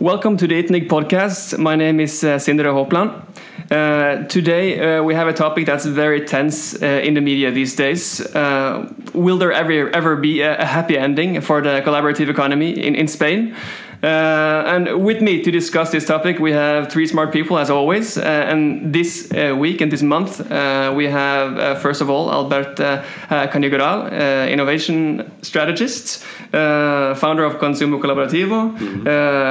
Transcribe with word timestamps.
Welcome 0.00 0.38
to 0.38 0.46
the 0.46 0.54
ITNIC 0.54 0.88
podcast. 0.88 1.58
My 1.58 1.76
name 1.76 2.00
is 2.00 2.24
uh, 2.24 2.38
Sindre 2.38 2.72
Hopland. 2.72 3.22
Uh, 3.70 4.26
today 4.28 4.96
uh, 4.96 5.02
we 5.02 5.14
have 5.14 5.28
a 5.28 5.34
topic 5.34 5.66
that's 5.66 5.84
very 5.84 6.24
tense 6.24 6.82
uh, 6.82 6.86
in 6.86 7.12
the 7.12 7.20
media 7.20 7.50
these 7.50 7.76
days. 7.76 8.18
Uh, 8.34 8.90
will 9.12 9.36
there 9.36 9.52
ever 9.52 9.90
ever 9.90 10.16
be 10.16 10.40
a, 10.40 10.56
a, 10.58 10.64
happy 10.64 10.96
ending 10.96 11.42
for 11.42 11.60
the 11.60 11.82
collaborative 11.84 12.30
economy 12.30 12.70
in, 12.70 12.94
in 12.94 13.08
Spain? 13.08 13.54
Uh, 14.02 14.64
and 14.66 15.04
with 15.04 15.20
me 15.20 15.42
to 15.42 15.50
discuss 15.50 15.90
this 15.90 16.06
topic, 16.06 16.38
we 16.38 16.52
have 16.52 16.90
three 16.90 17.06
smart 17.06 17.32
people 17.32 17.58
as 17.58 17.68
always. 17.68 18.16
Uh, 18.16 18.22
and 18.22 18.94
this 18.94 19.30
uh, 19.32 19.54
week 19.54 19.80
and 19.82 19.92
this 19.92 20.02
month, 20.02 20.40
uh, 20.50 20.92
we 20.96 21.04
have 21.06 21.58
uh, 21.58 21.74
first 21.74 22.00
of 22.00 22.08
all 22.08 22.32
Albert 22.32 22.80
uh, 22.80 23.02
Cañigueral, 23.28 24.10
innovation 24.48 25.30
strategist, 25.42 26.22
founder 26.52 27.44
of 27.44 27.56
Consumo 27.56 28.00
Colaborativo. 28.00 28.76
Mm-hmm. 28.78 29.06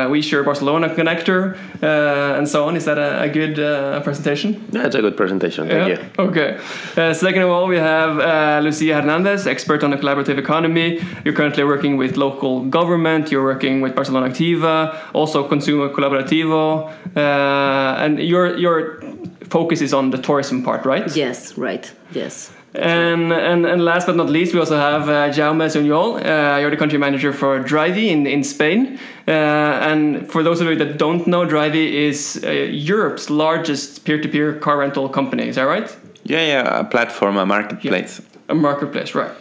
OuiShare 0.10 0.44
Barcelona 0.44 0.90
connector, 0.90 1.58
and 1.82 2.48
so 2.48 2.68
on. 2.68 2.76
Is 2.76 2.86
that 2.86 2.98
a, 2.98 3.22
a 3.24 3.30
good 3.30 3.56
presentation? 4.04 4.68
Yeah, 4.72 4.88
it's 4.88 4.96
a 4.96 5.02
good 5.02 5.18
presentation. 5.18 5.68
Thank 5.68 5.90
yeah? 5.90 6.08
you. 6.18 6.24
Okay. 6.24 6.58
second 7.14 7.44
of 7.44 7.50
all, 7.50 7.68
we 7.68 7.78
have 7.78 8.64
Lucia 8.64 8.96
Hernandez, 8.96 9.46
expert 9.46 9.84
on 9.84 9.92
the 9.92 9.98
collaborative 9.98 10.38
economy. 10.38 11.02
You're 11.24 11.36
currently 11.36 11.64
working 11.64 11.98
with 11.98 12.18
local 12.18 12.64
government. 12.66 13.32
You're 13.32 13.44
working 13.44 13.82
with 13.82 13.96
Barcelona 13.96 14.34
also 15.14 15.48
Consumo 15.48 15.94
Colaborativo, 15.94 16.92
uh, 17.16 18.04
and 18.04 18.20
your 18.20 18.58
your 18.58 19.02
focus 19.50 19.82
is 19.82 19.94
on 19.94 20.12
the 20.12 20.18
tourism 20.18 20.64
part, 20.64 20.86
right? 20.86 21.16
Yes, 21.16 21.58
right. 21.58 21.92
Yes. 22.12 22.52
And, 22.76 23.34
and 23.34 23.66
and 23.66 23.84
last 23.84 24.06
but 24.06 24.16
not 24.16 24.30
least, 24.30 24.54
we 24.54 24.60
also 24.60 24.78
have 24.78 25.10
uh, 25.10 25.30
Jaume 25.34 25.68
Sunyol. 25.68 26.20
Uh, 26.24 26.60
you're 26.60 26.70
the 26.70 26.78
country 26.78 27.00
manager 27.00 27.34
for 27.34 27.60
Drivy 27.60 28.10
in, 28.10 28.28
in 28.28 28.44
Spain. 28.44 29.00
Uh, 29.28 29.32
and 29.32 30.30
for 30.32 30.44
those 30.44 30.62
of 30.62 30.68
you 30.68 30.76
that 30.76 31.00
don't 31.00 31.26
know, 31.26 31.46
Drivy 31.46 32.08
is 32.08 32.44
uh, 32.44 32.52
Europe's 32.52 33.30
largest 33.32 34.06
peer-to-peer 34.06 34.60
car 34.60 34.78
rental 34.78 35.10
company. 35.10 35.48
Is 35.48 35.56
that 35.56 35.64
right? 35.64 35.98
Yeah, 36.26 36.46
yeah, 36.46 36.80
a 36.80 36.84
platform, 36.84 37.38
a 37.38 37.46
marketplace. 37.46 38.20
Yeah, 38.20 38.52
a 38.52 38.56
marketplace, 38.56 39.16
right. 39.16 39.32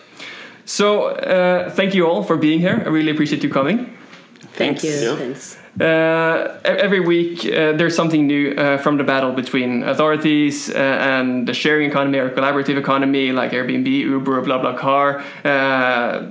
So 0.65 1.09
uh, 1.09 1.71
thank 1.71 1.95
you 1.95 2.07
all 2.07 2.23
for 2.23 2.37
being 2.39 2.61
here. 2.61 2.83
I 2.87 2.89
really 2.89 3.11
appreciate 3.11 3.43
you 3.43 3.51
coming. 3.51 3.95
Thank 4.59 4.83
you. 4.83 4.91
Yeah. 4.91 5.17
Thanks. 5.17 5.57
Uh, 5.81 6.59
every 6.65 6.99
week 6.99 7.45
uh, 7.47 7.73
there's 7.73 7.95
something 7.95 8.27
new 8.27 8.51
uh, 8.51 8.79
from 8.79 8.97
the 8.97 9.05
battle 9.05 9.33
between 9.33 9.85
authorities 9.85 10.69
uh, 10.71 10.77
and 10.77 11.47
the 11.47 11.55
sharing 11.55 11.89
economy 11.89 12.19
or 12.19 12.31
collaborative 12.31 12.77
economy 12.77 13.31
like 13.31 13.53
Airbnb, 13.53 13.87
Uber, 13.87 14.43
BlaBlaCar. 14.43 15.23
Uh, 15.45 16.27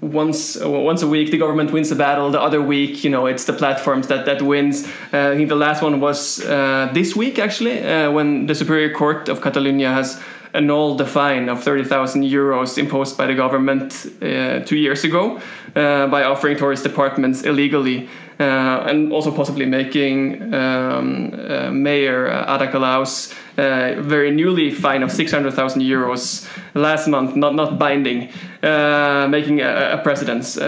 once 0.00 0.58
once 0.60 1.02
a 1.02 1.06
week 1.06 1.30
the 1.30 1.38
government 1.38 1.70
wins 1.70 1.90
the 1.90 1.94
battle. 1.94 2.28
The 2.32 2.40
other 2.40 2.60
week, 2.60 3.04
you 3.04 3.10
know, 3.10 3.26
it's 3.26 3.44
the 3.44 3.52
platforms 3.52 4.08
that 4.08 4.26
that 4.26 4.42
wins. 4.42 4.84
Uh, 5.12 5.30
I 5.30 5.36
think 5.36 5.48
the 5.48 5.54
last 5.54 5.80
one 5.80 6.00
was 6.00 6.38
this 6.92 7.14
week 7.14 7.38
actually 7.38 7.76
when 8.10 8.46
the 8.46 8.54
Superior 8.56 8.92
Court 8.92 9.28
of 9.28 9.40
Catalonia 9.40 9.92
has 9.92 10.20
annulled 10.54 10.98
the 10.98 11.06
fine 11.06 11.48
of 11.48 11.62
30,000 11.62 12.22
euros 12.22 12.78
imposed 12.78 13.16
by 13.16 13.26
the 13.26 13.34
government 13.34 14.06
uh, 14.20 14.60
two 14.60 14.76
years 14.76 15.04
ago 15.04 15.40
uh, 15.74 16.06
by 16.08 16.24
offering 16.24 16.56
tourist 16.56 16.82
departments 16.82 17.42
illegally. 17.42 18.08
Uh, 18.40 18.86
and 18.88 19.12
also 19.12 19.30
possibly 19.30 19.66
making 19.66 20.52
um, 20.52 21.32
uh, 21.32 21.70
Mayor 21.70 22.26
Ada 22.26 22.72
Colau's 22.72 23.32
uh, 23.56 23.94
very 24.00 24.32
newly 24.32 24.70
fine 24.70 25.04
of 25.04 25.12
600,000 25.12 25.80
euros 25.82 26.48
last 26.74 27.06
month, 27.06 27.36
not 27.36 27.54
not 27.54 27.78
binding, 27.78 28.30
uh, 28.62 29.28
making 29.30 29.60
a, 29.60 29.92
a 29.92 29.98
precedence. 30.02 30.58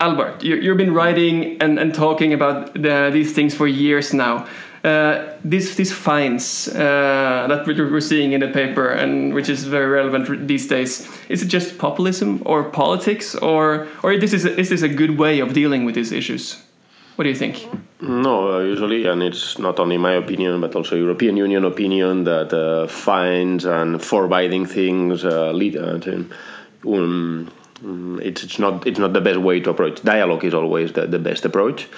Albert, 0.00 0.42
you, 0.42 0.66
have 0.70 0.78
been 0.78 0.94
writing 0.94 1.60
and, 1.60 1.78
and 1.78 1.94
talking 1.94 2.32
about 2.32 2.72
the, 2.72 3.10
these 3.12 3.34
things 3.34 3.54
for 3.54 3.66
years 3.66 4.14
now. 4.14 4.46
Uh, 4.82 5.34
these 5.44 5.76
these 5.76 5.92
fines 5.92 6.68
uh, 6.68 7.46
that 7.48 7.66
we're 7.66 8.00
seeing 8.00 8.32
in 8.32 8.40
the 8.40 8.48
paper 8.48 8.88
and 8.88 9.34
which 9.34 9.50
is 9.50 9.64
very 9.64 9.86
relevant 9.86 10.48
these 10.48 10.66
days 10.68 11.06
is 11.28 11.42
it 11.42 11.48
just 11.48 11.76
populism 11.76 12.40
or 12.46 12.64
politics 12.64 13.34
or 13.34 13.86
or 14.02 14.16
this 14.16 14.32
is 14.32 14.46
is 14.46 14.70
this 14.70 14.80
a 14.80 14.88
good 14.88 15.18
way 15.18 15.40
of 15.40 15.52
dealing 15.52 15.84
with 15.84 15.94
these 15.94 16.12
issues? 16.12 16.62
What 17.16 17.24
do 17.24 17.28
you 17.28 17.36
think? 17.36 17.68
No 18.00 18.54
uh, 18.54 18.60
usually 18.60 19.04
and 19.04 19.22
it's 19.22 19.58
not 19.58 19.78
only 19.78 19.98
my 19.98 20.14
opinion 20.14 20.62
but 20.62 20.74
also 20.74 20.96
european 20.96 21.36
union 21.36 21.66
opinion 21.66 22.24
that 22.24 22.50
uh, 22.54 22.86
fines 22.86 23.66
and 23.66 24.02
forbidding 24.02 24.64
things 24.64 25.26
uh, 25.26 25.52
lead 25.52 25.74
to 25.74 26.24
um, 26.86 27.50
it's, 27.82 28.42
it's 28.42 28.58
not 28.58 28.86
it's 28.86 28.98
not 28.98 29.12
the 29.12 29.20
best 29.20 29.38
way 29.38 29.60
to 29.60 29.70
approach 29.70 30.02
dialogue 30.02 30.44
is 30.44 30.54
always 30.54 30.92
the, 30.92 31.06
the 31.06 31.18
best 31.18 31.44
approach 31.44 31.88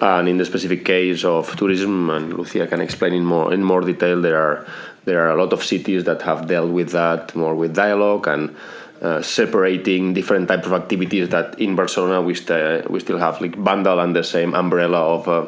and 0.00 0.28
in 0.28 0.36
the 0.36 0.44
specific 0.44 0.84
case 0.84 1.24
of 1.24 1.56
tourism, 1.56 2.10
and 2.10 2.34
Lucia 2.34 2.66
can 2.66 2.80
explain 2.80 3.14
in 3.14 3.24
more 3.24 3.52
in 3.52 3.64
more 3.64 3.80
detail, 3.80 4.20
there 4.20 4.36
are 4.36 4.66
there 5.04 5.20
are 5.26 5.30
a 5.30 5.42
lot 5.42 5.52
of 5.52 5.64
cities 5.64 6.04
that 6.04 6.22
have 6.22 6.46
dealt 6.48 6.70
with 6.70 6.90
that 6.90 7.34
more 7.34 7.54
with 7.54 7.74
dialogue 7.74 8.26
and 8.26 8.54
uh, 9.00 9.22
separating 9.22 10.12
different 10.12 10.48
types 10.48 10.66
of 10.66 10.72
activities 10.72 11.28
that 11.30 11.58
in 11.60 11.76
Barcelona 11.76 12.20
we, 12.20 12.34
st- 12.34 12.90
we 12.90 12.98
still 12.98 13.18
have 13.18 13.40
like 13.40 13.62
bundle 13.62 14.00
under 14.00 14.20
the 14.20 14.24
same 14.24 14.54
umbrella 14.54 14.98
of 14.98 15.28
uh, 15.28 15.46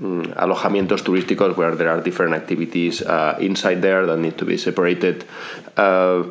mm, 0.00 0.32
alojamientos 0.36 1.02
turísticos 1.02 1.56
where 1.56 1.74
there 1.74 1.90
are 1.90 2.00
different 2.00 2.34
activities 2.34 3.02
uh, 3.02 3.36
inside 3.40 3.82
there 3.82 4.06
that 4.06 4.16
need 4.18 4.38
to 4.38 4.44
be 4.44 4.56
separated. 4.56 5.24
Uh, 5.76 6.24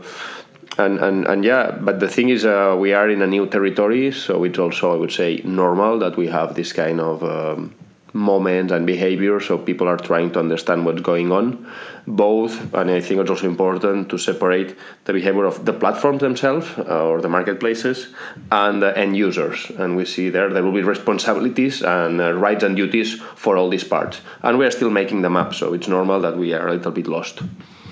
and, 0.77 0.99
and, 0.99 1.27
and 1.27 1.45
yeah, 1.45 1.71
but 1.71 1.99
the 1.99 2.07
thing 2.07 2.29
is, 2.29 2.45
uh, 2.45 2.75
we 2.79 2.93
are 2.93 3.09
in 3.09 3.21
a 3.21 3.27
new 3.27 3.45
territory, 3.47 4.11
so 4.11 4.43
it's 4.43 4.57
also, 4.57 4.93
I 4.93 4.97
would 4.97 5.11
say, 5.11 5.41
normal 5.43 5.99
that 5.99 6.17
we 6.17 6.27
have 6.27 6.55
this 6.55 6.73
kind 6.73 6.99
of 6.99 7.23
um, 7.23 7.75
moments 8.13 8.71
and 8.71 8.85
behavior. 8.85 9.39
So 9.39 9.57
people 9.57 9.87
are 9.87 9.97
trying 9.97 10.31
to 10.31 10.39
understand 10.39 10.85
what's 10.85 11.01
going 11.01 11.31
on, 11.31 11.71
both, 12.07 12.73
and 12.73 12.89
I 12.89 13.01
think 13.01 13.19
it's 13.21 13.29
also 13.29 13.47
important 13.47 14.09
to 14.09 14.17
separate 14.17 14.75
the 15.05 15.13
behavior 15.13 15.45
of 15.45 15.63
the 15.63 15.73
platforms 15.73 16.21
themselves 16.21 16.67
uh, 16.77 17.05
or 17.05 17.21
the 17.21 17.29
marketplaces 17.29 18.07
and 18.51 18.81
the 18.81 18.97
end 18.97 19.15
users. 19.15 19.69
And 19.77 19.95
we 19.95 20.05
see 20.05 20.29
there 20.29 20.49
there 20.49 20.63
will 20.63 20.73
be 20.73 20.81
responsibilities 20.81 21.83
and 21.83 22.19
uh, 22.19 22.33
rights 22.33 22.63
and 22.63 22.75
duties 22.75 23.21
for 23.35 23.57
all 23.57 23.69
these 23.69 23.83
parts, 23.83 24.21
and 24.41 24.57
we 24.57 24.65
are 24.65 24.71
still 24.71 24.89
making 24.89 25.21
the 25.21 25.29
map, 25.29 25.53
So 25.53 25.73
it's 25.73 25.87
normal 25.87 26.21
that 26.21 26.37
we 26.37 26.53
are 26.53 26.67
a 26.67 26.73
little 26.73 26.91
bit 26.91 27.07
lost. 27.07 27.39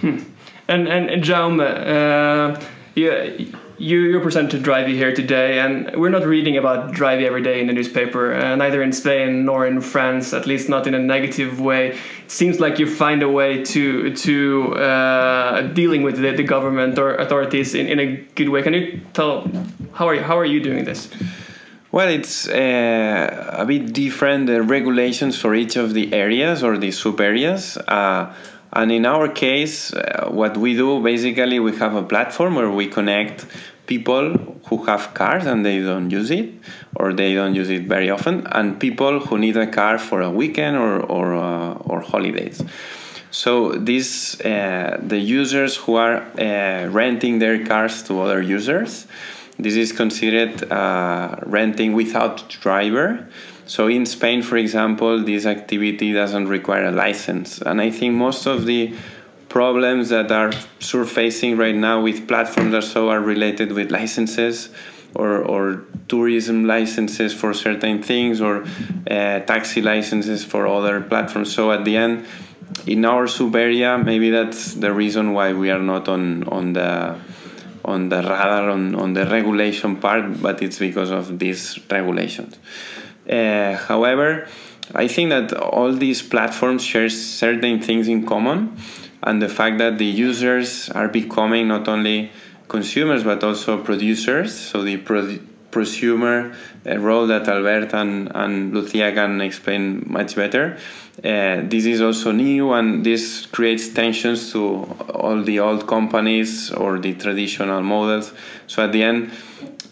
Hmm. 0.01 0.19
And 0.67 0.87
and, 0.87 1.09
and 1.09 1.23
Jaume, 1.23 1.59
uh, 1.59 2.61
you, 2.95 3.11
you 3.77 3.99
you 3.99 4.19
presented 4.19 4.63
Drivy 4.63 4.95
here 4.95 5.13
today, 5.13 5.59
and 5.59 5.95
we're 5.95 6.09
not 6.09 6.25
reading 6.25 6.57
about 6.57 6.93
Drivy 6.93 7.25
every 7.25 7.41
day 7.41 7.59
in 7.59 7.67
the 7.67 7.73
newspaper, 7.73 8.33
uh, 8.33 8.55
neither 8.55 8.83
in 8.83 8.91
Spain 8.93 9.45
nor 9.45 9.65
in 9.65 9.81
France, 9.81 10.33
at 10.33 10.45
least 10.45 10.69
not 10.69 10.87
in 10.87 10.93
a 10.93 10.99
negative 10.99 11.59
way. 11.59 11.97
It 12.25 12.31
seems 12.31 12.59
like 12.59 12.79
you 12.79 12.87
find 12.87 13.23
a 13.23 13.29
way 13.29 13.63
to 13.65 14.13
to 14.15 14.75
uh, 14.75 15.61
dealing 15.73 16.03
with 16.03 16.17
the, 16.17 16.31
the 16.31 16.43
government 16.43 16.99
or 16.99 17.15
authorities 17.15 17.73
in, 17.73 17.87
in 17.87 17.99
a 17.99 18.15
good 18.35 18.49
way. 18.49 18.61
Can 18.61 18.73
you 18.73 19.01
tell 19.13 19.49
how 19.93 20.07
are 20.07 20.15
you, 20.15 20.21
how 20.21 20.37
are 20.37 20.45
you 20.45 20.61
doing 20.61 20.85
this? 20.85 21.09
Well, 21.91 22.07
it's 22.07 22.47
uh, 22.47 23.55
a 23.57 23.65
bit 23.65 23.91
different 23.91 24.47
the 24.47 24.61
regulations 24.61 25.37
for 25.37 25.53
each 25.53 25.75
of 25.75 25.93
the 25.93 26.13
areas 26.13 26.63
or 26.63 26.77
the 26.77 26.91
sub 26.91 27.19
areas. 27.19 27.75
Uh, 27.75 28.33
and 28.73 28.91
in 28.91 29.05
our 29.05 29.27
case, 29.27 29.93
uh, 29.93 30.29
what 30.29 30.57
we 30.57 30.75
do 30.75 31.01
basically, 31.01 31.59
we 31.59 31.75
have 31.77 31.95
a 31.95 32.03
platform 32.03 32.55
where 32.55 32.69
we 32.69 32.87
connect 32.87 33.45
people 33.85 34.33
who 34.67 34.85
have 34.85 35.13
cars 35.13 35.45
and 35.45 35.65
they 35.65 35.81
don't 35.81 36.09
use 36.09 36.31
it, 36.31 36.53
or 36.95 37.11
they 37.11 37.33
don't 37.33 37.55
use 37.55 37.69
it 37.69 37.83
very 37.83 38.09
often, 38.09 38.47
and 38.47 38.79
people 38.79 39.19
who 39.19 39.37
need 39.37 39.57
a 39.57 39.67
car 39.67 39.97
for 39.97 40.21
a 40.21 40.29
weekend 40.29 40.77
or 40.77 41.01
or, 41.01 41.35
uh, 41.35 41.73
or 41.91 42.01
holidays. 42.01 42.63
So 43.31 43.71
these 43.71 44.39
uh, 44.41 44.99
the 45.01 45.17
users 45.17 45.75
who 45.75 45.95
are 45.95 46.17
uh, 46.17 46.87
renting 46.87 47.39
their 47.39 47.65
cars 47.65 48.03
to 48.03 48.21
other 48.21 48.41
users, 48.41 49.07
this 49.57 49.75
is 49.75 49.91
considered 49.91 50.71
uh, 50.71 51.35
renting 51.45 51.93
without 51.93 52.49
driver 52.49 53.27
so 53.71 53.87
in 53.87 54.05
Spain, 54.05 54.41
for 54.41 54.57
example, 54.57 55.23
this 55.23 55.45
activity 55.45 56.11
doesn't 56.11 56.49
require 56.49 56.87
a 56.87 56.91
license. 56.91 57.61
And 57.61 57.79
I 57.79 57.89
think 57.89 58.13
most 58.13 58.45
of 58.45 58.65
the 58.65 58.93
problems 59.47 60.09
that 60.09 60.29
are 60.29 60.51
surfacing 60.81 61.55
right 61.55 61.73
now 61.73 62.01
with 62.01 62.27
platforms 62.27 62.73
or 62.73 62.81
so 62.81 63.07
are 63.07 63.21
related 63.21 63.71
with 63.71 63.89
licenses 63.89 64.71
or, 65.15 65.37
or 65.37 65.85
tourism 66.09 66.65
licenses 66.65 67.33
for 67.33 67.53
certain 67.53 68.03
things 68.03 68.41
or 68.41 68.65
uh, 69.09 69.39
taxi 69.39 69.81
licenses 69.81 70.43
for 70.43 70.67
other 70.67 70.99
platforms. 70.99 71.55
So 71.55 71.71
at 71.71 71.85
the 71.85 71.95
end, 71.95 72.25
in 72.85 73.05
our 73.05 73.25
sub 73.25 73.55
area, 73.55 73.97
maybe 73.97 74.31
that's 74.31 74.73
the 74.73 74.91
reason 74.91 75.31
why 75.31 75.53
we 75.53 75.71
are 75.71 75.79
not 75.79 76.09
on, 76.09 76.43
on 76.49 76.73
the 76.73 77.17
on 77.85 78.09
the 78.09 78.17
radar 78.17 78.69
on, 78.69 78.95
on 78.95 79.13
the 79.13 79.25
regulation 79.25 79.95
part, 79.95 80.41
but 80.41 80.61
it's 80.61 80.77
because 80.77 81.09
of 81.09 81.39
these 81.39 81.79
regulations. 81.89 82.57
Uh, 83.29 83.75
however, 83.75 84.47
I 84.93 85.07
think 85.07 85.29
that 85.29 85.53
all 85.53 85.93
these 85.93 86.21
platforms 86.21 86.83
share 86.83 87.09
certain 87.09 87.81
things 87.81 88.07
in 88.07 88.25
common, 88.25 88.75
and 89.23 89.41
the 89.41 89.49
fact 89.49 89.77
that 89.77 89.97
the 89.97 90.05
users 90.05 90.89
are 90.89 91.07
becoming 91.07 91.67
not 91.67 91.87
only 91.87 92.31
consumers 92.67 93.23
but 93.23 93.43
also 93.43 93.83
producers. 93.83 94.57
So 94.57 94.83
the 94.83 94.97
prosumer 94.97 96.55
uh, 96.85 96.97
role 96.97 97.27
that 97.27 97.47
Albert 97.47 97.93
and, 97.93 98.31
and 98.33 98.73
Lucia 98.73 99.11
can 99.13 99.41
explain 99.41 100.05
much 100.07 100.35
better. 100.35 100.77
Uh, 101.19 101.61
this 101.63 101.85
is 101.85 102.01
also 102.01 102.31
new 102.31 102.71
and 102.71 103.05
this 103.05 103.45
creates 103.45 103.89
tensions 103.89 104.51
to 104.53 104.83
all 105.13 105.43
the 105.43 105.59
old 105.59 105.85
companies 105.85 106.71
or 106.71 106.97
the 106.99 107.13
traditional 107.13 107.81
models. 107.81 108.33
So 108.67 108.83
at 108.83 108.91
the 108.91 109.03
end, 109.03 109.31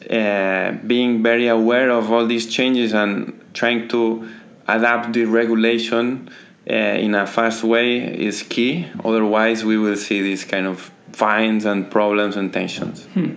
uh, 0.10 0.72
being 0.88 1.22
very 1.24 1.48
aware 1.48 1.90
of 1.90 2.12
all 2.12 2.26
these 2.26 2.48
changes 2.48 2.94
and 2.94 3.40
trying 3.54 3.88
to 3.90 4.30
adapt 4.68 5.14
the 5.14 5.26
regulation 5.26 6.30
uh, 6.70 6.74
in 6.74 7.16
a 7.16 7.26
fast 7.26 7.64
way 7.64 7.98
is 7.98 8.44
key. 8.44 8.88
Otherwise, 9.04 9.66
we 9.66 9.78
will 9.78 9.98
see 9.98 10.22
these 10.22 10.46
kind 10.46 10.68
of 10.68 10.92
fines 11.12 11.66
and 11.66 11.90
problems 11.90 12.38
and 12.38 12.54
tensions. 12.54 13.06
Hmm. 13.08 13.34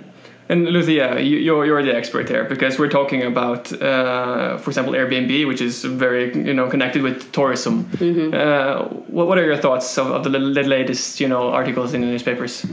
And 0.48 0.66
Lucia, 0.66 1.18
you, 1.18 1.38
you're, 1.38 1.64
you're 1.64 1.82
the 1.82 1.94
expert 1.96 2.26
there 2.26 2.44
because 2.44 2.78
we're 2.78 2.90
talking 2.90 3.22
about, 3.22 3.72
uh, 3.80 4.58
for 4.58 4.68
example, 4.68 4.92
Airbnb, 4.92 5.46
which 5.46 5.62
is 5.62 5.82
very 5.84 6.34
you 6.34 6.52
know 6.52 6.68
connected 6.68 7.00
with 7.00 7.32
tourism. 7.32 7.84
Mm-hmm. 7.84 8.34
Uh, 8.34 8.88
what, 9.06 9.28
what 9.28 9.38
are 9.38 9.46
your 9.46 9.56
thoughts 9.56 9.96
of, 9.96 10.08
of 10.08 10.24
the, 10.24 10.30
the 10.30 10.62
latest 10.62 11.20
you 11.20 11.28
know 11.28 11.48
articles 11.48 11.94
in 11.94 12.02
the 12.02 12.06
newspapers? 12.06 12.66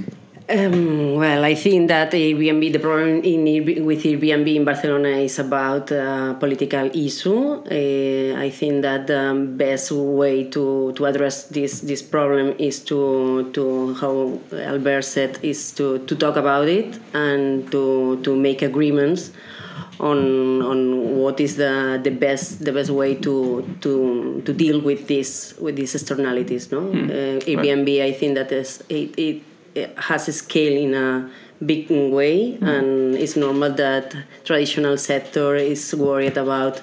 Um, 0.50 1.14
well, 1.16 1.46
I 1.46 1.54
think 1.54 1.90
that 1.90 2.12
Airbnb, 2.12 2.74
the 2.74 2.80
problem 2.80 3.22
in, 3.24 3.86
with 3.86 4.04
Airbnb 4.04 4.56
in 4.56 4.66
Barcelona 4.66 5.10
is 5.10 5.38
about 5.38 5.92
uh, 5.92 6.34
political 6.36 6.90
issue. 6.90 7.62
Uh, 7.70 8.36
I 8.36 8.50
think 8.50 8.82
that 8.82 9.06
the 9.06 9.46
best 9.56 9.92
way 9.92 10.46
to, 10.46 10.92
to 10.94 11.06
address 11.06 11.44
this 11.50 11.82
this 11.82 12.02
problem 12.02 12.56
is 12.58 12.80
to 12.86 13.52
to 13.54 13.94
how 14.02 14.40
Albert 14.52 15.04
said 15.04 15.38
is 15.44 15.72
to, 15.74 16.00
to 16.08 16.16
talk 16.16 16.36
about 16.36 16.68
it 16.68 16.98
and 17.14 17.72
to 17.72 18.20
to 18.24 18.36
make 18.36 18.64
agreements 18.64 19.30
on 20.00 20.64
on 20.64 21.16
what 21.20 21.40
is 21.40 21.58
the 21.58 22.00
the 22.04 22.10
best 22.10 22.66
the 22.66 22.72
best 22.72 22.90
way 22.90 23.14
to 23.14 23.62
to 23.82 24.42
to 24.46 24.54
deal 24.54 24.82
with 24.82 25.08
this 25.08 25.54
with 25.60 25.76
these 25.76 25.94
externalities. 25.94 26.72
No, 26.72 26.82
hmm. 26.82 27.06
uh, 27.06 27.46
Airbnb. 27.46 27.86
Right. 27.86 28.10
I 28.10 28.14
think 28.14 28.34
that 28.34 28.52
is 28.52 28.82
it, 28.90 29.14
it 29.20 29.49
has 29.98 30.28
a 30.28 30.34
scale 30.34 30.78
in 30.78 30.94
a 30.94 31.30
big 31.66 31.90
way, 31.90 32.58
mm. 32.58 32.68
and 32.68 33.16
it's 33.16 33.36
normal 33.36 33.72
that 33.74 34.16
traditional 34.46 34.98
sector 34.98 35.56
is 35.56 35.94
worried 35.96 36.38
about 36.38 36.82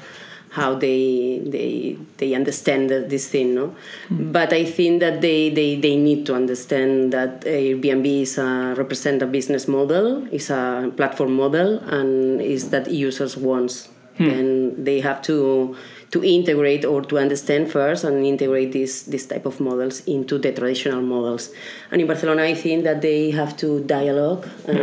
how 0.57 0.75
they 0.75 1.39
they 1.45 1.99
they 2.17 2.35
understand 2.35 2.89
this 2.89 3.29
thing 3.29 3.55
no 3.55 3.67
mm. 4.09 4.33
but 4.33 4.55
i 4.55 4.65
think 4.65 5.01
that 5.01 5.21
they, 5.21 5.51
they 5.51 5.77
they 5.77 5.97
need 5.97 6.25
to 6.25 6.35
understand 6.35 7.13
that 7.13 7.43
airbnb 7.43 8.07
is 8.23 8.39
a 8.39 8.75
represent 8.79 9.21
a 9.21 9.27
business 9.27 9.69
model 9.69 10.27
is 10.33 10.49
a 10.49 10.91
platform 10.97 11.37
model 11.37 11.79
and 11.99 12.41
is 12.41 12.71
that 12.71 12.91
users 12.91 13.37
wants 13.37 13.89
mm. 14.19 14.33
and 14.33 14.87
they 14.87 14.99
have 14.99 15.21
to 15.21 15.77
to 16.11 16.23
integrate 16.23 16.85
or 16.85 17.03
to 17.03 17.19
understand 17.19 17.71
first 17.71 18.05
and 18.05 18.25
integrate 18.25 18.73
this 18.73 19.03
this 19.03 19.27
type 19.27 19.47
of 19.47 19.61
models 19.61 20.07
into 20.07 20.39
the 20.39 20.53
traditional 20.53 21.03
models. 21.03 21.51
And 21.91 22.01
in 22.01 22.07
Barcelona, 22.07 22.43
I 22.43 22.55
think 22.55 22.85
that 22.85 23.03
they 23.03 23.31
have 23.33 23.57
to 23.59 23.81
dialogue 23.85 24.49
and, 24.67 24.79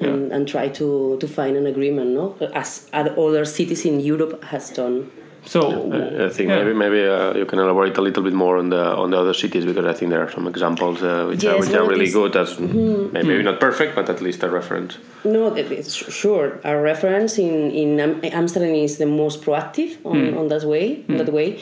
yeah, 0.00 0.06
yeah. 0.06 0.12
and, 0.12 0.32
and 0.32 0.48
try 0.48 0.68
to, 0.68 1.16
to 1.18 1.28
find 1.28 1.56
an 1.56 1.66
agreement, 1.66 2.10
no? 2.10 2.36
as 2.54 2.88
other 2.92 3.44
cities 3.44 3.84
in 3.84 4.00
Europe 4.00 4.42
has 4.44 4.70
done. 4.70 5.10
So 5.46 5.92
I 6.24 6.30
think 6.30 6.48
yeah. 6.48 6.62
maybe 6.62 6.72
maybe 6.72 7.04
uh, 7.04 7.34
you 7.34 7.44
can 7.44 7.58
elaborate 7.58 7.96
a 7.98 8.00
little 8.00 8.22
bit 8.22 8.32
more 8.32 8.56
on 8.56 8.70
the 8.70 8.84
on 9.02 9.10
the 9.10 9.18
other 9.18 9.34
cities 9.34 9.64
because 9.64 9.84
I 9.84 9.92
think 9.92 10.10
there 10.10 10.22
are 10.22 10.30
some 10.30 10.48
examples 10.48 11.02
uh, 11.02 11.26
which, 11.28 11.44
yes, 11.44 11.54
are, 11.54 11.60
which 11.60 11.74
are 11.74 11.86
really 11.86 12.10
good 12.10 12.34
as 12.36 12.54
mm-hmm. 12.54 13.12
maybe 13.12 13.28
mm-hmm. 13.28 13.44
not 13.44 13.60
perfect 13.60 13.94
but 13.94 14.08
at 14.08 14.20
least 14.22 14.42
a 14.42 14.48
reference. 14.48 14.96
No, 15.24 15.54
it's 15.54 15.94
sure 15.94 16.60
a 16.64 16.76
reference 16.78 17.38
in 17.38 17.70
in 17.70 18.00
Amsterdam 18.00 18.74
is 18.74 18.96
the 18.96 19.06
most 19.06 19.42
proactive 19.42 19.98
on, 20.04 20.16
mm. 20.16 20.38
on 20.38 20.48
that 20.48 20.64
way 20.64 21.02
mm. 21.02 21.18
that 21.18 21.32
way. 21.32 21.60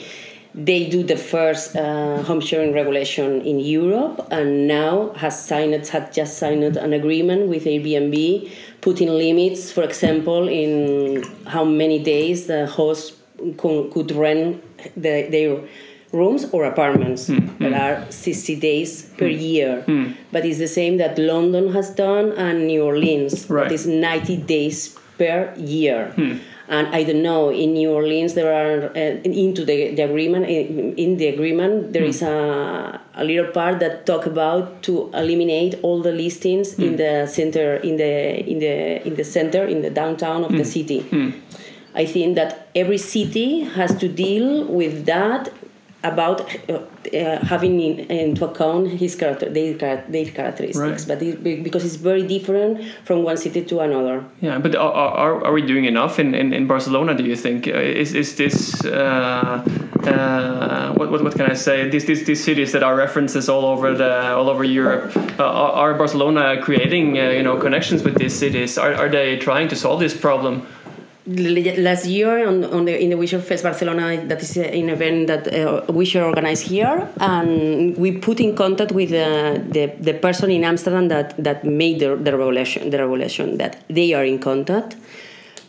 They 0.55 0.87
do 0.87 1.01
the 1.01 1.17
first 1.17 1.75
uh, 1.75 2.21
home 2.21 2.39
sharing 2.39 2.73
regulation 2.73 3.41
in 3.41 3.59
Europe, 3.59 4.27
and 4.29 4.67
now 4.67 5.11
has 5.13 5.35
signed 5.43 5.73
had 5.87 6.13
just 6.13 6.37
signed 6.37 6.63
an 6.63 6.93
agreement 6.93 7.49
with 7.49 7.65
Airbnb, 7.65 8.51
putting 8.79 9.09
limits, 9.09 9.71
for 9.71 9.81
example, 9.81 10.47
in 10.47 11.23
how 11.47 11.65
many 11.65 11.97
days 11.97 12.45
the 12.45 12.67
host 12.67 13.15
could 13.57 14.11
rent 14.11 14.63
the, 14.95 15.27
their 15.29 15.59
rooms 16.13 16.45
or 16.51 16.65
apartments 16.65 17.27
mm, 17.27 17.57
that 17.59 17.73
are 17.73 18.11
60 18.11 18.55
days 18.59 19.03
per 19.17 19.25
mm, 19.25 19.41
year. 19.41 19.83
Mm. 19.87 20.15
But 20.31 20.45
it's 20.45 20.59
the 20.59 20.67
same 20.67 20.97
that 20.97 21.17
London 21.17 21.73
has 21.73 21.89
done 21.89 22.31
and 22.33 22.67
New 22.67 22.83
Orleans. 22.83 23.49
Right. 23.49 23.63
That 23.63 23.73
is 23.73 23.87
90 23.87 24.37
days 24.37 24.97
per 25.17 25.53
year. 25.57 26.13
And 26.69 26.87
I 26.95 27.03
don't 27.03 27.21
know, 27.21 27.49
in 27.49 27.73
New 27.73 27.91
Orleans, 27.91 28.35
there 28.35 28.51
are, 28.51 28.89
uh, 28.95 29.21
into 29.23 29.65
the, 29.65 29.93
the 29.95 30.03
agreement, 30.03 30.45
in, 30.45 30.95
in, 30.95 31.17
the 31.17 31.27
agreement, 31.27 31.91
there 31.91 32.03
is 32.03 32.21
a, 32.21 33.01
a 33.15 33.23
little 33.23 33.51
part 33.51 33.79
that 33.81 34.05
talk 34.05 34.25
about 34.25 34.81
to 34.83 35.11
eliminate 35.13 35.75
all 35.83 36.01
the 36.01 36.13
listings 36.13 36.79
in 36.79 36.95
the 36.95 37.27
center, 37.27 37.75
in 37.75 37.97
the, 37.97 38.49
in 38.49 38.59
the, 38.59 39.05
in 39.05 39.15
the 39.15 39.25
center, 39.25 39.65
in 39.65 39.81
the 39.81 39.89
downtown 39.89 40.45
of 40.45 40.53
the 40.53 40.63
city. 40.63 41.05
I 41.95 42.05
think 42.05 42.35
that 42.35 42.67
every 42.75 42.97
city 42.97 43.61
has 43.61 43.95
to 43.97 44.07
deal 44.07 44.65
with 44.65 45.05
that 45.05 45.51
about 46.03 46.41
uh, 46.69 46.79
uh, 47.13 47.45
having 47.45 47.79
in, 47.79 47.99
into 48.11 48.45
account 48.45 48.89
his 48.89 49.15
character, 49.15 49.49
their, 49.49 49.73
their 50.09 50.25
characteristics, 50.25 50.77
right. 50.77 51.05
but 51.07 51.21
it, 51.21 51.63
because 51.63 51.85
it's 51.85 51.95
very 51.95 52.27
different 52.27 52.83
from 53.05 53.23
one 53.23 53.37
city 53.37 53.63
to 53.63 53.79
another. 53.79 54.23
Yeah, 54.41 54.59
but 54.59 54.75
are, 54.75 54.91
are, 54.91 55.45
are 55.45 55.53
we 55.53 55.61
doing 55.61 55.85
enough 55.85 56.19
in, 56.19 56.35
in, 56.35 56.51
in 56.51 56.67
Barcelona? 56.67 57.15
Do 57.15 57.23
you 57.23 57.37
think 57.37 57.67
uh, 57.67 57.71
is 57.71 58.13
is 58.13 58.35
this 58.35 58.83
uh, 58.83 59.63
uh, 60.03 60.93
what, 60.95 61.09
what 61.09 61.23
what 61.23 61.35
can 61.35 61.49
I 61.49 61.53
say? 61.53 61.89
These, 61.89 62.05
these 62.05 62.25
these 62.25 62.43
cities 62.43 62.73
that 62.73 62.83
are 62.83 62.95
references 62.97 63.47
all 63.47 63.65
over 63.65 63.93
the 63.93 64.33
all 64.33 64.49
over 64.49 64.65
Europe 64.65 65.15
uh, 65.39 65.43
are, 65.43 65.71
are, 65.71 65.93
Barcelona 65.93 66.61
creating 66.61 67.15
you 67.15 67.43
know 67.43 67.57
connections 67.57 68.03
with 68.03 68.17
these 68.17 68.37
cities? 68.37 68.77
Are 68.77 68.93
are 68.93 69.09
they 69.09 69.37
trying 69.37 69.69
to 69.69 69.75
solve 69.75 70.01
this 70.01 70.15
problem? 70.19 70.67
Last 71.25 72.05
year 72.05 72.45
on, 72.45 72.65
on 72.65 72.83
the 72.83 73.01
in 73.01 73.11
the 73.11 73.15
OuiShare 73.15 73.41
Fest 73.41 73.63
Barcelona 73.63 74.25
that 74.27 74.41
is 74.41 74.57
an 74.57 74.89
event 74.89 75.27
that 75.27 75.47
uh, 75.47 75.85
OuiShare 75.87 76.25
organized 76.25 76.67
here. 76.67 77.07
And 77.17 77.95
we 77.97 78.17
put 78.17 78.41
in 78.41 78.55
contact 78.55 78.91
with 78.91 79.13
uh, 79.13 79.53
the 79.69 79.93
the 80.01 80.15
person 80.15 80.51
in 80.51 80.65
Amsterdam 80.65 81.07
that 81.07 81.41
that 81.41 81.63
made 81.63 81.99
the, 81.99 82.17
the 82.17 82.37
revelation 82.37 82.89
the 82.89 82.97
revelation 82.97 83.57
that 83.57 83.85
they 83.87 84.13
are 84.13 84.25
in 84.25 84.39
contact. 84.39 84.97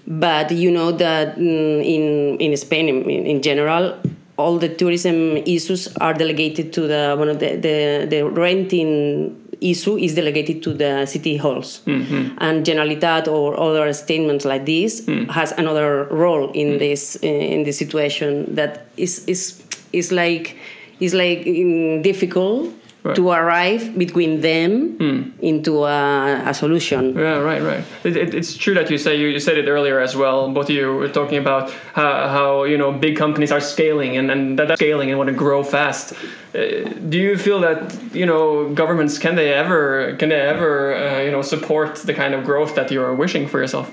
But 0.08 0.50
you 0.50 0.72
know 0.72 0.90
that 0.90 1.36
mm, 1.36 1.84
in 1.84 2.36
in 2.40 2.56
Spain 2.56 2.88
in, 2.88 3.24
in 3.24 3.40
general 3.40 3.94
all 4.36 4.58
the 4.58 4.68
tourism 4.68 5.36
issues 5.36 5.86
are 5.98 6.12
delegated 6.12 6.72
to 6.72 6.88
the 6.88 7.14
one 7.16 7.28
of 7.28 7.38
the 7.38 7.54
the, 7.56 8.06
the 8.10 8.24
renting 8.28 9.43
issue 9.60 9.96
is 9.96 10.14
delegated 10.14 10.62
to 10.62 10.74
the 10.74 11.06
city 11.06 11.36
halls. 11.36 11.80
Mm-hmm. 11.86 12.38
And 12.38 12.64
Generalitat 12.64 13.28
or 13.28 13.58
other 13.58 13.92
statements 13.92 14.44
like 14.44 14.66
this 14.66 15.02
mm. 15.02 15.30
has 15.30 15.52
another 15.52 16.04
role 16.04 16.50
in 16.52 16.74
mm. 16.74 16.78
this 16.78 17.18
uh, 17.22 17.26
in 17.26 17.64
this 17.64 17.78
situation 17.78 18.54
that 18.54 18.86
is 18.96 19.24
is 19.26 19.62
is 19.92 20.12
like 20.12 20.56
is 21.00 21.14
like 21.14 21.40
mm, 21.40 22.02
difficult 22.02 22.72
right. 23.04 23.14
to 23.14 23.30
arrive 23.30 23.96
between 23.96 24.40
them 24.40 24.98
mm. 24.98 25.32
into 25.40 25.84
a, 25.84 26.42
a, 26.46 26.54
solution. 26.54 27.16
Yeah, 27.16 27.38
right, 27.38 27.62
right. 27.62 27.84
It, 28.02 28.16
it, 28.16 28.34
it's 28.34 28.56
true 28.56 28.74
that 28.74 28.90
you 28.90 28.98
say 28.98 29.16
you, 29.16 29.28
you, 29.28 29.38
said 29.38 29.58
it 29.58 29.68
earlier 29.68 30.00
as 30.00 30.16
well. 30.16 30.50
Both 30.50 30.70
of 30.70 30.74
you 30.74 30.94
were 30.94 31.08
talking 31.08 31.38
about 31.38 31.70
how, 31.92 32.28
how 32.28 32.64
you 32.64 32.78
know 32.78 32.92
big 32.92 33.16
companies 33.16 33.52
are 33.52 33.60
scaling 33.60 34.16
and, 34.16 34.30
and 34.30 34.58
that 34.58 34.78
scaling 34.78 35.10
and 35.10 35.18
want 35.18 35.28
to 35.28 35.36
grow 35.36 35.62
fast. 35.62 36.14
Uh, 36.54 36.88
do 37.08 37.18
you 37.18 37.36
feel 37.36 37.60
that 37.60 37.94
you 38.14 38.26
know 38.26 38.72
governments 38.74 39.18
can 39.18 39.36
they 39.36 39.52
ever 39.52 40.16
can 40.16 40.30
they 40.30 40.40
ever 40.40 40.94
uh, 40.94 41.20
you 41.20 41.30
know 41.30 41.42
support 41.42 41.96
the 41.96 42.14
kind 42.14 42.34
of 42.34 42.44
growth 42.44 42.74
that 42.74 42.90
you're 42.90 43.14
wishing 43.14 43.46
for 43.46 43.60
yourself? 43.60 43.92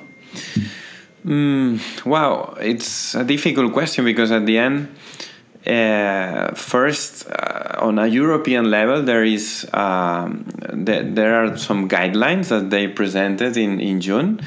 Mm, 1.26 2.06
wow, 2.06 2.56
it's 2.60 3.14
a 3.14 3.24
difficult 3.24 3.74
question 3.74 4.06
because 4.06 4.32
at 4.32 4.48
the 4.48 4.58
end 4.58 4.88
uh, 5.66 6.54
first, 6.56 7.30
uh, 7.30 7.76
on 7.80 8.00
a 8.00 8.08
European 8.08 8.72
level, 8.72 9.04
there 9.04 9.24
is 9.24 9.68
um, 9.74 10.46
th- 10.86 11.14
there 11.14 11.36
are 11.44 11.58
some 11.58 11.88
guidelines 11.88 12.48
that 12.50 12.70
they 12.70 12.88
presented 12.88 13.58
in, 13.58 13.80
in 13.80 14.02
June 14.02 14.42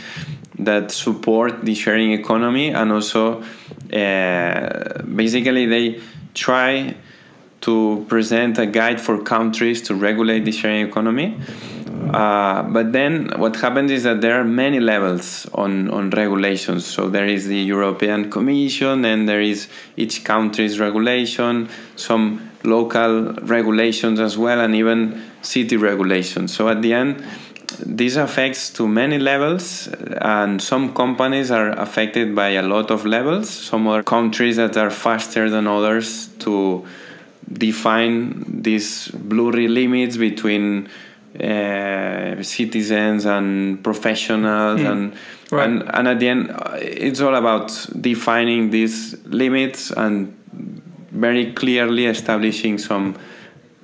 that 0.58 0.90
support 0.90 1.64
the 1.64 1.74
sharing 1.74 2.12
economy, 2.12 2.70
and 2.70 2.90
also 2.90 3.42
uh, 3.92 5.02
basically 5.02 5.66
they 5.66 6.00
try 6.34 6.94
to 7.60 8.04
present 8.08 8.58
a 8.58 8.66
guide 8.66 9.00
for 9.00 9.22
countries 9.22 9.82
to 9.82 9.94
regulate 9.94 10.44
the 10.44 10.52
sharing 10.52 10.86
economy. 10.86 11.38
Uh, 12.12 12.62
but 12.62 12.92
then 12.92 13.30
what 13.36 13.56
happens 13.56 13.90
is 13.90 14.02
that 14.02 14.20
there 14.20 14.40
are 14.40 14.44
many 14.44 14.80
levels 14.80 15.46
on, 15.54 15.90
on 15.90 16.10
regulations. 16.10 16.84
So 16.84 17.08
there 17.08 17.26
is 17.26 17.46
the 17.46 17.58
European 17.58 18.30
Commission, 18.30 19.04
and 19.04 19.28
there 19.28 19.40
is 19.40 19.68
each 19.96 20.24
country's 20.24 20.78
regulation, 20.80 21.68
some 21.96 22.50
local 22.64 23.32
regulations 23.42 24.20
as 24.20 24.36
well, 24.36 24.60
and 24.60 24.74
even 24.74 25.22
city 25.42 25.76
regulations. 25.76 26.54
So 26.54 26.68
at 26.68 26.82
the 26.82 26.94
end, 26.94 27.24
this 27.78 28.16
affects 28.16 28.70
to 28.70 28.86
many 28.86 29.18
levels 29.18 29.88
and 30.20 30.62
some 30.62 30.94
companies 30.94 31.50
are 31.50 31.70
affected 31.70 32.34
by 32.34 32.50
a 32.50 32.62
lot 32.62 32.90
of 32.90 33.04
levels 33.04 33.48
some 33.50 33.88
other 33.88 34.02
countries 34.02 34.56
that 34.56 34.76
are 34.76 34.90
faster 34.90 35.50
than 35.50 35.66
others 35.66 36.28
to 36.38 36.86
define 37.52 38.62
these 38.62 39.08
blurry 39.08 39.68
limits 39.68 40.16
between 40.16 40.88
uh, 41.40 42.42
citizens 42.42 43.24
and 43.26 43.82
professionals 43.82 44.80
Hmm. 44.80 44.86
and, 44.86 45.12
Right. 45.50 45.64
and 45.68 45.82
and 45.94 46.08
at 46.08 46.18
the 46.20 46.28
end 46.28 46.50
it's 46.80 47.20
all 47.20 47.34
about 47.34 47.70
defining 48.00 48.70
these 48.70 49.16
limits 49.26 49.90
and 49.90 50.32
very 51.12 51.52
clearly 51.52 52.06
establishing 52.06 52.78
some 52.78 53.14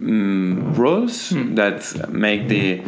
mm, 0.00 0.76
rules 0.76 1.30
Hmm. 1.30 1.54
that 1.57 2.09
make 2.12 2.49
the 2.49 2.80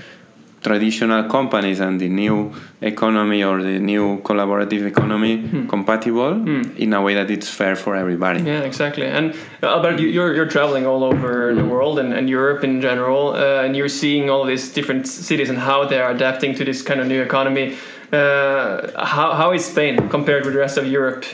traditional 0.63 1.25
companies 1.29 1.81
and 1.81 2.01
the 2.01 2.09
new 2.09 2.53
economy 2.81 3.43
or 3.45 3.63
the 3.63 3.79
new 3.79 4.21
collaborative 4.23 4.87
economy 4.87 5.37
Hmm. 5.39 5.67
compatible 5.67 6.33
in 6.77 6.93
a 6.95 7.01
way 7.03 7.15
that 7.15 7.31
it's 7.31 7.49
fair 7.49 7.75
for 7.77 7.95
everybody. 7.97 8.41
Yeah, 8.43 8.61
exactly. 8.71 9.07
And 9.07 9.35
uh, 9.63 9.67
Albert, 9.77 9.99
you- 10.01 10.09
you're 10.17 10.33
you're 10.37 10.49
traveling 10.57 10.87
all 10.87 11.03
over 11.05 11.55
the 11.55 11.65
world 11.65 11.99
and, 11.99 12.13
and 12.13 12.29
Europe 12.29 12.65
in 12.65 12.81
general, 12.81 13.23
uh, 13.35 13.65
and 13.65 13.77
you're 13.77 13.89
seeing 14.03 14.31
all 14.31 14.45
these 14.45 14.73
different 14.73 15.07
cities 15.07 15.49
and 15.51 15.59
how 15.59 15.85
they 15.91 15.99
are 16.01 16.11
adapting 16.11 16.55
to 16.59 16.65
this 16.65 16.83
kind 16.83 17.01
of 17.01 17.07
new 17.07 17.23
economy. 17.23 17.67
Uh, 18.13 18.91
how 19.15 19.29
how 19.41 19.53
is 19.53 19.65
Spain 19.65 19.95
compared 20.09 20.45
with 20.45 20.55
the 20.55 20.61
rest 20.61 20.79
of 20.79 20.87
Europe? 20.87 21.25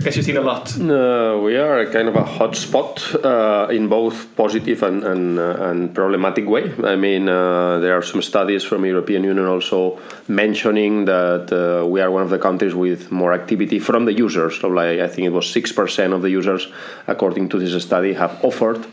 Guess 0.00 0.16
you've 0.16 0.24
seen 0.24 0.38
a 0.38 0.40
lot. 0.40 0.74
Uh, 0.80 1.38
we 1.44 1.56
are 1.56 1.80
a 1.80 1.92
kind 1.92 2.08
of 2.08 2.16
a 2.16 2.24
hot 2.24 2.56
spot 2.56 3.14
uh, 3.24 3.68
in 3.70 3.88
both 3.88 4.34
positive 4.36 4.82
and 4.82 5.04
and, 5.04 5.38
uh, 5.38 5.68
and 5.68 5.94
problematic 5.94 6.48
way. 6.48 6.72
I 6.82 6.96
mean, 6.96 7.28
uh, 7.28 7.78
there 7.78 7.94
are 7.96 8.02
some 8.02 8.22
studies 8.22 8.64
from 8.64 8.84
European 8.84 9.22
Union 9.22 9.46
also 9.46 10.00
mentioning 10.28 11.04
that 11.04 11.52
uh, 11.52 11.86
we 11.86 12.00
are 12.00 12.10
one 12.10 12.22
of 12.22 12.30
the 12.30 12.38
countries 12.38 12.74
with 12.74 13.12
more 13.12 13.32
activity 13.34 13.78
from 13.78 14.06
the 14.06 14.12
users. 14.12 14.58
So, 14.60 14.68
like 14.68 14.98
I 14.98 15.08
think 15.08 15.26
it 15.26 15.32
was 15.32 15.48
six 15.48 15.72
percent 15.72 16.12
of 16.14 16.22
the 16.22 16.30
users, 16.30 16.72
according 17.06 17.50
to 17.50 17.58
this 17.58 17.80
study, 17.82 18.14
have 18.14 18.42
offered. 18.42 18.84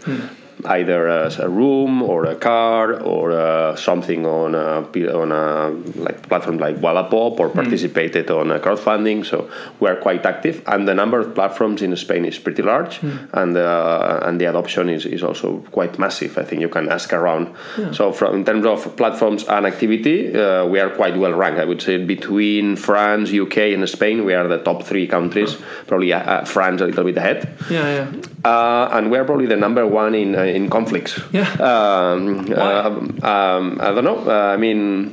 Either 0.66 1.08
as 1.08 1.40
a 1.40 1.48
room 1.48 2.02
or 2.02 2.26
a 2.26 2.36
car 2.36 2.94
or 3.02 3.32
uh, 3.32 3.76
something 3.76 4.26
on 4.26 4.56
a, 4.56 4.82
on 5.14 5.32
a 5.32 5.70
like 6.00 6.28
platform 6.28 6.58
like 6.58 6.76
Wallapop 6.78 7.40
or 7.40 7.50
participated 7.50 8.30
on 8.30 8.52
a 8.52 8.60
crowdfunding. 8.60 9.26
So 9.26 9.50
we 9.80 9.90
are 9.90 9.96
quite 9.96 10.26
active, 10.26 10.62
and 10.68 10.88
the 10.88 10.94
number 10.94 11.20
of 11.20 11.34
platforms 11.34 11.82
in 11.82 11.96
Spain 11.96 12.26
is 12.26 12.38
pretty 12.38 12.62
large, 12.62 13.00
and 13.34 13.56
uh, 13.58 14.20
and 14.24 14.40
the 14.40 14.46
adoption 14.46 14.90
is, 14.90 15.06
is 15.06 15.24
also 15.24 15.60
quite 15.72 15.98
massive. 16.00 16.38
I 16.38 16.44
think 16.44 16.62
you 16.62 16.70
can 16.70 16.90
ask 16.90 17.14
around. 17.14 17.56
So 17.94 18.12
from 18.12 18.36
in 18.36 18.46
terms 18.46 18.66
of 18.66 18.96
platforms 18.98 19.46
and 19.48 19.66
activity, 19.66 20.36
uh, 20.36 20.66
we 20.66 20.80
are 20.80 20.90
quite 20.90 21.18
well 21.18 21.34
ranked. 21.34 21.60
I 21.60 21.66
would 21.66 21.82
say 21.82 22.04
between 22.04 22.76
France, 22.76 23.32
UK, 23.34 23.58
and 23.74 23.88
Spain, 23.88 24.26
we 24.26 24.34
are 24.34 24.48
the 24.48 24.60
top 24.60 24.84
three 24.84 25.08
countries. 25.08 25.56
Probably 25.88 26.14
uh, 26.14 26.20
uh, 26.20 26.46
France 26.46 26.82
a 26.82 26.86
little 26.86 27.04
bit 27.04 27.18
ahead. 27.18 27.56
Yeah, 27.70 27.88
yeah. 27.88 28.22
Uh, 28.46 28.88
and 28.94 29.12
we're 29.12 29.26
probably 29.26 29.48
the 29.48 29.56
number 29.58 29.86
one 29.86 30.16
in 30.16 30.34
uh, 30.34 30.44
in 30.44 30.70
conflicts. 30.70 31.20
Yeah. 31.34 31.50
Um, 31.60 32.48
uh, 32.52 32.90
um, 33.28 33.78
I 33.82 33.92
don't 33.94 34.06
know. 34.06 34.20
Uh, 34.26 34.54
I 34.54 34.58
mean, 34.58 35.10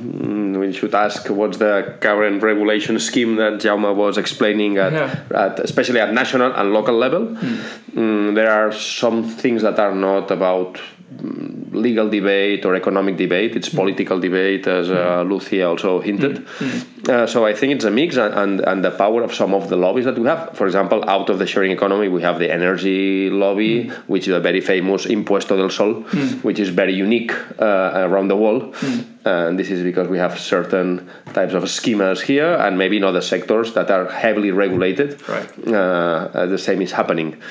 mm, 0.55 0.59
we 0.59 0.71
should 0.71 0.95
ask 0.95 1.29
what's 1.29 1.57
the 1.57 1.97
current 1.99 2.41
regulation 2.41 2.97
scheme 2.99 3.35
that 3.35 3.59
Jaume 3.59 3.93
was 3.95 4.17
explaining 4.17 4.77
at, 4.77 4.93
Yeah. 4.93 5.19
at 5.35 5.59
especially 5.59 5.99
at 5.99 6.13
national 6.13 6.53
and 6.53 6.71
local 6.73 6.95
level. 6.95 7.27
Mm, 7.95 8.35
there 8.35 8.49
are 8.49 8.71
some 8.71 9.23
things 9.23 9.61
that 9.61 9.77
are 9.77 9.93
not 9.93 10.31
about 10.31 10.79
legal 11.71 12.09
debate 12.09 12.65
or 12.65 12.75
economic 12.75 13.17
debate. 13.17 13.55
It's 13.55 13.69
political 13.69 14.19
debate, 14.19 14.67
as 14.67 14.89
uh, 14.89 15.23
Lucia 15.23 15.67
also 15.67 16.01
hinted. 16.01 16.45
Uh, 17.07 17.25
so 17.25 17.45
I 17.45 17.53
think 17.53 17.73
it's 17.73 17.85
a 17.85 17.91
mix, 17.91 18.17
and, 18.17 18.33
and 18.33 18.59
and 18.61 18.83
the 18.83 18.91
power 18.91 19.23
of 19.23 19.33
some 19.33 19.53
of 19.53 19.69
the 19.69 19.77
lobbies 19.77 20.05
that 20.05 20.17
we 20.17 20.27
have. 20.27 20.55
For 20.57 20.65
example, 20.65 21.03
out 21.07 21.29
of 21.29 21.39
the 21.39 21.47
sharing 21.47 21.71
economy, 21.71 22.09
we 22.09 22.21
have 22.21 22.39
the 22.39 22.51
energy 22.51 23.29
lobby, 23.29 23.89
which 24.07 24.27
is 24.27 24.33
a 24.33 24.39
very 24.39 24.61
famous 24.61 25.05
Impuesto 25.05 25.55
del 25.55 25.69
Sol, 25.69 25.93
which 26.43 26.59
is 26.59 26.69
very 26.69 26.93
unique 26.93 27.31
uh, 27.59 27.91
around 28.07 28.27
the 28.27 28.35
world. 28.35 28.75
And 29.25 29.59
this 29.59 29.69
is 29.69 29.83
because 29.83 30.07
we 30.07 30.17
have 30.17 30.39
certain 30.39 31.09
types 31.33 31.53
of 31.53 31.63
schemas 31.63 32.21
here, 32.21 32.55
and 32.55 32.77
maybe 32.77 32.97
in 32.97 33.03
other 33.03 33.21
sectors 33.21 33.73
that 33.73 33.91
are 33.91 34.09
heavily 34.09 34.51
regulated. 34.51 35.21
Right. 35.27 35.49
Uh, 35.67 36.45
the 36.45 36.57
same 36.57 36.81
is 36.81 36.91
happening 36.91 37.41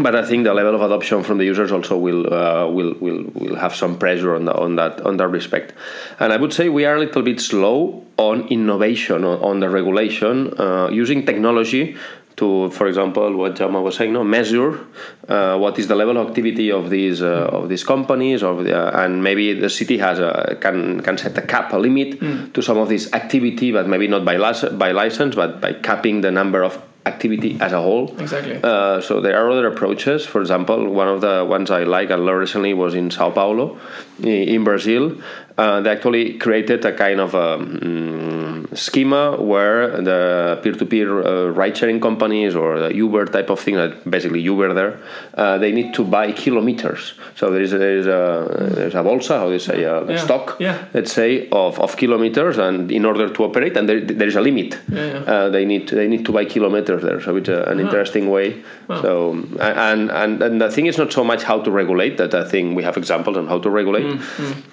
but 0.00 0.14
I 0.16 0.24
think 0.24 0.44
the 0.44 0.54
level 0.54 0.74
of 0.74 0.80
adoption 0.80 1.22
from 1.22 1.38
the 1.38 1.44
users 1.44 1.70
also 1.70 1.98
will 1.98 2.32
uh, 2.32 2.66
will, 2.66 2.94
will 3.00 3.24
will 3.34 3.56
have 3.56 3.74
some 3.74 3.98
pressure 3.98 4.34
on 4.34 4.46
the, 4.46 4.54
on 4.54 4.76
that 4.76 5.00
on 5.02 5.16
that 5.18 5.28
respect. 5.28 5.74
And 6.20 6.32
I 6.32 6.36
would 6.36 6.52
say 6.52 6.68
we 6.68 6.84
are 6.84 6.96
a 6.96 7.00
little 7.00 7.22
bit 7.22 7.40
slow 7.40 8.04
on 8.16 8.48
innovation 8.48 9.24
on, 9.24 9.42
on 9.42 9.60
the 9.60 9.68
regulation 9.68 10.58
uh, 10.58 10.88
using 10.90 11.26
technology 11.26 11.96
to, 12.36 12.68
for 12.70 12.88
example, 12.88 13.36
what 13.36 13.54
Jaume 13.54 13.80
was 13.82 13.96
saying, 13.96 14.12
no, 14.12 14.24
measure 14.24 14.80
uh, 15.28 15.56
what 15.56 15.78
is 15.78 15.86
the 15.86 15.94
level 15.94 16.16
of 16.16 16.28
activity 16.28 16.72
of 16.72 16.90
these 16.90 17.22
uh, 17.22 17.48
of 17.52 17.68
these 17.68 17.84
companies, 17.84 18.42
of 18.42 18.64
the, 18.64 18.76
uh, 18.76 19.04
and 19.04 19.22
maybe 19.22 19.52
the 19.52 19.70
city 19.70 19.98
has 19.98 20.18
a 20.18 20.56
can 20.60 21.00
can 21.02 21.18
set 21.18 21.36
a 21.38 21.42
cap, 21.42 21.72
a 21.72 21.76
limit 21.76 22.18
to 22.54 22.62
some 22.62 22.78
of 22.78 22.88
this 22.88 23.12
activity, 23.12 23.70
but 23.70 23.86
maybe 23.86 24.08
not 24.08 24.24
by 24.24 24.36
by 24.72 24.92
license, 24.92 25.34
but 25.34 25.60
by 25.60 25.72
capping 25.74 26.22
the 26.22 26.30
number 26.30 26.62
of 26.62 26.80
activity 27.06 27.58
as 27.60 27.72
a 27.72 27.80
whole. 27.80 28.14
Exactly. 28.18 28.60
Uh, 28.62 29.00
so 29.00 29.20
there 29.20 29.36
are 29.38 29.50
other 29.50 29.66
approaches. 29.66 30.24
For 30.24 30.40
example, 30.40 30.88
one 30.88 31.08
of 31.08 31.20
the 31.20 31.44
ones 31.44 31.70
I 31.70 31.84
like 31.84 32.10
and 32.10 32.24
learned 32.24 32.40
recently 32.40 32.74
was 32.74 32.94
in 32.94 33.10
Sao 33.10 33.30
Paulo, 33.30 33.78
in 34.22 34.64
Brazil. 34.64 35.16
Uh, 35.56 35.80
they 35.82 35.90
actually 35.90 36.36
created 36.38 36.84
a 36.84 36.92
kind 36.96 37.20
of 37.20 37.32
a 37.34 37.58
mm, 37.58 38.76
schema 38.76 39.40
where 39.40 40.00
the 40.02 40.58
peer-to-peer 40.64 41.22
uh, 41.24 41.48
ride-sharing 41.50 42.00
companies 42.00 42.56
or 42.56 42.80
the 42.80 42.92
Uber 42.92 43.26
type 43.26 43.50
of 43.50 43.60
thing, 43.60 43.76
that 43.76 44.08
basically 44.10 44.40
Uber 44.40 44.74
there, 44.74 44.98
uh, 45.34 45.56
they 45.58 45.70
need 45.70 45.94
to 45.94 46.02
buy 46.02 46.32
kilometers. 46.32 47.14
So 47.36 47.52
there 47.52 47.62
is 47.62 47.72
a, 47.72 47.78
there 47.78 47.96
is 47.96 48.06
a 48.08 48.72
there's 48.74 48.94
a 48.96 49.02
bolsa, 49.04 49.38
how 49.38 49.46
do 49.46 49.52
you 49.52 49.60
say, 49.60 49.84
a 49.84 50.04
Yeah. 50.04 50.16
stock, 50.16 50.56
Yeah. 50.58 50.76
let's 50.92 51.12
say, 51.12 51.48
of, 51.52 51.78
of 51.78 51.96
kilometers, 51.96 52.58
and 52.58 52.90
in 52.90 53.04
order 53.04 53.28
to 53.28 53.44
operate, 53.44 53.76
and 53.76 53.88
there, 53.88 54.00
there 54.00 54.26
is 54.26 54.34
a 54.34 54.40
limit. 54.40 54.76
Yeah. 54.90 55.22
Uh, 55.24 55.50
they 55.50 55.64
need 55.64 55.86
to, 55.88 55.94
they 55.94 56.08
need 56.08 56.24
to 56.26 56.32
buy 56.32 56.46
kilometers 56.46 57.02
there. 57.04 57.20
So 57.20 57.36
it's 57.36 57.48
an 57.48 57.78
interesting 57.78 58.28
way. 58.28 58.64
So 58.88 59.32
and, 59.60 60.10
and 60.10 60.42
and 60.42 60.60
the 60.60 60.68
thing 60.70 60.86
is 60.86 60.98
not 60.98 61.12
so 61.12 61.22
much 61.22 61.42
how 61.44 61.60
to 61.60 61.70
regulate 61.70 62.16
that. 62.18 62.34
I 62.34 62.44
think 62.44 62.76
we 62.76 62.82
have 62.82 62.96
examples 62.96 63.36
on 63.36 63.46
how 63.46 63.58
to 63.60 63.70
regulate, 63.70 64.20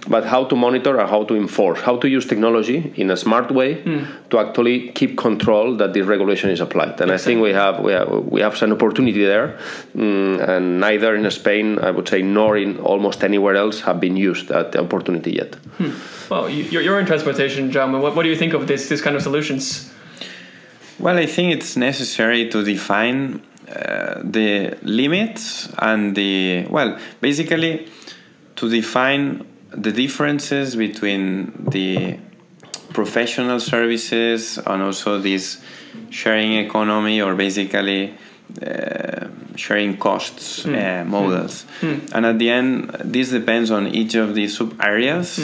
but 0.08 0.26
how 0.26 0.44
to 0.46 0.56
monitor 0.56 0.71
and 0.76 0.86
how 1.10 1.24
to 1.24 1.36
enforce, 1.36 1.82
how 1.82 1.98
to 1.98 2.08
use 2.08 2.26
technology 2.26 2.94
in 2.96 3.12
a 3.12 3.18
smart 3.18 3.52
way 3.52 3.82
to 4.30 4.40
actually 4.40 4.90
keep 4.90 5.18
control 5.18 5.76
that 5.78 5.94
this 5.94 6.06
regulation 6.06 6.50
is 6.50 6.62
applied. 6.62 7.00
And 7.02 7.12
I 7.12 7.18
think 7.18 7.42
we 7.42 7.52
have 7.52 7.80
we 7.80 7.92
have 7.94 8.10
we 8.10 8.42
have 8.42 8.62
an 8.62 8.72
opportunity 8.72 9.26
there, 9.26 9.58
mm, 9.96 10.48
and 10.48 10.80
neither 10.80 11.16
in 11.16 11.30
Spain, 11.32 11.80
I 11.80 11.92
would 11.92 12.08
say, 12.08 12.22
nor 12.22 12.58
in 12.58 12.78
almost 12.80 13.24
anywhere 13.24 13.56
else 13.56 13.82
have 13.82 14.00
been 14.00 14.18
used 14.18 14.48
that 14.50 14.76
opportunity 14.76 15.32
yet. 15.32 15.56
Well, 16.30 16.50
you, 16.50 16.64
you're, 16.66 16.82
you're 16.82 17.00
in 17.00 17.06
transportation, 17.06 17.72
Jaume. 17.72 18.02
What, 18.02 18.16
what 18.16 18.24
do 18.24 18.30
you 18.30 18.38
think 18.38 18.54
of 18.54 18.68
this 18.68 18.90
this 18.90 19.02
kind 19.02 19.16
of 19.16 19.22
solutions? 19.22 19.92
Well, 21.00 21.18
I 21.18 21.26
think 21.26 21.54
it's 21.54 21.76
necessary 21.76 22.50
to 22.50 22.64
define 22.64 23.42
uh, 23.68 24.22
the 24.24 24.78
limits 24.84 25.70
and 25.80 26.16
the 26.16 26.66
well, 26.70 27.00
basically 27.22 27.88
to 28.56 28.70
define 28.70 29.46
the 29.72 29.92
differences 29.92 30.76
between 30.76 31.66
the 31.70 32.20
professional 32.94 33.60
services 33.60 34.58
and 34.58 34.82
also 34.84 35.20
this 35.20 35.62
sharing 36.10 36.54
economy 36.54 37.22
or 37.22 37.36
basically 37.36 38.14
uh, 38.66 39.28
sharing 39.56 39.98
costs 39.98 40.66
uh, 40.66 41.04
models. 41.08 41.66
And 42.14 42.26
at 42.26 42.38
the 42.40 42.50
end, 42.50 42.90
this 43.04 43.30
depends 43.30 43.72
on 43.72 43.88
each 43.88 44.16
of 44.16 44.36
the 44.36 44.48
sub 44.48 44.80
areas. 44.82 45.40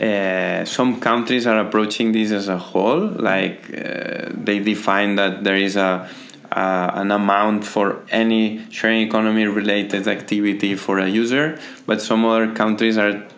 Uh, 0.00 0.64
some 0.64 0.98
countries 1.00 1.46
are 1.46 1.60
approaching 1.60 2.12
this 2.12 2.32
as 2.32 2.48
a 2.48 2.56
whole, 2.56 3.00
like 3.00 3.68
uh, 3.76 4.30
they 4.32 4.58
define 4.58 5.16
that 5.16 5.44
there 5.44 5.56
is 5.56 5.76
a 5.76 6.08
uh, 6.52 6.90
an 6.94 7.10
amount 7.10 7.64
for 7.64 8.04
any 8.10 8.60
sharing 8.70 9.00
economy 9.06 9.46
related 9.46 10.06
activity 10.06 10.74
for 10.76 10.98
a 10.98 11.08
user, 11.08 11.58
but 11.86 12.02
some 12.02 12.24
other 12.26 12.52
countries 12.54 12.98
are 12.98 13.12
mm, 13.12 13.31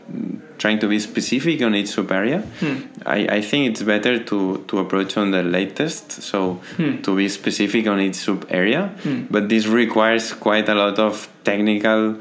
trying 0.59 0.79
to 0.79 0.89
be 0.89 0.99
specific 0.99 1.63
on 1.63 1.75
each 1.75 1.89
sub 1.89 2.11
area. 2.13 2.41
Hmm. 2.61 2.77
I, 3.05 3.27
I 3.39 3.41
think 3.41 3.71
it's 3.71 3.83
better 3.83 4.19
to, 4.19 4.65
to 4.69 4.79
approach 4.79 5.17
on 5.17 5.31
the 5.31 5.43
latest, 5.43 6.13
so 6.23 6.55
hmm. 6.77 7.03
to 7.03 7.17
be 7.17 7.29
specific 7.29 7.87
on 7.87 8.01
each 8.01 8.17
sub 8.17 8.47
area, 8.49 8.89
hmm. 9.03 9.25
but 9.31 9.49
this 9.49 9.67
requires 9.67 10.33
quite 10.33 10.69
a 10.69 10.75
lot 10.75 10.99
of 10.99 11.29
technical 11.45 12.17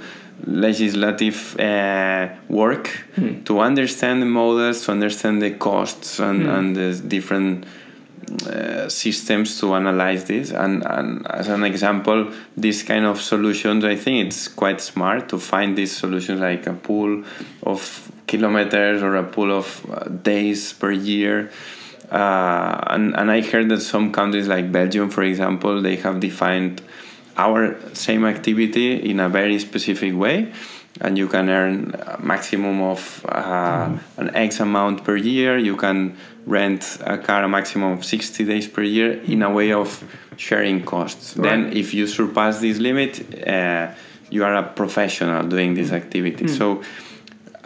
legislative 0.46 1.58
uh, 1.60 2.28
work 2.50 3.06
to 3.46 3.60
understand 3.60 4.22
the 4.22 4.26
models, 4.26 4.86
to 4.86 4.92
understand 4.92 5.42
the 5.42 5.52
costs 5.52 6.20
and, 6.20 6.48
and 6.48 6.76
the 6.76 6.94
different 7.08 7.66
uh, 8.48 8.90
systems 8.90 9.60
to 9.60 9.74
analyze 9.76 10.26
this. 10.26 10.52
And, 10.52 10.86
and 10.86 11.28
as 11.30 11.48
an 11.48 11.64
example, 11.64 12.32
this 12.56 12.84
kind 12.84 13.06
of 13.06 13.22
solutions, 13.22 13.86
I 13.86 13.96
think 13.96 14.28
it's 14.28 14.48
quite 14.48 14.82
smart 14.82 15.30
to 15.30 15.40
find 15.40 15.78
these 15.78 15.96
solutions 15.96 16.42
like 16.42 16.68
a 16.68 16.74
pool 16.74 17.24
of 17.64 18.12
kilometers 18.28 19.04
or 19.04 19.16
a 19.16 19.24
pool 19.24 19.52
of 19.52 19.86
uh, 19.90 20.10
days 20.10 20.74
per 20.74 20.92
year. 20.92 21.52
Uh, 22.12 22.84
and, 22.88 23.16
and 23.16 23.32
I 23.32 23.42
heard 23.42 23.70
that 23.70 23.82
some 23.82 24.12
countries 24.12 24.48
like 24.48 24.72
Belgium, 24.72 25.10
for 25.10 25.24
example, 25.24 25.82
they 25.82 25.96
have 25.98 26.20
defined 26.20 26.82
our 27.38 27.76
same 27.96 28.26
activity 28.26 29.10
in 29.10 29.20
a 29.20 29.30
very 29.30 29.58
specific 29.58 30.14
way 30.16 30.52
and 31.02 31.18
you 31.18 31.28
can 31.28 31.50
earn 31.50 31.96
a 31.96 32.20
maximum 32.22 32.82
of 32.82 33.26
uh, 33.28 33.98
an 34.18 34.36
X 34.36 34.60
amount 34.60 35.04
per 35.04 35.16
year. 35.16 35.58
You 35.58 35.76
can 35.76 36.18
rent 36.46 36.98
a 37.02 37.18
car 37.18 37.44
a 37.44 37.50
maximum 37.50 37.94
of 37.94 38.06
60 38.06 38.44
days 38.46 38.68
per 38.68 38.82
year 38.82 39.22
in 39.24 39.42
a 39.42 39.50
way 39.50 39.72
of 39.72 40.04
sharing 40.38 40.84
costs. 40.84 41.38
Right. 41.38 41.50
Then, 41.50 41.74
if 41.74 41.94
you 41.94 42.08
surpass 42.08 42.60
this 42.60 42.80
limit, 42.80 43.48
uh, 43.48 43.92
you 44.30 44.44
are 44.44 44.56
a 44.56 44.64
professional 44.64 45.48
doing 45.48 45.74
this 45.74 45.90
mm. 45.90 45.94
activity. 46.02 46.46
Mm. 46.46 46.58
So, 46.58 46.84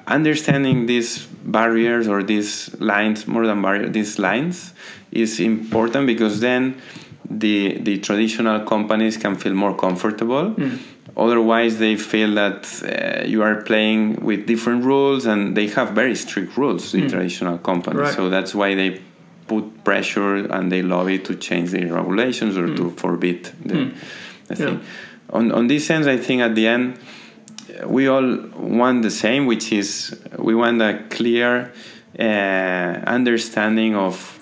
understanding 0.05 0.85
these 0.85 1.25
barriers 1.25 2.07
or 2.07 2.23
these 2.23 2.73
lines, 2.79 3.27
more 3.27 3.45
than 3.47 3.61
barriers, 3.61 3.91
these 3.91 4.19
lines, 4.19 4.73
is 5.11 5.39
important 5.39 6.07
because 6.07 6.39
then 6.39 6.79
the 7.29 7.77
the 7.79 7.97
traditional 7.99 8.61
companies 8.65 9.17
can 9.17 9.35
feel 9.35 9.53
more 9.53 9.75
comfortable. 9.75 10.51
Mm. 10.51 10.79
Otherwise, 11.17 11.79
they 11.79 11.95
feel 11.95 12.35
that 12.35 12.61
uh, 12.83 13.25
you 13.25 13.41
are 13.41 13.61
playing 13.63 14.17
with 14.23 14.45
different 14.45 14.83
rules, 14.85 15.25
and 15.25 15.57
they 15.57 15.67
have 15.67 15.91
very 15.91 16.15
strict 16.15 16.55
rules. 16.57 16.91
The 16.91 17.09
traditional 17.09 17.57
companies, 17.57 17.99
Right. 18.01 18.13
so 18.15 18.29
that's 18.29 18.53
why 18.53 18.75
they 18.75 19.01
put 19.47 19.83
pressure 19.83 20.35
and 20.35 20.71
they 20.71 20.81
lobby 20.83 21.17
to 21.19 21.33
change 21.35 21.71
the 21.71 21.85
regulations 21.85 22.55
or 22.57 22.67
to 22.75 22.91
forbid 22.91 23.45
the, 23.65 23.91
the 24.47 24.55
thing. 24.55 24.79
On 25.29 25.51
on 25.51 25.67
this 25.67 25.85
sense, 25.87 26.05
I 26.05 26.17
think 26.17 26.41
at 26.41 26.53
the 26.55 26.67
end 26.67 26.99
we 27.85 28.07
all 28.07 28.37
want 28.55 29.01
the 29.01 29.09
same, 29.11 29.45
which 29.45 29.71
is 29.71 30.15
we 30.37 30.53
want 30.53 30.81
a 30.81 31.03
clear 31.09 31.71
uh, 32.19 32.23
understanding 33.07 33.95
of 33.95 34.36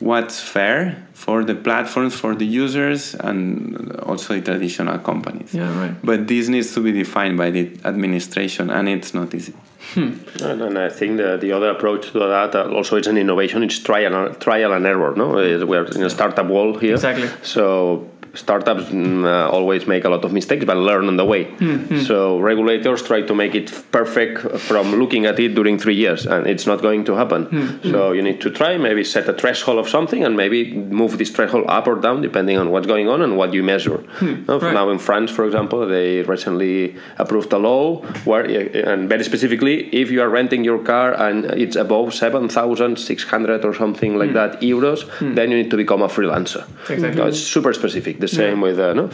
what's 0.00 0.40
fair 0.40 1.06
for 1.12 1.44
the 1.44 1.54
platforms, 1.54 2.14
for 2.14 2.34
the 2.34 2.46
users, 2.46 3.14
and 3.14 3.92
also 4.00 4.34
the 4.34 4.40
traditional 4.40 4.98
companies. 4.98 5.54
Yeah, 5.54 5.78
right. 5.78 5.94
But 6.02 6.26
this 6.26 6.48
needs 6.48 6.74
to 6.74 6.80
be 6.82 6.92
defined 6.92 7.36
by 7.36 7.50
the 7.50 7.70
administration, 7.84 8.70
and 8.70 8.88
it's 8.88 9.14
not 9.14 9.34
easy. 9.34 9.54
And, 9.96 10.62
and 10.62 10.78
I 10.78 10.88
think 10.88 11.16
the, 11.16 11.36
the 11.36 11.52
other 11.52 11.70
approach 11.70 12.12
to 12.12 12.18
that 12.20 12.54
uh, 12.54 12.70
also 12.70 12.96
it's 12.96 13.06
an 13.08 13.16
innovation. 13.18 13.62
It's 13.62 13.78
trial 13.78 14.14
and, 14.14 14.40
trial 14.40 14.72
and 14.72 14.86
error. 14.86 15.14
No, 15.16 15.38
Uh, 15.38 15.66
we're 15.66 15.86
in 15.86 16.02
a 16.02 16.10
startup 16.10 16.46
world 16.46 16.80
here. 16.80 16.94
Exactly. 16.94 17.28
So 17.42 18.08
startups 18.34 18.84
mm, 18.84 19.24
uh, 19.24 19.50
always 19.50 19.86
make 19.86 20.04
a 20.04 20.08
lot 20.08 20.24
of 20.24 20.32
mistakes, 20.32 20.64
but 20.64 20.76
learn 20.76 21.06
on 21.08 21.16
the 21.16 21.24
way. 21.24 21.44
Hmm, 21.44 21.76
hmm. 21.76 21.98
So 22.00 22.38
regulators 22.38 23.02
try 23.02 23.22
to 23.22 23.34
make 23.34 23.54
it 23.54 23.68
perfect 23.90 24.40
from 24.60 24.94
looking 24.94 25.26
at 25.26 25.38
it 25.40 25.54
during 25.54 25.78
three 25.78 25.96
years, 25.96 26.26
and 26.26 26.46
it's 26.46 26.66
not 26.66 26.82
going 26.82 27.04
to 27.04 27.14
happen. 27.14 27.44
Hmm, 27.46 27.90
so 27.90 28.12
you 28.12 28.22
need 28.22 28.40
to 28.42 28.50
try, 28.50 28.76
maybe 28.76 29.04
set 29.04 29.28
a 29.28 29.32
threshold 29.32 29.78
of 29.78 29.88
something, 29.88 30.24
and 30.24 30.36
maybe 30.36 30.72
move 30.74 31.18
this 31.18 31.30
threshold 31.30 31.64
up 31.68 31.86
or 31.86 31.96
down 31.96 32.22
depending 32.22 32.56
on 32.56 32.70
what's 32.70 32.86
going 32.86 33.08
on 33.08 33.22
and 33.22 33.36
what 33.36 33.52
you 33.52 33.62
measure. 33.62 34.02
No, 34.20 34.60
Right. 34.60 34.74
Now 34.74 34.90
in 34.90 34.98
France, 34.98 35.30
for 35.30 35.44
example, 35.46 35.86
they 35.86 36.22
recently 36.22 36.96
approved 37.18 37.52
a 37.52 37.58
law 37.58 38.02
where, 38.24 38.44
and 38.44 39.08
very 39.08 39.24
specifically, 39.24 39.88
if 39.94 40.10
you 40.10 40.20
are 40.22 40.28
renting 40.28 40.64
your 40.64 40.78
car 40.78 41.14
and 41.14 41.46
it's 41.46 41.76
above 41.76 42.14
seven 42.14 42.48
thousand 42.48 42.98
six 42.98 43.24
hundred 43.24 43.64
or 43.64 43.74
something 43.74 44.18
like 44.18 44.32
that 44.34 44.60
euros, 44.60 45.00
then 45.34 45.50
you 45.50 45.56
need 45.56 45.70
to 45.70 45.76
become 45.76 46.02
a 46.02 46.08
freelancer. 46.08 46.62
Exactly. 46.90 47.16
So 47.16 47.26
it's 47.26 47.40
super 47.40 47.72
specific. 47.72 48.19
The 48.20 48.28
same 48.28 48.60
with 48.60 48.78
uh, 48.78 48.92
no, 49.00 49.04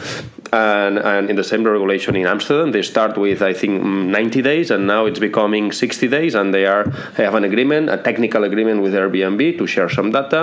and 0.51 0.95
and 0.99 1.29
in 1.31 1.35
the 1.35 1.43
same 1.51 1.63
regulation 1.63 2.15
in 2.15 2.25
Amsterdam, 2.27 2.71
they 2.71 2.81
start 2.93 3.17
with 3.17 3.41
I 3.41 3.53
think 3.53 3.81
mm, 3.81 4.07
ninety 4.19 4.41
days, 4.41 4.71
and 4.71 4.81
now 4.87 5.05
it's 5.09 5.19
becoming 5.19 5.71
sixty 5.71 6.07
days, 6.17 6.35
and 6.35 6.53
they 6.53 6.65
are 6.65 6.85
they 7.15 7.23
have 7.23 7.35
an 7.35 7.43
agreement, 7.43 7.89
a 7.89 7.97
technical 7.97 8.43
agreement 8.43 8.81
with 8.81 8.93
Airbnb 8.93 9.57
to 9.59 9.67
share 9.67 9.89
some 9.89 10.11
data 10.11 10.41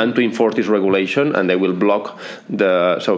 and 0.00 0.14
to 0.14 0.20
enforce 0.20 0.54
this 0.54 0.66
regulation, 0.66 1.34
and 1.36 1.48
they 1.50 1.56
will 1.56 1.72
block 1.72 2.18
the 2.48 2.98
so 3.00 3.12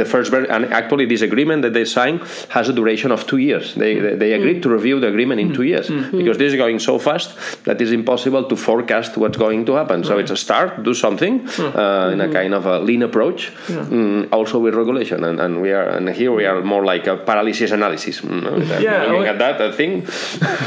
the 0.00 0.04
first 0.04 0.32
and 0.32 0.62
actually 0.72 1.06
this 1.06 1.22
agreement 1.22 1.62
that 1.62 1.72
they 1.72 1.84
sign 1.84 2.18
has 2.48 2.68
a 2.68 2.72
duration 2.72 3.10
of 3.12 3.26
two 3.26 3.38
years. 3.38 3.74
They 3.74 3.92
they, 4.04 4.14
they 4.22 4.32
agreed 4.32 4.62
to 4.64 4.68
review 4.68 5.00
the 5.00 5.08
agreement 5.08 5.40
in 5.40 5.52
two 5.54 5.64
years 5.64 5.88
because 6.18 6.38
this 6.38 6.52
is 6.52 6.56
going 6.56 6.78
so 6.78 6.98
fast 6.98 7.28
that 7.64 7.80
it's 7.80 7.90
impossible 7.90 8.44
to 8.44 8.56
forecast 8.56 9.16
what's 9.16 9.36
going 9.36 9.64
to 9.66 9.72
happen. 9.74 10.04
So 10.04 10.18
it's 10.18 10.30
a 10.30 10.36
start, 10.36 10.82
do 10.82 10.94
something 10.94 11.48
uh, 11.58 12.10
in 12.12 12.20
a 12.20 12.28
kind 12.32 12.54
of 12.54 12.66
a 12.66 12.78
lean 12.80 13.02
approach, 13.02 13.52
mm, 13.66 14.28
also 14.32 14.58
with 14.58 14.74
regulation, 14.74 15.24
and, 15.24 15.38
and 15.40 15.60
we 15.62 15.70
are 15.72 15.88
and 15.96 16.08
here 16.08 16.32
we 16.32 16.44
are 16.46 16.62
more 16.62 16.84
like 16.84 17.06
a 17.06 17.16
paralysis 17.16 17.70
analysis. 17.70 18.20
Mm, 18.22 18.80
Yeah, 18.82 19.04
looking 19.12 19.28
at 19.28 19.38
that, 19.38 19.60
I 19.60 19.70
think. 19.70 20.08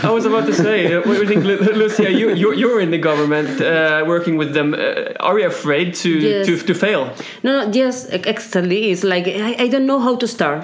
I 0.03 0.11
was 0.11 0.25
about 0.25 0.45
to 0.45 0.53
say, 0.53 0.93
uh, 0.93 1.01
what 1.01 1.15
do 1.17 1.21
you 1.23 1.27
think, 1.27 1.43
Lucia? 1.43 2.11
You, 2.11 2.33
you're, 2.33 2.53
you're 2.53 2.79
in 2.79 2.91
the 2.91 2.99
government, 2.99 3.49
uh, 3.61 4.03
working 4.07 4.37
with 4.37 4.53
them. 4.53 4.73
Uh, 4.73 5.13
are 5.27 5.39
you 5.39 5.47
afraid 5.47 5.95
to, 6.03 6.09
Yes. 6.09 6.45
to, 6.47 6.57
to 6.69 6.73
fail? 6.73 7.11
No, 7.43 7.51
no, 7.65 7.71
yes, 7.73 8.05
exactly. 8.09 8.91
It's 8.91 9.03
like 9.03 9.27
I, 9.27 9.55
I 9.65 9.67
don't 9.67 9.85
know 9.85 9.99
how 9.99 10.15
to 10.15 10.27
start. 10.27 10.61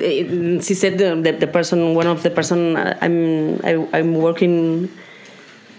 Eh, 0.00 0.60
She 0.66 0.74
said 0.74 0.98
the, 0.98 1.14
the, 1.24 1.32
the 1.32 1.46
person, 1.46 1.94
one 1.94 2.06
of 2.08 2.22
the 2.22 2.30
person 2.30 2.76
uh, 2.76 2.98
I'm 3.04 3.60
I, 3.64 3.72
I'm 3.92 4.14
working 4.14 4.88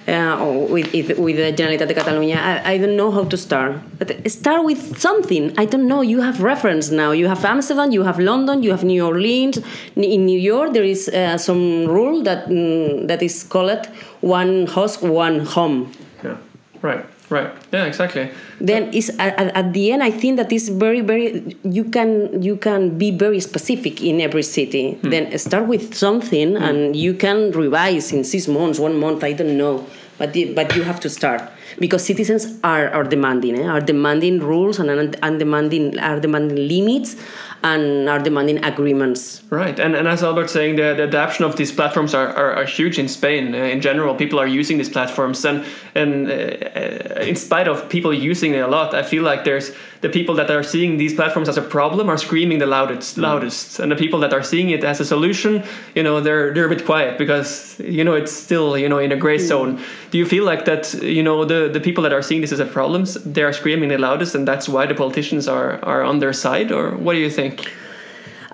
uh, 0.08 0.38
with 0.70 0.94
it- 0.94 1.18
with 1.20 1.38
the 1.38 1.52
Generalitat 1.54 1.88
de 1.88 1.94
Catalunya. 1.94 2.38
I, 2.38 2.74
I 2.74 2.78
don't 2.78 2.96
know 2.96 3.12
how 3.12 3.24
to 3.26 3.38
start. 3.38 3.76
But 3.98 4.14
start 4.30 4.64
with 4.64 4.98
something. 5.00 5.54
I 5.58 5.66
don't 5.66 5.88
know. 5.88 6.02
You 6.02 6.22
have 6.22 6.42
reference 6.42 6.92
now. 6.92 7.12
You 7.12 7.28
have 7.28 7.44
Amsterdam. 7.46 7.92
You 7.92 8.04
have 8.04 8.20
London. 8.20 8.64
You 8.64 8.72
have 8.72 8.84
New 8.84 9.04
Orleans. 9.06 9.58
In 9.96 10.26
New 10.26 10.40
York, 10.40 10.74
there 10.74 10.84
is 10.84 11.10
uh, 11.10 11.38
some 11.38 11.86
rule 11.88 12.22
that 12.24 12.48
mm, 12.48 13.08
that 13.08 13.22
is 13.24 13.44
called 13.44 13.88
one 14.22 14.68
house, 14.68 15.02
one 15.02 15.40
home. 15.46 15.92
Yeah, 16.24 16.38
right, 16.82 17.06
right. 17.30 17.52
Yeah, 17.72 17.86
exactly. 17.86 18.30
then 18.62 18.94
is 18.94 19.10
at, 19.20 19.38
at- 19.40 19.56
at 19.56 19.74
the 19.74 19.92
end 19.92 20.02
i 20.04 20.12
think 20.12 20.38
that 20.38 20.52
is 20.52 20.70
very 20.70 21.02
very 21.02 21.56
you 21.64 21.84
can 21.84 22.42
you 22.42 22.56
can 22.56 22.98
be 22.98 23.12
very 23.12 23.40
specific 23.40 24.02
in 24.02 24.22
every 24.22 24.44
city 24.44 24.98
then 25.04 25.36
start 25.38 25.68
with 25.68 25.94
something 25.94 26.56
and 26.56 26.96
you 26.96 27.14
can 27.14 27.52
revise 27.52 28.12
in 28.14 28.24
six 28.24 28.48
months 28.48 28.80
one 28.80 28.96
month 28.98 29.24
i 29.24 29.34
don't 29.34 29.58
know 29.58 29.86
but 30.18 30.32
the, 30.32 30.54
but 30.54 30.74
you 30.76 30.84
have 30.84 31.00
to 31.02 31.10
start 31.10 31.42
because 31.80 32.02
citizens 32.06 32.58
are 32.64 32.88
are 32.90 33.04
demanding 33.04 33.60
eh? 33.60 33.68
are 33.68 33.82
demanding 33.82 34.40
rules 34.40 34.80
and 34.80 34.90
are 34.90 35.38
demanding 35.38 36.00
are 36.00 36.20
demanding 36.22 36.56
limits 36.70 37.18
and 37.64 38.08
are 38.08 38.20
demanding 38.20 38.64
agreements 38.64 39.42
Right, 39.50 39.80
and, 39.80 39.96
and 39.96 40.08
as 40.08 40.22
Albert 40.24 40.50
saying, 40.50 40.76
the, 40.76 40.94
the 40.96 41.04
adoption 41.04 41.46
of 41.46 41.56
these 41.56 41.72
platforms 41.72 42.14
are, 42.14 42.28
are, 42.28 42.54
are 42.60 42.66
huge 42.66 43.00
in 43.00 43.08
Spain. 43.08 43.54
Uh, 43.56 43.60
in 43.60 43.80
general, 43.80 44.14
people 44.16 44.38
are 44.40 44.48
using 44.48 44.78
these 44.78 44.90
platforms, 44.90 45.46
and 45.46 45.64
and 45.96 46.28
uh, 46.28 46.34
uh, 46.34 47.22
in 47.22 47.36
spite 47.36 47.68
of 47.70 47.88
people 47.90 48.14
using 48.14 48.54
it 48.54 48.60
a 48.60 48.68
lot, 48.68 48.94
I 48.94 49.02
feel 49.02 49.24
like 49.24 49.46
there's 49.46 49.72
the 50.02 50.10
people 50.10 50.36
that 50.36 50.52
are 50.52 50.62
seeing 50.62 50.98
these 50.98 51.14
platforms 51.14 51.48
as 51.48 51.58
a 51.58 51.62
problem 51.62 52.10
are 52.10 52.18
screaming 52.18 52.60
the 52.60 52.66
loudest, 52.66 53.18
mm. 53.18 53.22
loudest, 53.22 53.80
and 53.80 53.92
the 53.92 53.96
people 53.96 54.20
that 54.20 54.34
are 54.34 54.44
seeing 54.44 54.70
it 54.70 54.84
as 54.84 55.00
a 55.00 55.06
solution, 55.06 55.64
you 55.96 56.04
know, 56.04 56.20
they're 56.20 56.54
they're 56.54 56.66
a 56.66 56.70
bit 56.70 56.86
quiet 56.86 57.18
because 57.18 57.80
you 57.80 58.04
know 58.04 58.14
it's 58.14 58.32
still 58.32 58.78
you 58.78 58.90
know 58.90 59.00
in 59.00 59.12
a 59.14 59.16
gray 59.16 59.38
mm. 59.38 59.48
zone. 59.48 59.82
Do 60.12 60.18
you 60.18 60.26
feel 60.26 60.44
like 60.44 60.66
that? 60.66 60.94
You 61.02 61.24
know, 61.24 61.46
the 61.46 61.70
the 61.72 61.80
people 61.80 62.04
that 62.04 62.12
are 62.12 62.22
seeing 62.22 62.42
this 62.42 62.52
as 62.52 62.60
a 62.60 62.66
problem, 62.66 63.06
they 63.26 63.44
are 63.44 63.54
screaming 63.54 63.90
the 63.90 63.98
loudest, 63.98 64.36
and 64.36 64.46
that's 64.46 64.68
why 64.68 64.86
the 64.86 64.96
politicians 64.96 65.48
are 65.48 65.80
are 65.84 66.04
on 66.04 66.20
their 66.20 66.34
side, 66.34 66.72
or 66.72 66.92
what 66.92 67.14
do 67.14 67.20
you 67.20 67.30
think? 67.30 67.72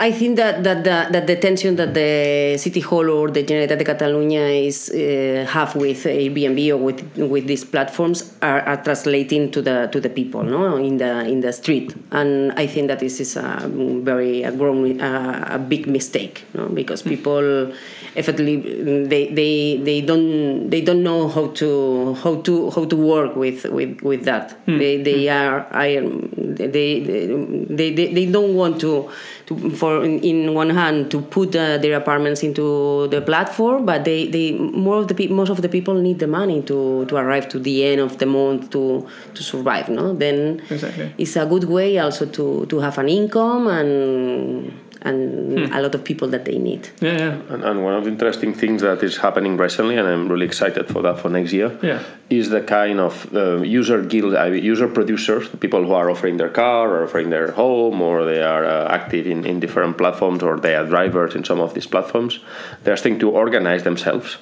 I 0.02 0.12
think 0.12 0.38
that 0.38 0.64
that 0.64 0.84
the, 0.84 1.08
that 1.12 1.28
the 1.28 1.36
tension 1.36 1.76
that 1.76 1.94
the 1.94 2.58
city 2.58 2.80
hall 2.80 3.08
or 3.08 3.30
the 3.30 3.44
Generalitat 3.44 3.78
de 3.78 3.86
Catalunya 3.86 4.66
is 4.66 4.90
uh, 4.90 5.46
have 5.48 5.76
with 5.76 6.06
Airbnb 6.06 6.70
or 6.74 6.78
with 6.78 7.06
with 7.18 7.46
these 7.46 7.64
platforms 7.64 8.34
are, 8.42 8.62
are 8.62 8.82
translating 8.82 9.52
to 9.52 9.62
the 9.62 9.90
to 9.92 10.02
the 10.02 10.10
people, 10.10 10.42
no, 10.42 10.78
in 10.78 10.98
the 10.98 11.30
in 11.30 11.42
the 11.42 11.54
street, 11.54 11.94
and 12.10 12.52
I 12.54 12.66
think 12.66 12.88
that 12.88 12.98
this 12.98 13.20
is 13.20 13.36
a 13.36 13.70
very 14.02 14.42
a 14.42 14.52
grown 14.52 15.00
uh, 15.00 15.50
a 15.52 15.60
big 15.60 15.86
mistake, 15.86 16.46
no, 16.56 16.66
because 16.70 17.04
people 17.04 17.72
effectively 18.16 18.58
they, 19.06 19.28
they 19.30 19.78
they 19.78 20.02
don't 20.02 20.70
they 20.70 20.82
don't 20.82 21.04
know 21.04 21.28
how 21.30 21.48
to 21.48 22.14
how 22.16 22.36
to 22.42 22.70
how 22.72 22.86
to 22.86 22.96
work 22.96 23.36
with 23.36 23.66
with 23.66 24.02
with 24.02 24.26
that. 24.26 24.56
They 24.66 25.02
they 25.02 25.30
are 25.30 25.66
I 25.72 26.00
they 26.00 27.00
they, 27.00 27.94
they 27.94 28.14
they 28.14 28.26
don't 28.26 28.56
want 28.56 28.82
to 28.82 29.10
to 29.48 29.70
for 29.72 30.04
in, 30.04 30.20
in 30.20 30.54
one 30.54 30.70
hand 30.70 31.10
to 31.12 31.22
put 31.22 31.56
uh, 31.56 31.78
their 31.78 31.96
apartments 31.98 32.44
into 32.44 33.08
the 33.08 33.22
platform, 33.22 33.86
but 33.86 34.04
they, 34.06 34.28
they 34.28 34.52
more 34.54 34.98
of 34.98 35.08
the 35.08 35.14
pe- 35.16 35.28
most 35.28 35.50
of 35.50 35.62
the 35.62 35.70
people 35.70 35.94
need 35.94 36.20
the 36.20 36.28
money 36.28 36.62
to, 36.64 37.06
to 37.06 37.16
arrive 37.16 37.48
to 37.50 37.60
the 37.60 37.86
end 37.86 38.02
of 38.02 38.18
the 38.18 38.26
month 38.26 38.70
to 38.72 39.08
to 39.34 39.44
survive. 39.44 39.90
No, 39.90 40.14
then 40.14 40.62
Exactly. 40.70 41.14
it's 41.18 41.36
a 41.36 41.46
good 41.46 41.66
way 41.66 41.98
also 41.98 42.26
to, 42.26 42.66
to 42.68 42.80
have 42.80 42.98
an 42.98 43.10
income 43.10 43.68
and 43.68 44.72
and 45.04 45.74
a 45.74 45.82
lot 45.82 45.96
of 45.96 46.04
people 46.04 46.28
that 46.28 46.46
they 46.46 46.58
need. 46.58 46.90
Yeah, 47.00 47.18
yeah. 47.18 47.54
And, 47.54 47.64
and 47.64 47.84
one 47.84 47.94
of 47.96 48.04
the 48.04 48.12
interesting 48.12 48.54
things 48.54 48.82
that 48.82 49.02
is 49.04 49.18
happening 49.18 49.58
recently, 49.58 49.98
and 49.98 50.08
I'm 50.08 50.28
really 50.30 50.46
excited 50.46 50.88
for 50.88 51.02
that 51.02 51.20
for 51.20 51.30
next 51.30 51.54
year, 51.54 51.78
Yeah. 51.82 52.04
is 52.30 52.50
the 52.50 52.62
kind 52.62 53.00
of 53.00 53.34
uh, 53.34 53.62
user 53.62 54.02
guild, 54.04 54.36
uh, 54.36 54.46
user 54.46 54.88
producers, 54.88 55.50
the 55.50 55.58
people 55.58 55.84
who 55.84 55.94
are 55.94 56.10
offering 56.10 56.38
their 56.38 56.50
car 56.50 56.90
or 56.90 57.04
offering 57.04 57.30
their 57.32 57.52
home, 57.52 58.02
or 58.02 58.26
they 58.26 58.42
are 58.44 58.64
uh, 58.64 58.88
active 58.90 59.26
in, 59.26 59.46
in 59.46 59.60
different 59.60 59.98
platforms, 59.98 60.44
or 60.44 60.60
they 60.60 60.76
are 60.76 60.86
drivers 60.86 61.36
in 61.36 61.44
some 61.44 61.60
of 61.60 61.74
these 61.74 61.88
platforms. 61.88 62.40
They're 62.84 62.98
starting 62.98 63.20
to 63.20 63.30
organize 63.32 63.84
themselves 63.84 64.38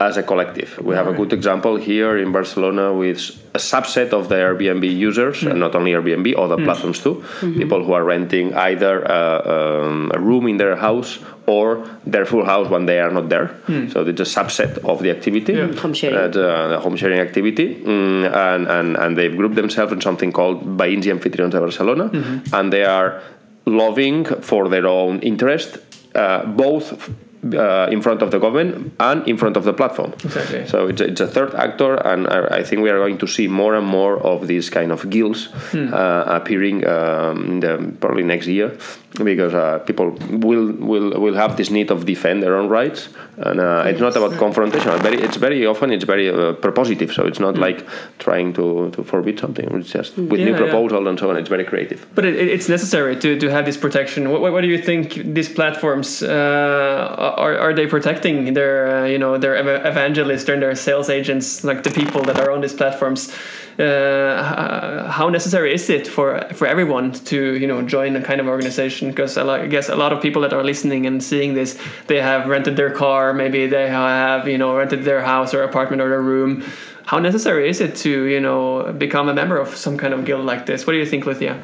as 0.00 0.16
a 0.16 0.22
collective. 0.22 0.78
We 0.82 0.94
have 0.96 1.06
a 1.06 1.12
good 1.12 1.32
example 1.32 1.76
here 1.76 2.18
in 2.18 2.32
Barcelona 2.32 2.92
with 2.92 3.41
a 3.54 3.58
subset 3.58 4.12
of 4.12 4.28
the 4.28 4.36
Airbnb 4.36 4.84
users, 4.96 5.42
and 5.42 5.60
not 5.60 5.74
only 5.74 5.92
Airbnb, 5.92 6.38
other 6.38 6.56
platforms 6.64 7.02
too. 7.02 7.22
People 7.40 7.84
who 7.84 7.92
are 7.92 8.02
renting 8.02 8.54
either 8.54 8.94
uh, 9.10 9.84
um, 9.84 10.10
a 10.14 10.18
room 10.18 10.46
in 10.46 10.56
their 10.56 10.74
house 10.76 11.18
or 11.46 11.86
their 12.06 12.24
full 12.24 12.44
house 12.44 12.70
when 12.70 12.86
they 12.86 12.98
are 12.98 13.10
not 13.10 13.28
there. 13.28 13.54
So 13.90 14.06
it's 14.06 14.20
a 14.20 14.24
subset 14.24 14.78
of 14.84 15.02
the 15.02 15.10
activity. 15.10 15.52
Yeah. 15.52 15.72
Home 15.74 15.92
sharing. 15.92 16.16
Uh, 16.16 16.28
the, 16.28 16.68
the 16.68 16.80
home 16.80 16.96
sharing 16.96 17.20
activity, 17.20 17.74
mm, 17.74 18.24
and, 18.34 18.66
and, 18.68 18.96
and 18.96 19.18
they've 19.18 19.36
grouped 19.36 19.56
themselves 19.56 19.92
in 19.92 20.00
something 20.00 20.32
called 20.32 20.64
Veïns 20.78 21.06
i 21.06 21.10
Anfitrions 21.10 21.50
de 21.50 21.60
Barcelona, 21.60 22.10
and 22.52 22.72
they 22.72 22.84
are 22.84 23.20
loving 23.66 24.24
for 24.24 24.68
their 24.68 24.86
own 24.86 25.20
interest, 25.20 25.78
uh, 26.14 26.44
both 26.46 27.10
uh, 27.54 27.88
in 27.90 28.00
front 28.00 28.22
of 28.22 28.30
the 28.30 28.38
government 28.38 28.92
and 29.00 29.26
in 29.26 29.36
front 29.36 29.56
of 29.56 29.64
the 29.64 29.72
platform. 29.72 30.12
Exactly. 30.24 30.66
So 30.66 30.86
it's 30.86 31.00
a, 31.00 31.06
it's 31.06 31.20
a 31.20 31.26
third 31.26 31.54
actor, 31.54 31.94
and 31.96 32.28
I, 32.28 32.58
I 32.58 32.62
think 32.62 32.82
we 32.82 32.90
are 32.90 32.98
going 32.98 33.18
to 33.18 33.26
see 33.26 33.48
more 33.48 33.74
and 33.74 33.86
more 33.86 34.18
of 34.18 34.46
these 34.46 34.70
kind 34.70 34.92
of 34.92 35.08
guilds 35.10 35.48
uh, 35.74 36.24
appearing 36.26 36.86
um, 36.86 37.44
in 37.44 37.60
the, 37.60 37.94
probably 38.00 38.22
next 38.22 38.46
year, 38.46 38.76
because 39.24 39.54
uh, 39.54 39.78
people 39.80 40.10
will 40.30 40.72
will 40.72 41.20
will 41.20 41.34
have 41.34 41.56
this 41.56 41.70
need 41.70 41.90
of 41.90 42.04
defend 42.06 42.42
their 42.42 42.56
own 42.56 42.68
rights, 42.68 43.08
and 43.36 43.60
uh, 43.60 43.84
it's 43.86 44.00
not 44.00 44.16
about 44.16 44.38
confrontation. 44.38 44.90
It's 44.92 45.02
very, 45.02 45.20
it's 45.20 45.36
very 45.36 45.66
often 45.66 45.90
it's 45.90 46.04
very 46.04 46.28
uh, 46.28 46.54
propositive. 46.54 47.12
So 47.12 47.26
it's 47.26 47.40
not 47.40 47.58
like 47.58 47.84
trying 48.18 48.52
to, 48.54 48.90
to 48.92 49.02
forbid 49.02 49.38
something. 49.38 49.68
It's 49.80 49.90
just 49.90 50.16
with 50.16 50.40
Yeah, 50.40 50.46
new 50.46 50.52
yeah. 50.52 50.58
proposal 50.58 51.08
and 51.08 51.18
so 51.18 51.28
on. 51.30 51.36
It's 51.36 51.48
very 51.48 51.64
creative. 51.64 52.06
But 52.14 52.24
it, 52.24 52.36
it's 52.36 52.68
necessary 52.68 53.16
to, 53.16 53.38
to 53.38 53.50
have 53.50 53.64
this 53.64 53.76
protection. 53.76 54.30
What, 54.30 54.40
what 54.40 54.60
do 54.60 54.68
you 54.68 54.78
think 54.78 55.14
these 55.34 55.48
platforms 55.48 56.22
uh, 56.22 57.31
are, 57.36 57.58
are 57.58 57.74
they 57.74 57.86
protecting 57.86 58.54
their 58.54 59.04
uh, 59.04 59.06
you 59.06 59.18
know 59.18 59.38
their 59.38 59.56
ev- 59.56 59.86
evangelists 59.86 60.48
and 60.48 60.62
their 60.62 60.74
sales 60.74 61.08
agents 61.08 61.64
like 61.64 61.82
the 61.82 61.90
people 61.90 62.24
that 62.24 62.38
are 62.38 62.50
on 62.50 62.60
these 62.60 62.74
platforms? 62.74 63.34
Uh, 63.78 65.10
how 65.10 65.28
necessary 65.28 65.72
is 65.72 65.88
it 65.88 66.06
for 66.06 66.40
for 66.52 66.66
everyone 66.66 67.12
to 67.12 67.56
you 67.56 67.66
know 67.66 67.82
join 67.82 68.16
a 68.16 68.22
kind 68.22 68.40
of 68.40 68.46
organization? 68.46 69.08
Because 69.08 69.36
I 69.38 69.66
guess 69.66 69.88
a 69.88 69.96
lot 69.96 70.12
of 70.12 70.22
people 70.22 70.42
that 70.42 70.52
are 70.52 70.64
listening 70.64 71.06
and 71.06 71.22
seeing 71.22 71.54
this, 71.54 71.78
they 72.06 72.20
have 72.20 72.48
rented 72.48 72.76
their 72.76 72.90
car, 72.90 73.32
maybe 73.32 73.66
they 73.66 73.88
have 73.88 74.46
you 74.46 74.58
know 74.58 74.76
rented 74.76 75.04
their 75.04 75.22
house 75.22 75.54
or 75.54 75.62
apartment 75.62 76.02
or 76.02 76.08
their 76.08 76.22
room. 76.22 76.64
How 77.04 77.18
necessary 77.18 77.68
is 77.68 77.80
it 77.80 77.96
to 77.96 78.24
you 78.24 78.40
know 78.40 78.92
become 78.92 79.28
a 79.28 79.34
member 79.34 79.58
of 79.58 79.74
some 79.76 79.96
kind 79.96 80.14
of 80.14 80.24
guild 80.24 80.44
like 80.44 80.66
this? 80.66 80.86
What 80.86 80.92
do 80.92 80.98
you 80.98 81.06
think, 81.06 81.26
Lucia? 81.26 81.60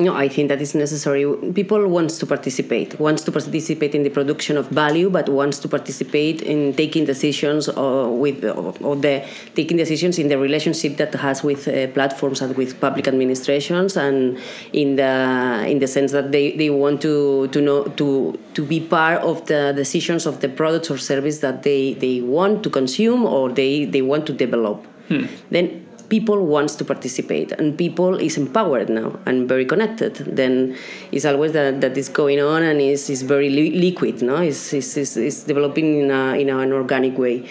No, 0.00 0.14
I 0.14 0.28
think 0.28 0.48
that 0.48 0.60
is 0.60 0.74
necessary. 0.74 1.24
People 1.52 1.86
wants 1.88 2.18
to 2.18 2.26
participate, 2.26 2.98
wants 2.98 3.22
to 3.24 3.32
participate 3.32 3.94
in 3.94 4.02
the 4.02 4.10
production 4.10 4.56
of 4.56 4.68
value, 4.68 5.08
but 5.08 5.28
wants 5.28 5.58
to 5.60 5.68
participate 5.68 6.42
in 6.42 6.74
taking 6.74 7.04
decisions 7.04 7.68
or 7.68 8.16
with 8.16 8.42
uh, 8.44 8.52
or 8.80 8.96
the 8.96 9.24
taking 9.54 9.76
decisions 9.76 10.18
in 10.18 10.28
the 10.28 10.38
relationship 10.38 10.96
that 10.96 11.14
has 11.14 11.44
with 11.44 11.68
uh, 11.68 11.86
platforms 11.88 12.40
and 12.40 12.56
with 12.56 12.80
public 12.80 13.06
administrations, 13.06 13.96
and 13.96 14.38
in 14.72 14.96
the 14.96 15.64
in 15.68 15.78
the 15.78 15.86
sense 15.86 16.12
that 16.12 16.32
they, 16.32 16.56
they 16.56 16.70
want 16.70 17.00
to 17.02 17.48
to 17.48 17.60
know 17.60 17.84
to 17.84 18.38
to 18.54 18.64
be 18.64 18.80
part 18.80 19.22
of 19.22 19.46
the 19.46 19.72
decisions 19.76 20.26
of 20.26 20.40
the 20.40 20.48
products 20.48 20.90
or 20.90 20.98
service 20.98 21.38
that 21.38 21.62
they 21.62 21.94
they 21.94 22.20
want 22.20 22.62
to 22.64 22.70
consume 22.70 23.24
or 23.24 23.50
they 23.50 23.84
they 23.84 24.02
want 24.02 24.26
to 24.26 24.32
develop. 24.32 24.84
Hmm. 25.08 25.26
Then 25.50 25.83
people 26.08 26.44
wants 26.44 26.74
to 26.76 26.84
participate 26.84 27.52
and 27.52 27.76
people 27.76 28.16
is 28.16 28.36
empowered 28.36 28.88
now 28.88 29.18
and 29.26 29.48
very 29.48 29.64
connected. 29.64 30.14
Then 30.14 30.76
it's 31.12 31.24
always 31.24 31.52
that 31.52 31.80
that 31.80 31.96
is 31.96 32.08
going 32.08 32.40
on 32.40 32.62
and 32.62 32.80
is 32.80 33.10
is 33.10 33.22
very 33.22 33.50
li- 33.50 33.76
liquid 33.78 34.22
no? 34.22 34.36
Is 34.36 34.72
is 34.72 34.96
is 34.96 35.44
developing 35.44 36.04
in 36.04 36.10
a 36.10 36.34
in 36.34 36.50
an 36.50 36.72
organic 36.72 37.18
way. 37.18 37.48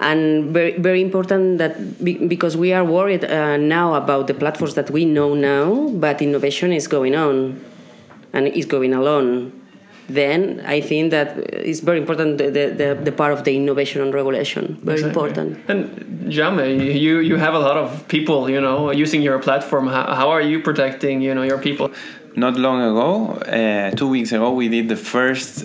And 0.00 0.52
very 0.52 0.78
very 0.78 1.00
important 1.02 1.58
that 1.58 2.02
be, 2.04 2.14
because 2.26 2.56
we 2.56 2.72
are 2.72 2.84
worried 2.84 3.24
uh, 3.24 3.56
now 3.56 3.94
about 3.94 4.26
the 4.26 4.34
platforms 4.34 4.74
that 4.74 4.90
we 4.90 5.04
know 5.04 5.34
now 5.34 5.88
but 5.88 6.22
innovation 6.22 6.72
is 6.72 6.86
going 6.88 7.14
on 7.14 7.60
and 8.32 8.48
is 8.48 8.66
going 8.66 8.92
alone 8.94 9.52
then 10.08 10.62
I 10.64 10.80
think 10.80 11.10
that 11.10 11.36
it's 11.52 11.80
very 11.80 11.98
important 11.98 12.38
the, 12.38 12.50
the, 12.50 12.66
the, 12.68 13.00
the 13.02 13.12
part 13.12 13.32
of 13.32 13.44
the 13.44 13.56
innovation 13.56 14.02
and 14.02 14.14
regulation. 14.14 14.78
Very 14.82 14.98
Exactly. 14.98 15.08
important. 15.08 15.58
And 15.68 16.32
Jaume, 16.32 16.94
you 16.94 17.18
you 17.18 17.36
have 17.36 17.54
a 17.54 17.58
lot 17.58 17.76
of 17.76 18.06
people, 18.08 18.48
you 18.48 18.60
know, 18.60 18.90
using 18.92 19.22
your 19.22 19.38
platform. 19.38 19.86
How, 19.88 20.14
how 20.14 20.28
are 20.30 20.40
you 20.42 20.60
protecting, 20.60 21.20
you 21.20 21.34
know, 21.34 21.42
your 21.42 21.58
people? 21.58 21.90
Not 22.36 22.56
long 22.56 22.82
ago, 22.82 23.32
uh, 23.50 23.90
two 23.92 24.08
weeks 24.08 24.30
ago, 24.32 24.52
we 24.52 24.68
did 24.68 24.88
the 24.88 24.96
first 24.96 25.64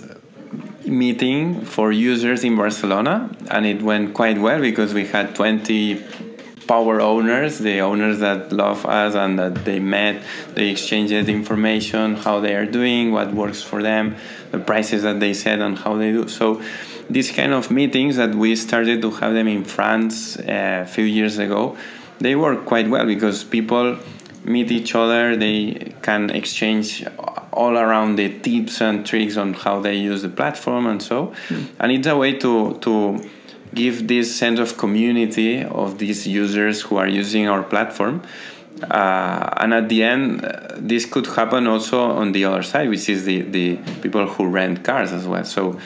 meeting 0.86 1.64
for 1.64 1.92
users 1.92 2.44
in 2.44 2.56
Barcelona, 2.56 3.30
and 3.50 3.66
it 3.66 3.82
went 3.82 4.14
quite 4.14 4.38
well 4.38 4.60
because 4.60 4.94
we 4.94 5.06
had 5.06 5.34
20 5.34 6.02
power 6.66 7.00
owners, 7.00 7.58
the 7.58 7.80
owners 7.80 8.20
that 8.20 8.52
love 8.52 8.86
us 8.86 9.14
and 9.14 9.38
that 9.38 9.64
they 9.64 9.78
met, 9.78 10.22
they 10.54 10.70
exchanged 10.70 11.12
information, 11.12 12.16
how 12.16 12.40
they 12.40 12.54
are 12.54 12.66
doing, 12.66 13.12
what 13.12 13.32
works 13.32 13.62
for 13.62 13.82
them, 13.82 14.16
the 14.50 14.58
prices 14.58 15.02
that 15.02 15.20
they 15.20 15.34
set, 15.34 15.60
and 15.60 15.78
how 15.78 15.96
they 15.96 16.12
do. 16.12 16.28
So, 16.28 16.62
these 17.10 17.30
kind 17.30 17.52
of 17.52 17.70
meetings 17.70 18.16
that 18.16 18.34
we 18.34 18.56
started 18.56 19.02
to 19.02 19.10
have 19.10 19.34
them 19.34 19.48
in 19.48 19.64
France 19.64 20.38
uh, 20.38 20.84
a 20.84 20.86
few 20.86 21.04
years 21.04 21.38
ago, 21.38 21.76
they 22.20 22.36
work 22.36 22.64
quite 22.64 22.88
well 22.88 23.04
because 23.04 23.44
people 23.44 23.98
meet 24.44 24.72
each 24.72 24.94
other 24.94 25.36
they 25.36 25.94
can 26.02 26.30
exchange 26.30 27.06
all 27.52 27.78
around 27.78 28.16
the 28.16 28.40
tips 28.40 28.80
and 28.80 29.06
tricks 29.06 29.36
on 29.36 29.52
how 29.54 29.80
they 29.80 29.94
use 29.94 30.22
the 30.22 30.28
platform 30.28 30.86
and 30.86 31.00
so 31.02 31.32
and 31.78 31.92
it's 31.92 32.08
a 32.08 32.16
way 32.16 32.32
to 32.32 32.76
to 32.80 33.20
give 33.74 34.06
this 34.08 34.34
sense 34.34 34.58
of 34.58 34.76
community 34.76 35.62
of 35.64 35.98
these 35.98 36.26
users 36.26 36.80
who 36.82 36.96
are 36.96 37.08
using 37.08 37.48
our 37.48 37.62
platform. 37.62 38.22
Uh, 38.90 39.48
and 39.58 39.74
at 39.74 39.88
the 39.88 40.02
end 40.02 40.44
uh, 40.44 40.74
this 40.78 41.04
could 41.06 41.26
happen 41.26 41.66
also 41.66 42.00
on 42.00 42.32
the 42.32 42.44
other 42.44 42.62
side 42.62 42.88
which 42.88 43.08
is 43.08 43.24
the 43.26 43.42
the 43.42 43.76
people 44.00 44.26
who 44.26 44.48
rent 44.48 44.82
cars 44.82 45.12
as 45.12 45.24
well. 45.26 45.44
So 45.44 45.78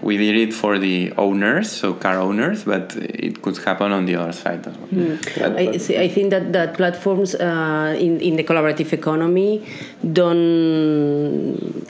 we 0.00 0.16
did 0.16 0.36
it 0.36 0.54
for 0.54 0.78
the 0.78 1.12
owners, 1.18 1.70
so 1.70 1.92
car 1.92 2.18
owners, 2.18 2.62
but 2.64 2.94
it 2.96 3.42
could 3.42 3.58
happen 3.58 3.90
on 3.90 4.06
the 4.06 4.14
other 4.14 4.32
side 4.32 4.64
as 4.66 4.76
well. 4.78 5.18
I, 5.58 5.76
see- 5.78 5.98
I 5.98 6.08
think 6.08 6.30
that, 6.30 6.52
that 6.52 6.74
platforms 6.74 7.34
uh, 7.34 7.96
in, 7.98 8.20
in 8.20 8.36
the 8.36 8.44
collaborative 8.44 8.92
economy 8.92 9.66
don't 10.12 11.84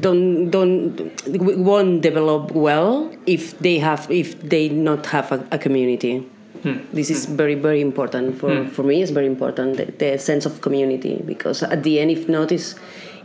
don't 0.00 0.50
don't 0.50 1.00
won't 1.58 2.00
develop 2.02 2.52
well 2.52 3.12
if 3.26 3.58
they 3.58 3.78
have 3.78 4.10
if 4.10 4.40
they 4.40 4.68
not 4.68 5.06
have 5.06 5.32
a, 5.32 5.46
a 5.52 5.58
community. 5.58 6.18
Hmm. 6.62 6.78
This 6.92 7.10
is 7.10 7.26
very 7.26 7.54
very 7.54 7.80
important 7.80 8.38
for, 8.38 8.54
hmm. 8.54 8.68
for 8.68 8.82
me. 8.82 9.02
It's 9.02 9.10
very 9.10 9.26
important 9.26 9.76
the, 9.76 9.86
the 9.86 10.18
sense 10.18 10.46
of 10.46 10.60
community 10.60 11.22
because 11.24 11.62
at 11.62 11.82
the 11.82 12.00
end, 12.00 12.10
if 12.10 12.28
not, 12.28 12.50
is 12.52 12.74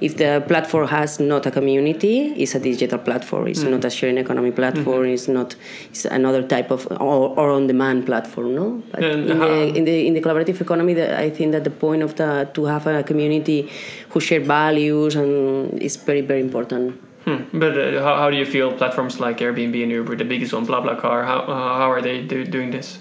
if 0.01 0.17
the 0.17 0.43
platform 0.47 0.87
has 0.87 1.19
not 1.19 1.45
a 1.45 1.51
community, 1.51 2.33
it's 2.35 2.55
a 2.55 2.59
digital 2.59 2.97
platform. 2.97 3.47
It's 3.47 3.61
not 3.61 3.85
a 3.85 3.89
sharing 3.89 4.17
economy 4.17 4.51
platform. 4.51 5.05
It's 5.05 5.27
not. 5.27 5.55
It's 5.91 6.05
another 6.05 6.41
type 6.41 6.71
of 6.71 6.87
or, 6.91 7.37
or 7.39 7.51
on 7.51 7.67
demand 7.67 8.07
platform. 8.07 8.55
No, 8.55 8.83
but 8.91 9.03
in, 9.03 9.27
the, 9.27 9.77
in 9.77 9.83
the 9.85 10.07
in 10.07 10.13
the 10.15 10.21
collaborative 10.21 10.59
economy, 10.59 10.95
the, 10.95 11.17
I 11.17 11.29
think 11.29 11.51
that 11.51 11.63
the 11.63 11.69
point 11.69 12.01
of 12.01 12.15
the 12.15 12.49
to 12.55 12.65
have 12.65 12.87
a 12.87 13.03
community 13.03 13.69
who 14.09 14.19
share 14.19 14.41
values 14.41 15.15
and 15.15 15.79
is 15.81 15.95
very 15.95 16.21
very 16.21 16.41
important. 16.41 16.99
Hmm. 17.25 17.43
But 17.53 17.77
uh, 17.77 18.01
how, 18.01 18.15
how 18.15 18.29
do 18.31 18.37
you 18.37 18.45
feel 18.45 18.71
platforms 18.73 19.19
like 19.19 19.37
Airbnb 19.37 19.83
and 19.83 19.91
Uber, 19.91 20.15
the 20.15 20.25
biggest 20.25 20.53
one, 20.53 20.65
BlaBlaCar, 20.65 21.23
how, 21.23 21.41
uh, 21.41 21.77
how 21.77 21.91
are 21.91 22.01
they 22.01 22.23
do, 22.23 22.43
doing 22.43 22.71
this? 22.71 22.97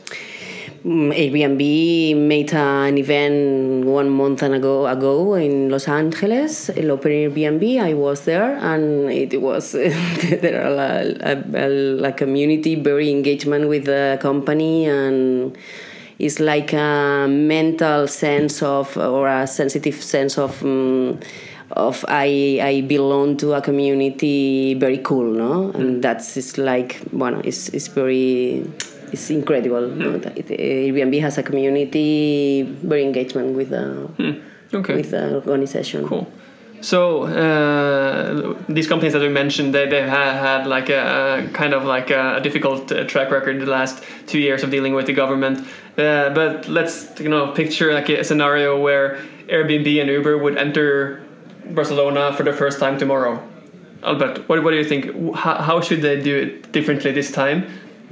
Mm, 0.83 1.13
Airbnb 1.13 2.17
made 2.17 2.55
an 2.55 2.97
event 2.97 3.85
one 3.85 4.09
month 4.09 4.43
and 4.43 4.55
ago 4.55 4.87
ago 4.87 5.35
in 5.35 5.69
Los 5.69 5.87
Angeles, 5.87 6.71
in 6.71 6.91
Open 6.91 7.13
Airbnb. 7.13 7.79
I 7.79 7.93
was 7.93 8.25
there, 8.25 8.57
and 8.57 9.11
it 9.11 9.43
was 9.43 9.73
there 9.73 10.65
are 10.65 10.81
a, 11.21 11.45
a, 11.55 12.03
a 12.03 12.13
community 12.13 12.77
very 12.77 13.11
engagement 13.11 13.69
with 13.69 13.85
the 13.85 14.19
company, 14.23 14.87
and 14.87 15.55
it's 16.19 16.41
like 16.41 16.73
a 16.73 17.27
mental 17.29 18.09
sense 18.09 18.63
of 18.63 18.97
or 18.97 19.29
a 19.29 19.47
sensitive 19.47 20.03
sense 20.03 20.39
of. 20.39 20.63
Um, 20.65 21.21
of 21.73 22.05
I, 22.09 22.59
I 22.61 22.81
belong 22.81 23.37
to 23.37 23.53
a 23.53 23.63
community 23.63 24.75
very 24.75 24.99
cool 24.99 25.33
no 25.33 25.71
and 25.71 26.03
that's 26.03 26.37
it's 26.37 26.59
like 26.59 27.01
bueno 27.13 27.41
it's, 27.45 27.69
it's 27.69 27.87
very 27.87 28.69
it's 29.13 29.31
incredible? 29.31 29.89
That 30.21 30.39
it, 30.39 30.49
Airbnb 30.49 31.21
has 31.21 31.39
a 31.39 31.43
community 31.43 32.63
very 32.83 33.05
engagement 33.05 33.57
with 33.57 33.71
the 33.71 34.09
Okay. 34.73 34.95
with 34.95 35.11
the 35.11 35.35
organization 35.35 36.07
Cool. 36.07 36.31
So 36.83 37.25
uh, 37.25 38.57
these 38.69 38.87
companies 38.87 39.13
that 39.13 39.21
we 39.21 39.29
mentioned, 39.29 39.75
they 39.75 39.87
they've 39.87 40.09
had, 40.09 40.33
had 40.41 40.67
like 40.67 40.89
a, 40.89 41.45
a 41.45 41.49
kind 41.53 41.75
of 41.75 41.85
like 41.85 42.11
a 42.11 42.41
difficult 42.43 42.91
uh, 42.91 43.05
track 43.05 43.31
record 43.31 43.57
in 43.57 43.65
the 43.65 43.71
last 43.71 44.03
two 44.27 44.39
years 44.39 44.63
of 44.63 44.71
dealing 44.71 44.95
with 44.95 45.07
the 45.07 45.13
government. 45.13 45.59
Uh, 45.99 46.31
but 46.31 46.69
let's 46.69 47.21
you 47.21 47.29
know 47.29 47.53
picture 47.53 47.93
like 47.93 48.09
a 48.09 48.25
scenario 48.25 48.81
where 48.81 49.19
Airbnb 49.49 50.01
and 50.01 50.09
Uber 50.09 50.39
would 50.39 50.57
enter 50.57 51.23
Barcelona 51.75 52.33
for 52.35 52.45
the 52.45 52.53
first 52.53 52.79
time 52.79 52.99
tomorrow. 52.99 53.43
Albert, 54.03 54.49
what, 54.49 54.65
what 54.65 54.71
do 54.71 54.79
you 54.79 54.85
think? 54.85 55.35
How, 55.37 55.57
how 55.61 55.81
should 55.83 56.01
they 56.01 56.23
do 56.23 56.35
it 56.35 56.73
differently 56.73 57.13
this 57.13 57.31
time 57.31 57.67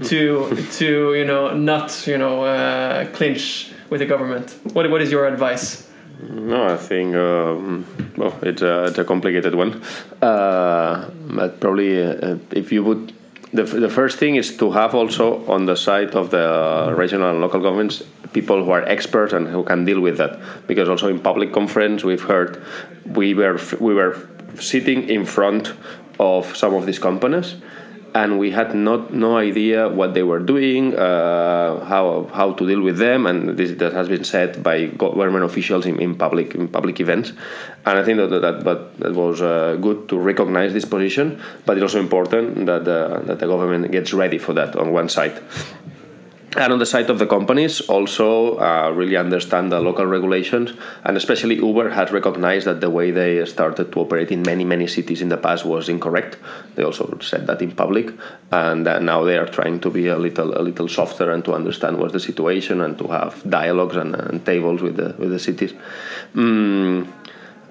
to 0.05 0.55
to 0.79 1.15
you 1.15 1.25
know 1.25 1.57
not 1.57 2.07
you 2.07 2.19
know 2.19 2.45
uh, 2.45 3.07
clinch 3.13 3.73
with 3.91 4.01
the 4.01 4.07
government? 4.07 4.57
What 4.73 4.91
what 4.91 5.03
is 5.03 5.11
your 5.11 5.27
advice? 5.27 5.89
No, 6.21 6.67
I 6.67 6.77
think 6.77 7.15
um, 7.15 7.87
well, 8.17 8.37
it's 8.43 8.63
a, 8.63 8.87
it's 8.87 8.99
a 8.99 9.05
complicated 9.05 9.55
one. 9.55 9.83
Uh, 10.21 11.11
but 11.31 11.61
probably 11.61 12.03
uh, 12.03 12.39
if 12.51 12.73
you 12.73 12.83
would, 12.83 13.13
the, 13.53 13.63
the 13.63 13.89
first 13.89 14.19
thing 14.19 14.35
is 14.35 14.57
to 14.57 14.73
have 14.73 14.97
also 14.97 15.47
on 15.47 15.67
the 15.67 15.77
side 15.77 16.17
of 16.17 16.31
the 16.31 16.93
regional 16.97 17.31
and 17.31 17.41
local 17.41 17.61
governments 17.61 18.03
people 18.33 18.63
who 18.63 18.71
are 18.71 18.83
experts 18.83 19.33
and 19.33 19.47
who 19.49 19.63
can 19.65 19.85
deal 19.85 20.01
with 20.01 20.19
that. 20.19 20.39
Because 20.67 20.89
also 20.89 21.09
in 21.09 21.21
public 21.21 21.53
conference 21.53 22.05
we've 22.05 22.23
heard 22.23 22.63
we 23.07 23.35
were 23.35 23.59
we 23.81 23.95
were 23.95 24.29
sitting 24.59 25.09
in 25.09 25.25
front 25.25 25.73
of 26.19 26.57
some 26.57 26.75
of 26.75 26.85
these 26.85 26.99
companies 26.99 27.57
and 28.19 28.39
we 28.39 28.51
had 28.51 28.75
not 28.75 29.13
no 29.13 29.37
idea 29.37 29.89
what 29.89 30.13
they 30.15 30.25
were 30.31 30.41
doing, 30.41 30.95
uh, 30.95 31.85
how 31.93 32.05
how 32.39 32.49
to 32.59 32.67
deal 32.71 32.83
with 32.89 32.99
them, 32.99 33.27
and 33.27 33.57
this 33.59 33.71
that 33.83 33.93
has 33.93 34.09
been 34.09 34.25
said 34.25 34.63
by 34.63 34.87
government 34.87 35.45
officials 35.45 35.87
in, 35.87 36.01
in 36.07 36.15
public 36.25 36.55
in 36.55 36.67
public 36.69 37.01
events, 37.01 37.33
and 37.87 37.95
I 37.99 38.03
think 38.05 38.17
that 38.19 38.31
that 38.47 38.65
but 38.65 38.99
that 38.99 39.15
was 39.15 39.41
uh, 39.41 39.77
good 39.87 40.09
to 40.11 40.19
recognize 40.19 40.73
this 40.73 40.89
position, 40.97 41.41
but 41.65 41.77
it's 41.77 41.87
also 41.89 42.01
important 42.01 42.67
that 42.67 42.89
uh, 42.89 43.21
that 43.29 43.39
the 43.39 43.47
government 43.47 43.93
gets 43.93 44.13
ready 44.13 44.39
for 44.39 44.53
that 44.55 44.75
on 44.77 44.93
one 44.93 45.09
side 45.09 45.37
and 46.59 46.73
on 46.73 46.79
the 46.79 46.87
side 46.87 47.09
of 47.09 47.19
the 47.19 47.27
companies 47.27 47.81
also 47.83 48.59
uh, 48.59 48.91
really 48.91 49.17
understand 49.17 49.71
the 49.71 49.81
local 49.81 50.05
regulations 50.05 50.73
and 51.05 51.17
especially 51.17 51.55
uber 51.55 51.89
has 51.91 52.11
recognized 52.11 52.67
that 52.67 52.81
the 52.81 52.91
way 52.91 53.11
they 53.13 53.45
started 53.47 53.93
to 53.93 54.01
operate 54.01 54.31
in 54.33 54.43
many 54.43 54.65
many 54.65 54.87
cities 54.87 55.23
in 55.23 55.29
the 55.29 55.37
past 55.37 55.65
was 55.65 55.89
incorrect. 55.89 56.37
They 56.75 56.83
also 56.83 57.19
said 57.21 57.47
that 57.47 57.63
in 57.63 57.73
public 57.73 58.13
and 58.51 58.85
now 58.85 59.25
they 59.25 59.39
are 59.39 59.47
trying 59.47 59.81
to 59.81 59.91
be 59.91 60.09
a 60.09 60.19
little 60.19 60.59
a 60.59 60.63
little 60.63 60.89
softer 60.89 61.31
and 61.31 61.45
to 61.45 61.55
understand 61.55 61.99
what's 61.99 62.13
the 62.13 62.21
situation 62.21 62.81
and 62.81 62.99
to 62.99 63.07
have 63.09 63.49
dialogues 63.49 63.97
and, 63.97 64.15
and 64.15 64.45
tables 64.45 64.83
with 64.83 64.97
the 64.97 65.15
with 65.19 65.31
the 65.31 65.39
cities. 65.39 65.73
Mm, 66.35 67.07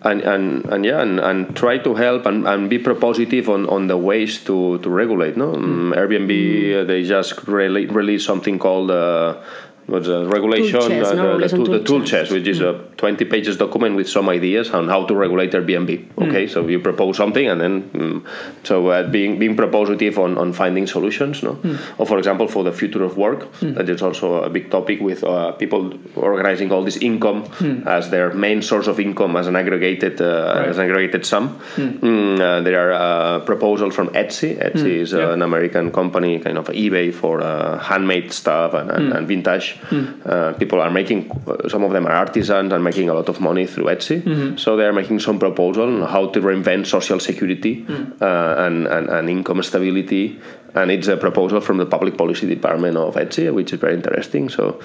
and, 0.03 0.21
and, 0.21 0.65
and 0.65 0.85
yeah 0.85 1.01
and, 1.01 1.19
and 1.19 1.55
try 1.55 1.77
to 1.77 1.95
help 1.95 2.25
and, 2.25 2.47
and 2.47 2.69
be 2.69 2.77
propositive 2.77 3.49
on, 3.49 3.67
on 3.67 3.87
the 3.87 3.97
ways 3.97 4.43
to, 4.43 4.77
to 4.79 4.89
regulate 4.89 5.35
no 5.37 5.53
mm. 5.53 5.95
Airbnb 5.95 6.81
uh, 6.81 6.83
they 6.85 7.03
just 7.03 7.47
re- 7.47 7.85
released 7.87 8.25
something 8.25 8.59
called 8.59 8.91
uh, 8.91 9.41
what's 9.87 10.07
a 10.07 10.25
regulation, 10.25 10.79
tool 10.79 10.89
chest, 10.89 11.11
uh, 11.11 11.15
no, 11.15 11.39
the, 11.39 11.47
the, 11.47 11.55
tool 11.55 11.65
the 11.65 11.83
tool 11.83 12.03
chest. 12.03 12.31
which 12.31 12.47
is 12.47 12.61
a 12.61 12.73
20 12.97 13.25
pages 13.25 13.57
document 13.57 13.95
with 13.95 14.09
some 14.09 14.29
ideas 14.29 14.69
on 14.71 14.87
how 14.87 15.05
to 15.05 15.15
regulate 15.15 15.51
Airbnb. 15.51 16.17
Okay, 16.17 16.47
so 16.47 16.67
you 16.67 16.79
propose 16.79 17.17
something, 17.17 17.47
and 17.47 17.59
then 17.59 17.89
mm, 17.89 18.25
so 18.63 18.87
uh, 18.87 19.07
being 19.09 19.39
being 19.39 19.55
propositive 19.55 20.17
on, 20.17 20.37
on 20.37 20.53
finding 20.53 20.87
solutions. 20.87 21.41
No, 21.43 21.59
or 21.97 22.05
for 22.05 22.17
example, 22.17 22.47
for 22.47 22.63
the 22.63 22.71
future 22.71 23.03
of 23.03 23.17
work, 23.17 23.51
that 23.61 23.89
is 23.89 24.01
also 24.01 24.43
a 24.43 24.49
big 24.49 24.69
topic 24.69 24.99
with 24.99 25.23
uh, 25.23 25.53
people 25.53 25.93
organizing 26.15 26.71
all 26.71 26.83
this 26.83 26.97
income 26.97 27.45
as 27.85 28.09
their 28.09 28.33
main 28.33 28.61
source 28.61 28.87
of 28.87 28.99
income 28.99 29.35
as 29.35 29.47
an 29.47 29.55
aggregated 29.55 30.21
uh, 30.21 30.65
as 30.67 30.77
an 30.77 30.85
aggregated 30.85 31.25
sum. 31.25 31.59
Mm, 31.75 32.39
uh, 32.39 32.61
there 32.61 32.91
are 32.91 32.93
uh, 32.93 33.39
proposals 33.45 33.95
from 33.95 34.09
Etsy. 34.09 34.57
Etsy 34.57 34.97
is 34.99 35.13
uh, 35.13 35.19
yeah. 35.19 35.33
an 35.33 35.41
American 35.41 35.91
company, 35.91 36.39
kind 36.39 36.57
of 36.57 36.67
eBay 36.67 37.13
for 37.13 37.41
uh, 37.41 37.79
handmade 37.79 38.31
stuff 38.31 38.73
and, 38.73 38.91
and, 38.91 39.13
and 39.13 39.27
vintage. 39.27 39.76
Uh, 40.25 40.53
people 40.53 40.81
are 40.81 40.91
making, 40.91 41.31
some 41.69 41.83
of 41.83 41.91
them 41.91 42.05
are 42.05 42.11
artisans 42.11 42.73
and 42.73 42.83
making 42.83 43.09
a 43.09 43.13
lot 43.13 43.29
of 43.29 43.39
money 43.39 43.65
through 43.65 43.85
Etsy. 43.85 44.59
So 44.59 44.75
they 44.75 44.85
are 44.85 44.93
making 44.93 45.19
some 45.19 45.39
proposal 45.39 45.83
on 45.83 46.01
how 46.09 46.27
to 46.27 46.39
reinvent 46.41 46.87
social 46.87 47.19
security 47.19 47.85
uh, 48.21 48.55
and, 48.65 48.87
and, 48.87 49.09
and 49.09 49.29
income 49.29 49.63
stability. 49.63 50.39
And 50.75 50.91
it's 50.91 51.07
a 51.07 51.17
proposal 51.17 51.61
from 51.61 51.77
the 51.77 51.85
public 51.85 52.17
policy 52.17 52.47
department 52.47 52.97
of 52.97 53.15
Etsy, 53.15 53.51
which 53.53 53.73
is 53.73 53.79
very 53.79 53.93
interesting. 53.93 54.49
So 54.49 54.79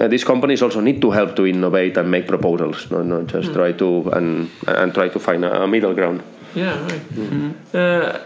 uh, 0.00 0.08
these 0.08 0.24
companies 0.24 0.62
also 0.62 0.80
need 0.80 1.00
to 1.02 1.10
help 1.10 1.36
to 1.36 1.46
innovate 1.46 1.96
and 1.96 2.10
make 2.10 2.26
proposals, 2.26 2.90
not, 2.90 3.06
not 3.06 3.26
just 3.26 3.52
try 3.52 3.72
to 3.72 4.10
and, 4.12 4.50
and 4.66 4.94
try 4.94 5.08
to 5.08 5.18
find 5.18 5.44
a, 5.44 5.62
a 5.62 5.66
middle 5.66 5.94
ground. 5.94 6.22
Yeah, 6.54 6.78
right. 6.86 7.02
Uh, 7.74 8.20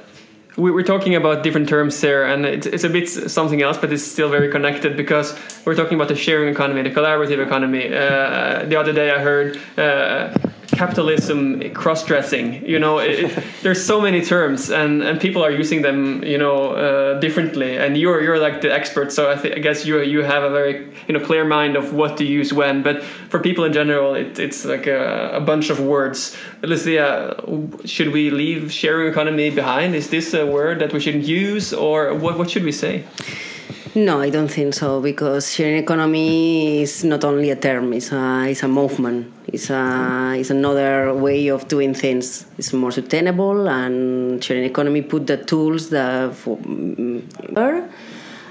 we 0.58 0.72
were 0.72 0.82
talking 0.82 1.14
about 1.14 1.44
different 1.44 1.68
terms 1.68 2.00
there, 2.00 2.26
and 2.26 2.44
it's, 2.44 2.66
it's 2.66 2.82
a 2.82 2.88
bit 2.88 3.08
something 3.08 3.62
else, 3.62 3.78
but 3.78 3.92
it's 3.92 4.02
still 4.02 4.28
very 4.28 4.50
connected 4.50 4.96
because 4.96 5.38
we're 5.64 5.76
talking 5.76 5.94
about 5.94 6.08
the 6.08 6.16
sharing 6.16 6.52
economy, 6.52 6.82
the 6.82 6.90
collaborative 6.90 7.44
economy. 7.44 7.86
Uh, 7.86 8.64
the 8.64 8.74
other 8.74 8.92
day 8.92 9.12
I 9.12 9.20
heard 9.20 9.56
uh, 9.78 10.36
capitalism 10.78 11.38
cross-dressing. 11.74 12.64
You 12.64 12.78
know, 12.78 12.98
it, 12.98 13.18
it- 13.24 13.44
there's 13.62 13.84
so 13.84 14.00
many 14.00 14.20
terms, 14.34 14.70
and, 14.70 15.02
and 15.02 15.20
people 15.20 15.42
are 15.44 15.50
using 15.50 15.82
them, 15.82 16.22
you 16.22 16.38
know, 16.38 16.72
uh, 16.84 17.18
differently. 17.20 17.76
And 17.76 17.96
you're 18.02 18.20
you're 18.24 18.38
like 18.38 18.60
the 18.60 18.72
expert, 18.72 19.12
so 19.12 19.30
I, 19.32 19.36
thi- 19.36 19.54
I 19.58 19.60
guess 19.66 19.84
you 19.86 20.00
you 20.14 20.20
have 20.22 20.42
a 20.50 20.50
very 20.60 20.74
you 21.06 21.12
know 21.14 21.20
clear 21.28 21.44
mind 21.44 21.76
of 21.76 21.92
what 22.00 22.16
to 22.18 22.24
use 22.24 22.52
when. 22.60 22.82
But 22.82 23.02
for 23.32 23.38
people 23.48 23.64
in 23.68 23.72
general, 23.72 24.14
it, 24.14 24.38
it's 24.38 24.64
like 24.64 24.86
a, 24.86 25.30
a 25.34 25.40
bunch 25.40 25.70
of 25.70 25.78
words. 25.80 26.36
Lucia, 26.62 27.34
should 27.84 28.10
we 28.12 28.30
leave 28.30 28.72
sharing 28.72 29.08
economy 29.10 29.50
behind? 29.50 29.94
Is 29.94 30.08
this 30.10 30.34
a 30.34 30.44
word 30.46 30.78
that 30.80 30.92
we 30.92 31.00
shouldn't 31.00 31.26
use, 31.26 31.72
or 31.72 32.14
what 32.14 32.38
what 32.38 32.48
should 32.50 32.64
we 32.64 32.72
say? 32.72 33.04
No, 33.94 34.20
I 34.20 34.30
don't 34.30 34.48
think 34.48 34.74
so 34.74 35.00
because 35.00 35.52
sharing 35.52 35.78
economy 35.78 36.82
is 36.82 37.04
not 37.04 37.24
only 37.24 37.50
a 37.50 37.56
term; 37.56 37.92
it's 37.92 38.12
a 38.12 38.46
it's 38.48 38.62
a 38.62 38.68
movement. 38.68 39.32
It's 39.46 39.70
a 39.70 40.34
it's 40.36 40.50
another 40.50 41.14
way 41.14 41.48
of 41.48 41.68
doing 41.68 41.94
things. 41.94 42.46
It's 42.58 42.72
more 42.72 42.90
sustainable, 42.90 43.68
and 43.68 44.42
sharing 44.42 44.64
economy 44.64 45.02
put 45.02 45.26
the 45.26 45.36
tools 45.36 45.90
that 45.90 46.34
for 46.34 46.56
mm, 46.58 47.22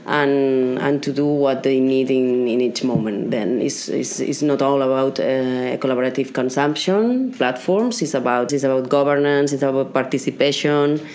and 0.07 0.79
and 0.79 1.03
to 1.03 1.11
do 1.11 1.25
what 1.25 1.63
they 1.63 1.79
need 1.79 2.09
in, 2.09 2.47
in 2.47 2.61
each 2.61 2.83
moment. 2.83 3.29
Then 3.31 3.61
it's, 3.61 3.89
it's, 3.89 4.19
it's 4.19 4.41
not 4.41 4.61
all 4.61 4.81
about 4.81 5.19
uh, 5.19 5.77
collaborative 5.77 6.33
consumption 6.33 7.33
platforms. 7.33 8.01
It's 8.01 8.13
about 8.13 8.53
it's 8.53 8.63
about 8.63 8.89
governance. 8.89 9.51
It's 9.53 9.63
about 9.63 9.93
participation. 9.93 11.05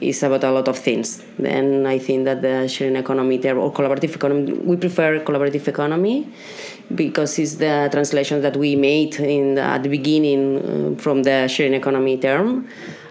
It's 0.00 0.22
about 0.22 0.44
a 0.44 0.50
lot 0.50 0.68
of 0.68 0.78
things. 0.78 1.22
Then 1.38 1.86
I 1.86 1.98
think 1.98 2.24
that 2.24 2.42
the 2.42 2.68
sharing 2.68 2.96
economy 2.96 3.38
there 3.38 3.58
or 3.58 3.72
collaborative 3.72 4.14
economy. 4.14 4.52
We 4.52 4.76
prefer 4.76 5.20
collaborative 5.20 5.68
economy 5.68 6.28
because 6.94 7.38
it's 7.38 7.56
the 7.56 7.88
translation 7.92 8.42
that 8.42 8.56
we 8.56 8.74
made 8.74 9.16
in 9.20 9.54
the, 9.54 9.62
at 9.62 9.82
the 9.82 9.88
beginning 9.88 10.96
uh, 10.96 11.00
from 11.00 11.22
the 11.22 11.46
sharing 11.48 11.74
economy 11.74 12.18
term 12.18 12.68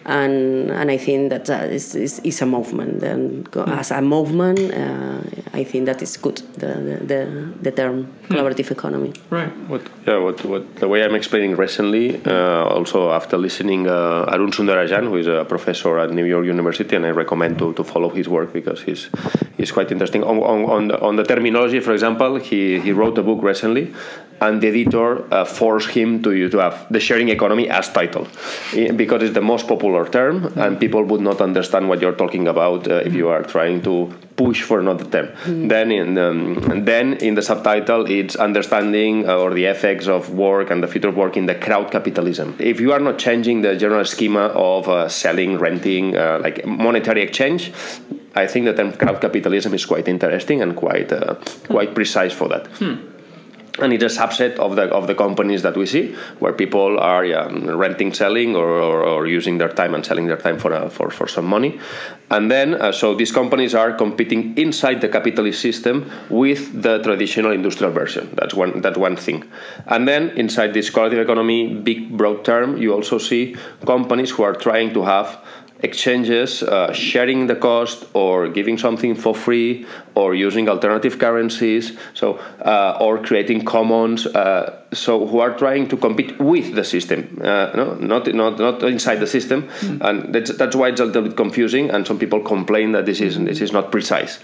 and 0.10 0.72
and 0.72 0.92
I 0.92 0.98
think 0.98 1.30
that 1.30 1.46
that 1.46 1.72
is, 1.72 1.96
is, 1.96 2.20
is 2.24 2.42
a 2.42 2.46
movement. 2.46 3.04
And 3.04 3.50
go- 3.52 3.64
as 3.80 3.92
a 3.92 4.02
movement, 4.02 4.60
uh, 4.60 5.22
I 5.54 5.64
think 5.64 5.86
that 5.86 6.02
is 6.02 6.18
good. 6.18 6.38
The 6.62 6.72
the, 6.88 6.96
the, 7.12 7.22
the 7.62 7.72
term 7.72 8.08
collaborative 8.30 8.72
economy. 8.72 9.12
Right. 9.30 9.52
What, 9.70 9.82
yeah, 10.08 10.18
what, 10.18 10.44
what 10.46 10.64
the 10.78 10.88
way 10.88 11.04
I'm 11.06 11.16
explaining 11.16 11.56
recently, 11.56 12.06
uh, 12.26 12.76
also 12.78 13.12
after 13.12 13.38
listening 13.38 13.88
uh, 13.88 14.34
Arun 14.34 14.52
Sundararajan, 14.52 15.04
who 15.10 15.18
is 15.18 15.28
a 15.28 15.46
professor 15.46 16.00
at 16.00 16.10
New 16.12 16.26
York 16.26 16.46
University, 16.46 16.96
and 16.96 17.06
I 17.06 17.12
recommend 17.12 17.60
to, 17.60 17.74
to 17.74 17.84
follow 17.84 18.10
his 18.10 18.28
work 18.28 18.52
because 18.54 18.82
he's 18.82 19.10
he's 19.58 19.72
quite 19.72 19.92
interesting. 19.92 20.24
On, 20.24 20.38
on, 20.40 20.60
on, 20.66 20.88
the, 20.88 21.00
on 21.02 21.16
the 21.16 21.24
terminology, 21.24 21.80
for 21.80 21.94
example, 21.94 22.38
he, 22.38 22.80
he 22.80 22.92
wrote 22.92 23.18
a 23.18 23.24
book 23.24 23.44
recently, 23.44 23.94
and 24.42 24.62
the 24.62 24.68
editor 24.68 25.32
uh, 25.34 25.46
forced 25.46 25.90
him 25.90 26.22
to 26.24 26.50
to 26.50 26.58
have 26.58 26.86
the 26.90 27.00
sharing 27.00 27.30
economy 27.30 27.70
as 27.70 27.90
title 27.90 28.28
because 28.96 29.24
it's 29.24 29.34
the 29.34 29.42
most 29.42 29.68
popular 29.68 30.08
term, 30.08 30.46
and 30.58 30.80
people 30.80 31.04
would 31.04 31.22
not 31.22 31.42
understand 31.42 31.90
what 31.90 32.02
you're 32.02 32.20
talking 32.24 32.48
about 32.48 32.88
uh, 32.88 32.96
if 32.96 33.14
you 33.14 33.28
are 33.30 33.44
trying 33.44 33.82
to 33.82 34.14
push 34.36 34.64
for 34.64 34.80
another 34.80 35.06
term. 35.06 35.28
Then 35.68 35.92
in 35.92 36.18
um, 36.18 36.86
then 36.86 37.14
in 37.16 37.36
the 37.36 37.42
subtitle, 37.42 38.06
it's 38.10 38.36
understanding 38.36 39.28
uh, 39.28 39.36
or 39.36 39.54
the 39.54 39.66
effects 39.66 40.08
of 40.08 40.34
work 40.34 40.72
and 40.72 40.82
the 40.84 40.88
future 40.88 41.10
of 41.10 41.18
work 41.18 41.36
in 41.36 41.46
the 41.46 41.56
crowd 41.56 41.92
capitalism. 41.92 42.56
If 42.60 42.80
you 42.80 42.94
are 42.94 43.00
not 43.00 43.20
changing 43.20 43.62
the 43.62 43.76
general 43.76 44.06
schema 44.06 44.46
of 44.56 44.88
uh, 44.88 45.10
selling, 45.10 45.58
renting, 45.58 46.16
uh, 46.16 46.40
like 46.42 46.66
monetary 46.66 47.22
exchange. 47.22 47.72
I 48.36 48.46
think 48.48 48.66
the 48.66 48.74
term 48.74 48.94
crowd 48.94 49.20
capitalism 49.22 49.74
is 49.74 49.86
quite 49.86 50.08
interesting 50.08 50.62
and 50.62 50.76
quite 50.76 51.12
uh, 51.12 51.36
quite 51.68 51.96
precise 51.96 52.32
for 52.32 52.48
that. 52.50 52.68
And 53.82 53.94
it's 53.94 54.04
a 54.04 54.20
subset 54.22 54.56
of 54.58 54.76
the 54.76 54.84
of 54.84 55.08
the 55.08 55.16
companies 55.16 55.62
that 55.64 55.76
we 55.76 55.86
see 55.86 56.16
where 56.40 56.54
people 56.54 57.00
are 57.00 57.26
yeah, 57.26 57.48
renting 57.86 58.14
selling 58.14 58.56
or, 58.56 58.70
or, 58.70 59.04
or, 59.04 59.28
using 59.28 59.58
their 59.58 59.70
time 59.70 59.96
and 59.96 60.06
selling 60.06 60.28
their 60.28 60.38
time 60.38 60.58
for, 60.58 60.74
uh, 60.74 60.90
for, 60.90 61.10
for 61.10 61.28
some 61.28 61.46
money. 61.46 61.80
And 62.32 62.50
then 62.50 62.76
uh, 62.76 62.92
so 62.92 63.16
these 63.16 63.32
companies 63.32 63.76
are 63.76 63.94
competing 63.94 64.58
inside 64.58 65.02
the 65.02 65.10
capitalist 65.10 65.62
system 65.62 66.10
with 66.30 66.82
the 66.82 67.00
traditional 67.00 67.52
industrial 67.52 67.92
version. 67.92 68.30
That's 68.34 68.54
one 68.54 68.82
that's 68.82 68.98
one 68.98 69.16
thing. 69.16 69.44
And 69.88 70.08
then 70.08 70.30
inside 70.32 70.74
this 70.74 70.90
collaborative 70.90 71.24
economy 71.24 71.74
big 71.74 72.18
broad 72.18 72.46
term 72.46 72.78
you 72.78 72.94
also 72.94 73.18
see 73.18 73.56
companies 73.86 74.30
who 74.32 74.44
are 74.44 74.54
trying 74.54 74.94
to 74.94 75.04
have 75.04 75.40
exchanges, 75.82 76.62
uh, 76.64 76.92
sharing 76.94 77.48
the 77.48 77.56
cost, 77.56 78.06
or 78.14 78.50
giving 78.50 78.78
something 78.78 79.16
for 79.16 79.34
free, 79.34 79.86
or 80.20 80.36
using 80.36 80.68
alternative 80.70 81.18
currencies, 81.18 81.98
so 82.14 82.40
uh, 82.66 82.98
or 83.00 83.18
creating 83.18 83.66
commons. 83.66 84.28
Uh, 84.28 84.76
so 84.92 85.28
who 85.28 85.40
are 85.40 85.56
trying 85.56 85.88
to 85.88 85.96
compete 85.98 86.40
with 86.40 86.74
the 86.74 86.84
system, 86.84 87.40
uh, 87.44 87.72
no, 87.76 87.94
not 87.96 88.34
not 88.34 88.60
not 88.60 88.84
inside 88.84 89.20
the 89.20 89.28
system, 89.28 89.64
mm. 89.64 90.02
and 90.02 90.34
that's 90.34 90.52
that's 90.58 90.76
why 90.76 90.90
it's 90.90 91.00
a 91.00 91.06
little 91.06 91.22
bit 91.22 91.38
confusing. 91.38 91.90
And 91.92 92.06
some 92.08 92.18
people 92.18 92.40
complain 92.42 92.92
that 92.94 93.06
this 93.06 93.22
is 93.22 93.38
this 93.38 93.62
is 93.62 93.72
not 93.72 93.92
precise. 93.92 94.40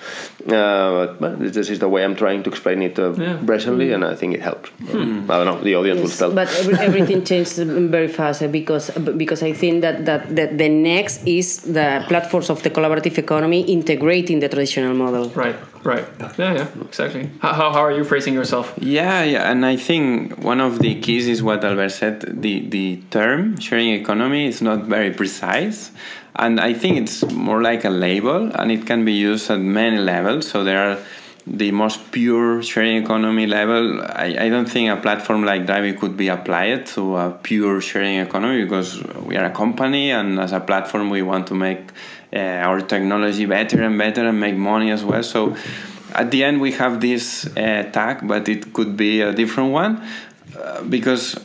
Uh, 0.48 1.16
but 1.20 1.40
this 1.40 1.70
is 1.70 1.80
the 1.80 1.90
way 1.90 2.04
I'm 2.06 2.16
trying 2.16 2.44
to 2.44 2.50
explain 2.50 2.82
it 2.82 3.00
uh, 3.00 3.14
yeah. 3.14 3.40
recently, 3.42 3.88
mm. 3.90 3.96
and 3.96 4.06
I 4.06 4.16
think 4.16 4.36
it 4.36 4.42
helps. 4.42 4.70
Mm. 4.82 5.30
I 5.30 5.44
don't 5.44 5.48
know. 5.50 5.62
The 5.62 5.76
audience 5.76 6.02
yes, 6.02 6.06
will 6.06 6.18
tell. 6.18 6.36
But 6.36 6.50
every, 6.60 6.76
everything 6.88 7.26
changed 7.32 7.58
very 7.98 8.08
fast 8.08 8.52
because 8.52 8.92
because 9.18 9.42
I 9.42 9.54
think 9.54 9.82
that 9.82 10.06
that, 10.06 10.36
that 10.36 10.58
the 10.58 10.70
next 10.70 11.26
is 11.26 11.62
the 11.62 12.06
platforms 12.08 12.50
of 12.50 12.62
the 12.64 12.70
collaborative 12.70 13.18
economy 13.18 13.62
integrating 13.62 14.40
the 14.40 14.50
traditional 14.50 14.94
model. 14.94 15.30
Right. 15.30 15.56
Right. 15.84 16.06
Yeah, 16.38 16.54
yeah, 16.54 16.68
exactly. 16.82 17.30
How, 17.42 17.54
how, 17.54 17.84
are 17.84 17.92
you 17.92 18.04
phrasing 18.04 18.34
yourself? 18.34 18.74
Yeah, 18.78 19.24
yeah, 19.24 19.52
and 19.52 19.66
I 19.66 19.76
think 19.76 20.38
one 20.44 20.60
of 20.60 20.80
the 20.80 21.00
keys 21.00 21.28
is 21.28 21.44
what 21.44 21.64
Albert 21.64 21.90
said. 21.90 22.42
The 22.42 22.68
the 22.70 22.98
term 23.12 23.60
sharing 23.60 23.90
economy 23.90 24.48
is 24.48 24.62
not 24.62 24.86
very 24.86 25.12
precise, 25.12 25.92
and 26.36 26.60
I 26.60 26.74
think 26.74 26.98
it's 26.98 27.24
more 27.32 27.62
like 27.62 27.86
a 27.86 27.92
label, 27.92 28.52
and 28.56 28.72
it 28.72 28.88
can 28.88 29.06
be 29.06 29.14
used 29.14 29.52
at 29.52 29.60
many 29.60 29.98
levels. 29.98 30.48
So 30.50 30.64
there 30.64 30.82
are 30.90 30.98
the 31.48 31.72
most 31.72 32.12
pure 32.12 32.64
sharing 32.64 33.04
economy 33.04 33.46
level. 33.46 34.02
I, 34.02 34.36
I 34.40 34.50
don't 34.50 34.70
think 34.70 34.90
a 34.90 35.00
platform 35.00 35.44
like 35.44 35.66
Drivy 35.66 35.94
could 35.94 36.18
be 36.18 36.28
applied 36.28 36.88
to 36.88 37.18
a 37.18 37.32
pure 37.32 37.82
sharing 37.82 38.18
economy 38.18 38.64
because 38.64 39.04
we 39.04 39.38
are 39.38 39.46
a 39.46 39.52
company, 39.52 40.12
and 40.12 40.40
as 40.40 40.54
a 40.54 40.60
platform, 40.60 41.10
we 41.10 41.22
want 41.22 41.48
to 41.48 41.54
make 41.54 41.92
uh, 42.34 42.40
our 42.40 42.82
technology 42.82 43.46
better 43.46 43.84
and 43.84 43.98
better 43.98 44.28
and 44.28 44.40
make 44.40 44.56
money 44.56 44.92
as 44.92 45.04
well. 45.04 45.22
So 45.22 45.56
at 46.14 46.32
the 46.32 46.44
end, 46.44 46.62
we 46.62 46.72
have 46.74 47.00
this 47.00 47.46
uh, 47.46 47.90
tag, 47.92 48.28
but 48.28 48.50
it 48.50 48.74
could 48.74 48.98
be 48.98 49.22
a 49.22 49.32
different 49.32 49.72
one 49.72 50.04
uh, 50.58 50.84
because 50.84 51.40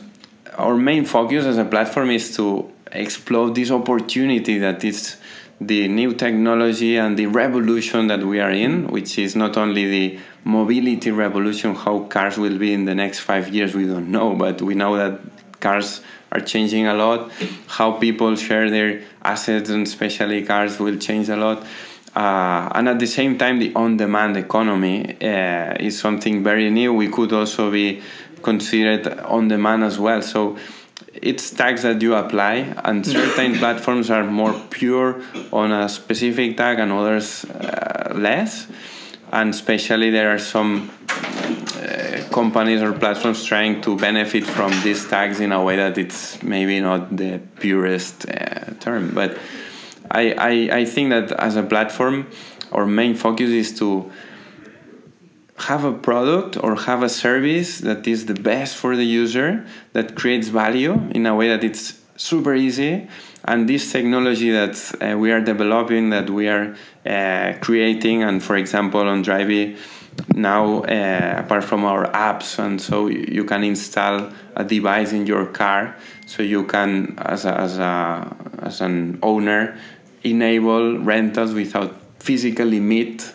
our 0.57 0.75
main 0.75 1.05
focus 1.05 1.45
as 1.45 1.57
a 1.57 1.65
platform 1.65 2.09
is 2.09 2.35
to 2.37 2.71
explore 2.91 3.51
this 3.51 3.71
opportunity 3.71 4.57
that 4.57 4.83
is 4.83 5.17
the 5.61 5.87
new 5.87 6.11
technology 6.15 6.97
and 6.97 7.15
the 7.17 7.27
revolution 7.27 8.07
that 8.07 8.23
we 8.23 8.39
are 8.39 8.49
in, 8.49 8.87
which 8.87 9.19
is 9.19 9.35
not 9.35 9.57
only 9.57 9.87
the 9.87 10.19
mobility 10.43 11.11
revolution, 11.11 11.75
how 11.75 11.99
cars 12.05 12.37
will 12.39 12.57
be 12.57 12.73
in 12.73 12.85
the 12.85 12.95
next 12.95 13.19
five 13.19 13.53
years, 13.53 13.75
we 13.75 13.85
don't 13.85 14.09
know, 14.09 14.33
but 14.33 14.59
we 14.63 14.73
know 14.73 14.97
that 14.97 15.19
cars 15.59 16.01
are 16.31 16.39
changing 16.39 16.87
a 16.87 16.95
lot. 16.95 17.31
How 17.67 17.91
people 17.91 18.35
share 18.35 18.71
their 18.71 19.03
assets 19.21 19.69
and 19.69 19.85
especially 19.85 20.43
cars 20.43 20.79
will 20.79 20.97
change 20.97 21.29
a 21.29 21.35
lot. 21.37 21.63
Uh, 22.15 22.69
and 22.73 22.89
at 22.89 22.97
the 22.97 23.05
same 23.05 23.37
time, 23.37 23.59
the 23.59 23.71
on-demand 23.75 24.37
economy 24.37 25.15
uh, 25.21 25.75
is 25.79 25.97
something 25.99 26.43
very 26.43 26.71
new. 26.71 26.91
We 26.91 27.09
could 27.09 27.31
also 27.33 27.69
be 27.69 28.01
considered 28.41 29.07
on-demand 29.19 29.83
as 29.83 29.99
well. 29.99 30.23
So 30.23 30.57
it's 31.13 31.51
tags 31.51 31.83
that 31.83 32.01
you 32.01 32.15
apply, 32.15 32.73
and 32.83 33.05
certain 33.05 33.57
platforms 33.57 34.09
are 34.09 34.23
more 34.23 34.53
pure 34.69 35.21
on 35.51 35.71
a 35.71 35.89
specific 35.89 36.57
tag, 36.57 36.79
and 36.79 36.91
others 36.91 37.45
uh, 37.45 38.13
less. 38.15 38.67
And 39.31 39.53
especially 39.53 40.09
there 40.09 40.33
are 40.33 40.39
some 40.39 40.89
companies 42.31 42.81
or 42.81 42.93
platforms 42.93 43.43
trying 43.43 43.81
to 43.81 43.97
benefit 43.97 44.45
from 44.45 44.71
these 44.83 45.07
tags 45.07 45.39
in 45.39 45.51
a 45.51 45.63
way 45.63 45.75
that 45.75 45.97
it's 45.97 46.41
maybe 46.41 46.79
not 46.79 47.15
the 47.15 47.39
purest 47.59 48.27
uh, 48.29 48.73
term. 48.79 49.13
But 49.13 49.37
I, 50.09 50.31
I, 50.33 50.77
I 50.79 50.85
think 50.85 51.09
that 51.09 51.31
as 51.33 51.55
a 51.55 51.63
platform, 51.63 52.27
our 52.71 52.85
main 52.85 53.15
focus 53.15 53.49
is 53.49 53.77
to 53.79 54.11
have 55.61 55.83
a 55.83 55.93
product 55.93 56.57
or 56.63 56.75
have 56.75 57.03
a 57.03 57.09
service 57.09 57.79
that 57.79 58.07
is 58.07 58.25
the 58.25 58.33
best 58.33 58.75
for 58.75 58.95
the 58.95 59.05
user, 59.05 59.65
that 59.93 60.15
creates 60.15 60.47
value 60.47 60.93
in 61.11 61.25
a 61.25 61.35
way 61.35 61.47
that 61.49 61.63
it's 61.63 61.99
super 62.17 62.55
easy. 62.55 63.07
And 63.45 63.67
this 63.67 63.91
technology 63.91 64.51
that 64.51 64.75
uh, 65.01 65.17
we 65.17 65.31
are 65.31 65.41
developing, 65.41 66.11
that 66.11 66.29
we 66.29 66.47
are 66.47 66.75
uh, 67.05 67.53
creating, 67.59 68.23
and 68.23 68.41
for 68.41 68.55
example, 68.55 69.01
on 69.01 69.23
Drivy, 69.23 69.77
now 70.35 70.83
uh, 70.83 71.35
apart 71.43 71.63
from 71.63 71.85
our 71.85 72.05
apps 72.11 72.59
and 72.59 72.81
so 72.81 73.07
you 73.07 73.43
can 73.43 73.63
install 73.63 74.29
a 74.55 74.63
device 74.63 75.13
in 75.13 75.25
your 75.25 75.45
car 75.45 75.95
so 76.25 76.43
you 76.43 76.65
can 76.65 77.17
as 77.19 77.45
a, 77.45 77.53
as 77.57 77.77
a 77.79 78.35
as 78.61 78.81
an 78.81 79.17
owner 79.23 79.77
enable 80.23 80.99
rentals 80.99 81.53
without 81.53 81.95
physically 82.19 82.79
meet 82.79 83.31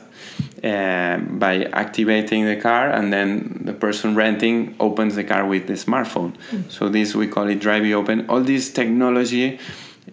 uh, 0.67 1.19
by 1.19 1.65
activating 1.73 2.45
the 2.45 2.57
car 2.57 2.91
and 2.91 3.13
then 3.13 3.63
the 3.65 3.73
person 3.73 4.15
renting 4.15 4.75
opens 4.81 5.15
the 5.15 5.23
car 5.23 5.47
with 5.47 5.67
the 5.67 5.75
smartphone 5.75 6.33
mm. 6.51 6.71
so 6.71 6.89
this 6.89 7.15
we 7.15 7.29
call 7.29 7.47
it 7.49 7.61
Drivy 7.61 7.95
Open 7.95 8.29
all 8.29 8.41
this 8.41 8.73
technology 8.73 9.59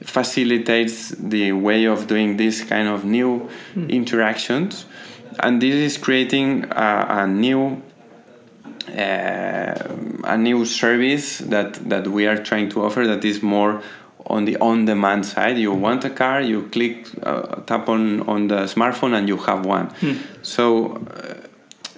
facilitates 0.01 1.09
the 1.09 1.51
way 1.53 1.85
of 1.85 2.07
doing 2.07 2.37
this 2.37 2.63
kind 2.63 2.87
of 2.87 3.03
new 3.03 3.49
mm. 3.73 3.89
interactions 3.89 4.85
and 5.39 5.61
this 5.61 5.75
is 5.75 5.97
creating 5.97 6.65
a, 6.71 7.05
a 7.09 7.27
new 7.27 7.81
uh, 8.89 9.73
a 10.25 10.37
new 10.37 10.65
service 10.65 11.39
that 11.39 11.73
that 11.89 12.07
we 12.07 12.27
are 12.27 12.37
trying 12.37 12.69
to 12.69 12.83
offer 12.83 13.07
that 13.07 13.25
is 13.25 13.41
more 13.41 13.81
on 14.27 14.45
the 14.45 14.57
on-demand 14.57 15.25
side. 15.25 15.57
You 15.57 15.73
want 15.73 16.05
a 16.05 16.09
car, 16.09 16.41
you 16.41 16.63
click 16.69 17.07
uh, 17.23 17.61
tap 17.67 17.89
on 17.89 18.21
on 18.21 18.47
the 18.47 18.61
smartphone, 18.65 19.13
and 19.17 19.27
you 19.27 19.37
have 19.37 19.65
one. 19.65 19.87
Hmm. 20.01 20.13
So 20.41 20.95
uh, 20.95 21.47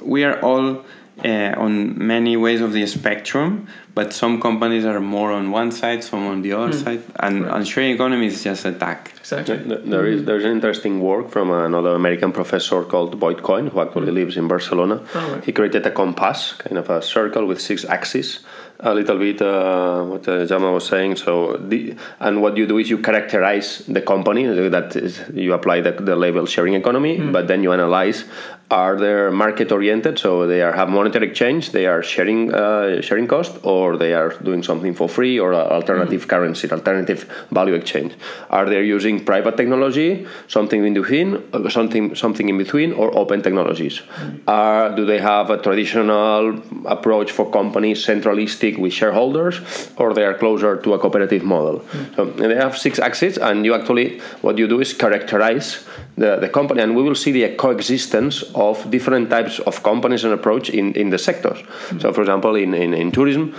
we 0.02 0.24
are 0.24 0.40
all 0.42 0.84
uh, 1.24 1.54
on 1.58 1.98
many 1.98 2.36
ways 2.38 2.62
of 2.62 2.74
the 2.74 2.86
spectrum, 2.86 3.68
but 3.94 4.14
some 4.14 4.42
companies 4.42 4.86
are 4.86 5.00
more 5.00 5.32
on 5.32 5.52
one 5.52 5.72
side, 5.72 6.04
some 6.04 6.28
on 6.28 6.42
the 6.42 6.52
other 6.52 6.74
mm. 6.74 6.84
side, 6.84 7.04
and, 7.22 7.46
right. 7.46 7.56
and 7.56 7.68
sharing 7.68 7.92
economy 7.92 8.28
is 8.28 8.44
just 8.44 8.66
a 8.66 8.74
tack. 8.74 9.14
Exactly. 9.20 9.56
There 9.58 10.06
is 10.06 10.26
there's 10.26 10.44
an 10.44 10.52
interesting 10.52 11.00
work 11.00 11.30
from 11.30 11.52
another 11.52 11.96
American 11.96 12.32
professor 12.32 12.84
called 12.84 13.18
Boyd 13.20 13.44
Cohen, 13.44 13.68
who 13.68 13.80
actually 13.82 14.12
mm. 14.12 14.16
lives 14.16 14.36
in 14.38 14.48
Barcelona. 14.48 15.02
Oh, 15.14 15.32
right. 15.32 15.44
He 15.44 15.52
created 15.54 15.86
a 15.86 15.92
compass, 15.92 16.54
kind 16.54 16.78
of 16.78 16.90
a 16.90 17.02
circle 17.02 17.46
with 17.46 17.62
six 17.62 17.86
axes, 17.86 18.40
a 18.80 18.94
little 18.94 19.18
bit 19.18 19.42
uh, 19.42 20.04
what 20.04 20.28
uh, 20.28 20.46
Jaume 20.46 20.74
was 20.74 20.88
saying. 20.88 21.16
So, 21.16 21.58
the, 21.58 21.96
and 22.20 22.42
what 22.42 22.58
you 22.58 22.68
do 22.68 22.78
is 22.78 22.90
you 22.90 22.98
characterize 23.00 23.80
the 23.88 24.02
company 24.02 24.46
that 24.46 24.96
is, 24.96 25.22
you 25.34 25.54
apply 25.54 25.82
the, 25.82 25.92
the 25.92 26.16
label 26.16 26.46
sharing 26.46 26.74
economy, 26.74 27.18
mm. 27.18 27.32
but 27.32 27.48
then 27.48 27.64
you 27.64 27.72
analyze 27.72 28.26
are 28.72 28.96
they 28.96 29.30
market 29.30 29.72
oriented, 29.72 30.18
so 30.18 30.48
they 30.48 30.62
are 30.62 30.74
have 30.74 30.90
monetary 30.90 31.28
exchange, 31.28 31.72
they 31.72 31.86
are 31.86 32.02
sharing 32.02 32.52
uh, 32.52 33.00
sharing 33.00 33.28
cost, 33.28 33.60
or 33.64 33.96
they 33.96 34.14
are 34.14 34.30
doing 34.44 34.64
something 34.64 34.96
for 34.96 35.08
free 35.08 35.40
or 35.40 35.54
alternative 35.54 36.22
mm-hmm. 36.22 36.30
currency, 36.30 36.72
alternative 36.72 37.30
value 37.52 37.76
exchange. 37.76 38.16
Are 38.50 38.66
they 38.68 38.84
using 38.84 39.24
private 39.24 39.56
technology, 39.56 40.26
something 40.48 40.84
in 40.84 40.96
between, 40.96 41.44
uh, 41.54 41.70
something 41.70 42.16
something 42.16 42.50
in 42.50 42.58
between, 42.58 42.94
or 42.94 43.16
open 43.16 43.44
technologies? 43.44 44.02
Mm-hmm. 44.02 44.96
do 44.96 45.06
they 45.06 45.20
have 45.20 45.52
a 45.52 45.58
traditional 45.62 46.60
approach 46.86 47.32
for 47.32 47.52
companies, 47.52 48.04
centralistic 48.04 48.65
with 48.74 48.94
shareholders, 48.94 49.62
or 49.98 50.14
they 50.14 50.24
are 50.24 50.34
closer 50.34 50.76
to 50.78 50.94
a 50.94 51.00
cooperative 51.00 51.44
model? 51.44 51.80
Mm-hmm. 51.80 52.16
So 52.16 52.26
they 52.26 52.56
have 52.56 52.78
six 52.78 53.00
axes, 53.00 53.38
and 53.38 53.66
you 53.66 53.74
actually 53.74 54.20
what 54.42 54.58
you 54.58 54.68
do 54.68 54.82
is 54.82 54.94
characterize 54.94 55.86
the, 56.18 56.38
the 56.38 56.50
company, 56.50 56.82
and 56.82 56.96
we 56.96 57.04
will 57.04 57.16
see 57.16 57.32
the 57.32 57.56
coexistence 57.56 58.44
of 58.54 58.90
different 58.90 59.30
types 59.30 59.60
of 59.60 59.84
companies 59.84 60.24
and 60.24 60.34
approach 60.34 60.70
in, 60.70 60.94
in 60.94 61.10
the 61.10 61.18
sectors. 61.18 61.58
Mm-hmm. 61.58 62.00
So, 62.00 62.14
for 62.14 62.22
example, 62.22 62.56
in, 62.56 62.74
in, 62.74 62.94
in 62.94 63.12
tourism, 63.12 63.54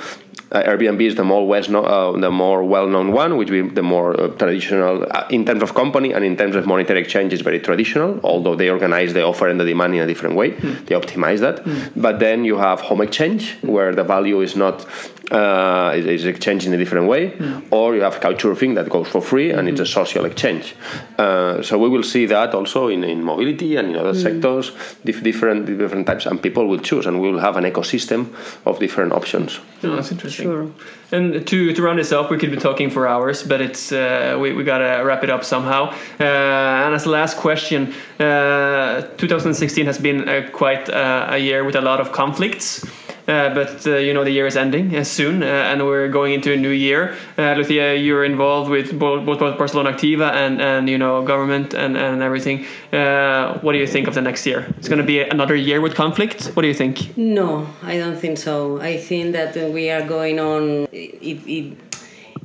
uh, 0.52 0.62
Airbnb 0.62 1.00
is 1.00 1.16
the 1.16 1.24
more 1.24 1.46
west 1.46 1.68
no, 1.70 1.82
uh, 1.82 2.18
the 2.18 2.30
more 2.30 2.62
well-known 2.62 3.12
one, 3.12 3.36
which 3.36 3.50
is 3.50 3.74
the 3.74 3.82
more 3.82 4.18
uh, 4.18 4.28
traditional 4.28 5.04
uh, 5.10 5.26
in 5.30 5.44
terms 5.44 5.62
of 5.62 5.74
company 5.74 6.12
and 6.12 6.24
in 6.24 6.36
terms 6.36 6.54
of 6.54 6.66
monetary 6.66 7.00
exchange 7.00 7.32
is 7.32 7.40
very 7.40 7.58
traditional. 7.58 8.20
Although 8.22 8.54
they 8.54 8.70
organize 8.70 9.12
the 9.12 9.24
offer 9.24 9.48
and 9.48 9.58
the 9.58 9.64
demand 9.64 9.96
in 9.96 10.02
a 10.02 10.06
different 10.06 10.36
way, 10.36 10.52
mm. 10.52 10.86
they 10.86 10.94
optimize 10.94 11.40
that. 11.40 11.64
Mm. 11.64 11.90
But 11.96 12.20
then 12.20 12.44
you 12.44 12.56
have 12.58 12.80
home 12.80 13.00
exchange, 13.00 13.56
where 13.62 13.92
the 13.92 14.04
value 14.04 14.40
is 14.40 14.54
not 14.54 14.86
uh, 15.32 15.92
is, 15.96 16.06
is 16.06 16.24
exchanged 16.24 16.66
in 16.66 16.72
a 16.72 16.76
different 16.76 17.08
way, 17.08 17.30
mm. 17.30 17.66
or 17.72 17.96
you 17.96 18.02
have 18.02 18.20
couchsurfing 18.20 18.76
that 18.76 18.88
goes 18.88 19.08
for 19.08 19.20
free 19.20 19.50
and 19.50 19.60
mm-hmm. 19.60 19.68
it's 19.70 19.80
a 19.80 19.86
social 19.86 20.24
exchange. 20.24 20.76
Uh, 21.18 21.60
so 21.62 21.76
we 21.76 21.88
will 21.88 22.04
see 22.04 22.26
that 22.26 22.45
that 22.46 22.56
also 22.56 22.88
in, 22.88 23.04
in 23.04 23.22
mobility 23.22 23.76
and 23.76 23.90
in 23.90 23.96
other 23.96 24.12
mm. 24.12 24.22
sectors, 24.22 24.72
dif- 25.04 25.22
different 25.22 25.66
different 25.66 26.06
types, 26.06 26.26
and 26.26 26.42
people 26.42 26.66
will 26.66 26.78
choose, 26.78 27.06
and 27.06 27.20
we 27.20 27.30
will 27.30 27.40
have 27.40 27.56
an 27.56 27.64
ecosystem 27.64 28.34
of 28.64 28.78
different 28.78 29.12
options. 29.12 29.60
Oh, 29.82 29.96
that's 29.96 30.12
interesting. 30.12 30.46
Sure. 30.46 30.70
And 31.12 31.46
to, 31.46 31.72
to 31.72 31.82
round 31.82 31.98
this 31.98 32.12
up, 32.12 32.30
we 32.30 32.38
could 32.38 32.50
be 32.50 32.56
talking 32.56 32.90
for 32.90 33.06
hours, 33.06 33.42
but 33.42 33.60
it's 33.60 33.92
uh, 33.92 34.36
we, 34.40 34.52
we 34.52 34.64
gotta 34.64 35.04
wrap 35.04 35.22
it 35.22 35.30
up 35.30 35.44
somehow. 35.44 35.90
Uh, 36.20 36.84
and 36.84 36.94
as 36.94 37.04
the 37.04 37.10
last 37.10 37.36
question, 37.36 37.92
uh, 38.18 39.02
2016 39.16 39.86
has 39.86 39.98
been 39.98 40.50
quite 40.52 40.88
uh, 40.88 41.28
a 41.30 41.38
year 41.38 41.64
with 41.64 41.76
a 41.76 41.80
lot 41.80 42.00
of 42.00 42.12
conflicts. 42.12 42.84
Uh, 43.28 43.52
but 43.54 43.84
uh, 43.86 43.96
you 43.96 44.14
know 44.14 44.22
the 44.22 44.30
year 44.30 44.46
is 44.46 44.56
ending 44.56 44.94
uh, 44.94 45.02
soon, 45.02 45.42
uh, 45.42 45.46
and 45.46 45.84
we're 45.84 46.08
going 46.08 46.32
into 46.32 46.52
a 46.52 46.56
new 46.56 46.70
year. 46.70 47.16
Uh, 47.36 47.54
Lucia, 47.54 47.96
you're 47.96 48.24
involved 48.24 48.70
with 48.70 48.96
both, 48.96 49.26
both 49.26 49.58
Barcelona 49.58 49.92
Activa 49.92 50.32
and, 50.32 50.60
and 50.60 50.88
you 50.88 50.96
know 50.96 51.22
government 51.22 51.74
and, 51.74 51.96
and 51.96 52.22
everything. 52.22 52.64
Uh, 52.92 53.58
what 53.60 53.72
do 53.72 53.78
you 53.78 53.86
think 53.86 54.06
of 54.06 54.14
the 54.14 54.22
next 54.22 54.46
year? 54.46 54.72
It's 54.78 54.88
going 54.88 55.00
to 55.00 55.06
be 55.06 55.20
another 55.20 55.56
year 55.56 55.80
with 55.80 55.96
conflict. 55.96 56.52
What 56.54 56.62
do 56.62 56.68
you 56.68 56.74
think? 56.74 57.16
No, 57.16 57.66
I 57.82 57.98
don't 57.98 58.16
think 58.16 58.38
so. 58.38 58.80
I 58.80 58.96
think 58.96 59.32
that 59.32 59.56
we 59.72 59.90
are 59.90 60.06
going 60.06 60.38
on. 60.38 60.86
It, 60.92 61.42
it, 61.46 61.76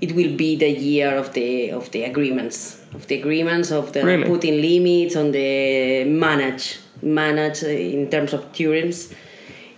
it 0.02 0.16
will 0.16 0.36
be 0.36 0.56
the 0.56 0.70
year 0.70 1.16
of 1.16 1.32
the 1.34 1.72
of 1.72 1.92
the 1.92 2.04
agreements 2.04 2.82
of 2.96 3.06
the 3.08 3.20
agreements 3.20 3.72
of 3.72 3.94
the 3.94 4.04
really? 4.04 4.28
putting 4.28 4.60
limits 4.62 5.16
on 5.16 5.32
the 5.32 6.04
manage 6.06 6.80
manage 7.04 7.64
in 7.64 8.10
terms 8.10 8.34
of 8.34 8.52
terms 8.52 9.14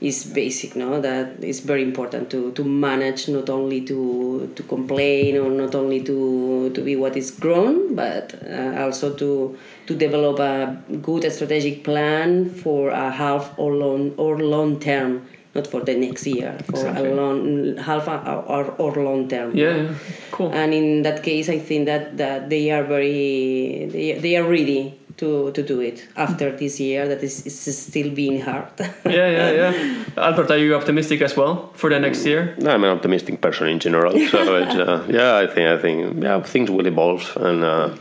is 0.04 0.26
basic 0.26 0.76
no? 0.76 1.00
That 1.00 1.44
is 1.44 1.62
very 1.62 1.82
important 1.82 2.30
to, 2.32 2.52
to 2.52 2.64
manage 2.64 3.30
not 3.30 3.50
only 3.50 3.82
to 3.86 4.52
to 4.56 4.64
complain 4.64 5.38
or 5.38 5.50
not 5.50 5.74
only 5.76 6.04
to 6.04 6.70
to 6.76 6.82
be 6.82 6.96
what 6.96 7.16
is 7.16 7.32
grown 7.32 7.96
but 7.96 8.36
uh, 8.44 8.84
also 8.84 9.16
to 9.16 9.58
to 9.88 9.96
develop 9.96 10.40
a 10.40 10.78
good 11.02 11.32
strategic 11.32 11.84
plan 11.84 12.50
for 12.50 12.90
a 12.90 13.10
half 13.10 13.58
or 13.58 13.74
long 13.74 14.14
or 14.18 14.38
long 14.40 14.80
term 14.80 15.26
not 15.56 15.68
for 15.68 15.82
the 15.82 15.96
next 15.96 16.26
year 16.26 16.58
for 16.66 16.78
exactly. 16.78 17.10
a 17.10 17.16
long 17.16 17.78
half 17.78 18.08
or, 18.08 18.66
or 18.80 18.92
long 19.04 19.28
term. 19.30 19.56
Yeah, 19.56 19.76
yeah, 19.76 19.94
cool. 20.32 20.52
And 20.52 20.74
in 20.74 21.04
that 21.04 21.24
case 21.24 21.48
i 21.48 21.60
think 21.60 21.86
that 21.86 22.18
that 22.18 22.50
they 22.50 22.72
are 22.72 22.84
very 22.84 23.88
they, 23.92 24.14
they 24.20 24.36
are 24.36 24.44
ready 24.44 25.00
to, 25.18 25.52
to 25.52 25.64
do 25.64 25.80
it 25.82 26.08
after 26.16 26.56
this 26.56 26.80
year 26.80 27.08
that 27.08 27.24
is, 27.24 27.46
is 27.46 27.78
still 27.78 28.10
being 28.12 28.42
hard. 28.42 28.68
yeah, 28.80 29.30
yeah, 29.30 29.52
yeah. 29.52 30.06
Albert, 30.18 30.52
are 30.52 30.58
you 30.58 30.76
optimistic 30.76 31.22
as 31.22 31.36
well 31.36 31.72
for 31.76 31.90
the 31.90 32.00
next 32.00 32.26
year? 32.26 32.56
No, 32.60 32.72
I'm 32.72 32.84
an 32.84 32.90
optimistic 32.90 33.42
person 33.42 33.68
in 33.68 33.80
general. 33.80 34.12
So 34.30 34.56
it's, 34.62 34.76
uh, 34.76 35.06
yeah, 35.10 35.38
I 35.38 35.48
think 35.48 35.68
I 35.68 35.78
think 35.78 36.24
yeah 36.24 36.42
things 36.42 36.70
will 36.70 36.88
evolve 36.88 37.38
and. 37.38 37.64
Uh, 37.64 37.96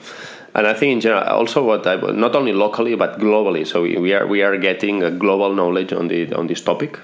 and 0.55 0.67
I 0.67 0.75
think 0.75 0.93
in 0.93 1.01
general, 1.01 1.23
also 1.23 1.65
what 1.65 1.87
I, 1.87 1.97
not 1.97 2.37
only 2.37 2.53
locally 2.53 2.95
but 2.95 3.19
globally. 3.19 3.67
So 3.67 3.83
we, 3.83 3.97
we 3.97 4.13
are 4.13 4.27
we 4.27 4.43
are 4.43 4.59
getting 4.59 5.03
a 5.03 5.11
global 5.11 5.55
knowledge 5.55 5.95
on 5.95 6.09
the 6.09 6.31
on 6.35 6.47
this 6.47 6.61
topic, 6.61 6.99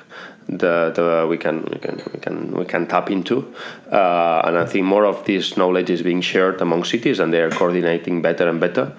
that 0.49 1.27
we 1.29 1.37
can 1.37 1.65
we 1.65 1.79
can 1.79 2.03
we 2.13 2.21
can 2.21 2.51
we 2.53 2.65
can 2.65 2.87
tap 2.87 3.11
into, 3.11 3.55
uh, 3.93 4.43
and 4.45 4.57
I 4.57 4.67
think 4.67 4.87
more 4.87 5.05
of 5.05 5.25
this 5.25 5.57
knowledge 5.57 5.91
is 5.91 6.03
being 6.03 6.21
shared 6.21 6.61
among 6.61 6.85
cities, 6.85 7.21
and 7.21 7.33
they 7.33 7.41
are 7.41 7.51
coordinating 7.51 8.23
better 8.23 8.49
and 8.49 8.61
better. 8.61 8.95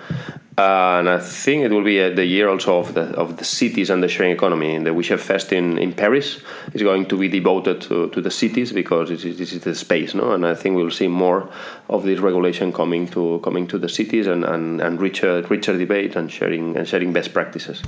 Uh, 0.59 0.99
and 0.99 1.07
I 1.09 1.19
think 1.19 1.63
it 1.63 1.71
will 1.71 1.85
be 1.85 2.01
uh, 2.01 2.09
the 2.09 2.25
year 2.25 2.49
also 2.49 2.79
of 2.79 2.93
the 2.93 3.03
of 3.15 3.37
the 3.37 3.45
cities 3.45 3.89
and 3.89 4.03
the 4.03 4.09
sharing 4.09 4.33
economy. 4.33 4.77
The 4.77 4.89
OuiShare 4.89 5.17
Fest 5.17 5.53
in, 5.53 5.77
in 5.77 5.93
Paris 5.93 6.41
is 6.73 6.83
going 6.83 7.05
to 7.05 7.17
be 7.17 7.29
devoted 7.29 7.79
to, 7.83 8.09
to 8.09 8.19
the 8.19 8.29
cities 8.29 8.73
because 8.73 9.07
this 9.07 9.23
is, 9.23 9.37
this 9.37 9.53
is 9.53 9.61
the 9.61 9.73
space, 9.73 10.13
no? 10.13 10.33
And 10.33 10.45
I 10.45 10.55
think 10.55 10.75
we'll 10.75 10.91
see 10.91 11.07
more 11.07 11.49
of 11.87 12.03
this 12.03 12.19
regulation 12.19 12.73
coming 12.73 13.07
to 13.11 13.39
coming 13.41 13.67
to 13.67 13.77
the 13.77 13.87
cities 13.87 14.27
and, 14.27 14.43
and, 14.43 14.81
and 14.81 14.99
richer 14.99 15.41
richer 15.43 15.77
debate 15.77 16.17
and 16.17 16.29
sharing 16.29 16.75
and 16.75 16.85
sharing 16.85 17.13
best 17.13 17.31
practices. 17.31 17.81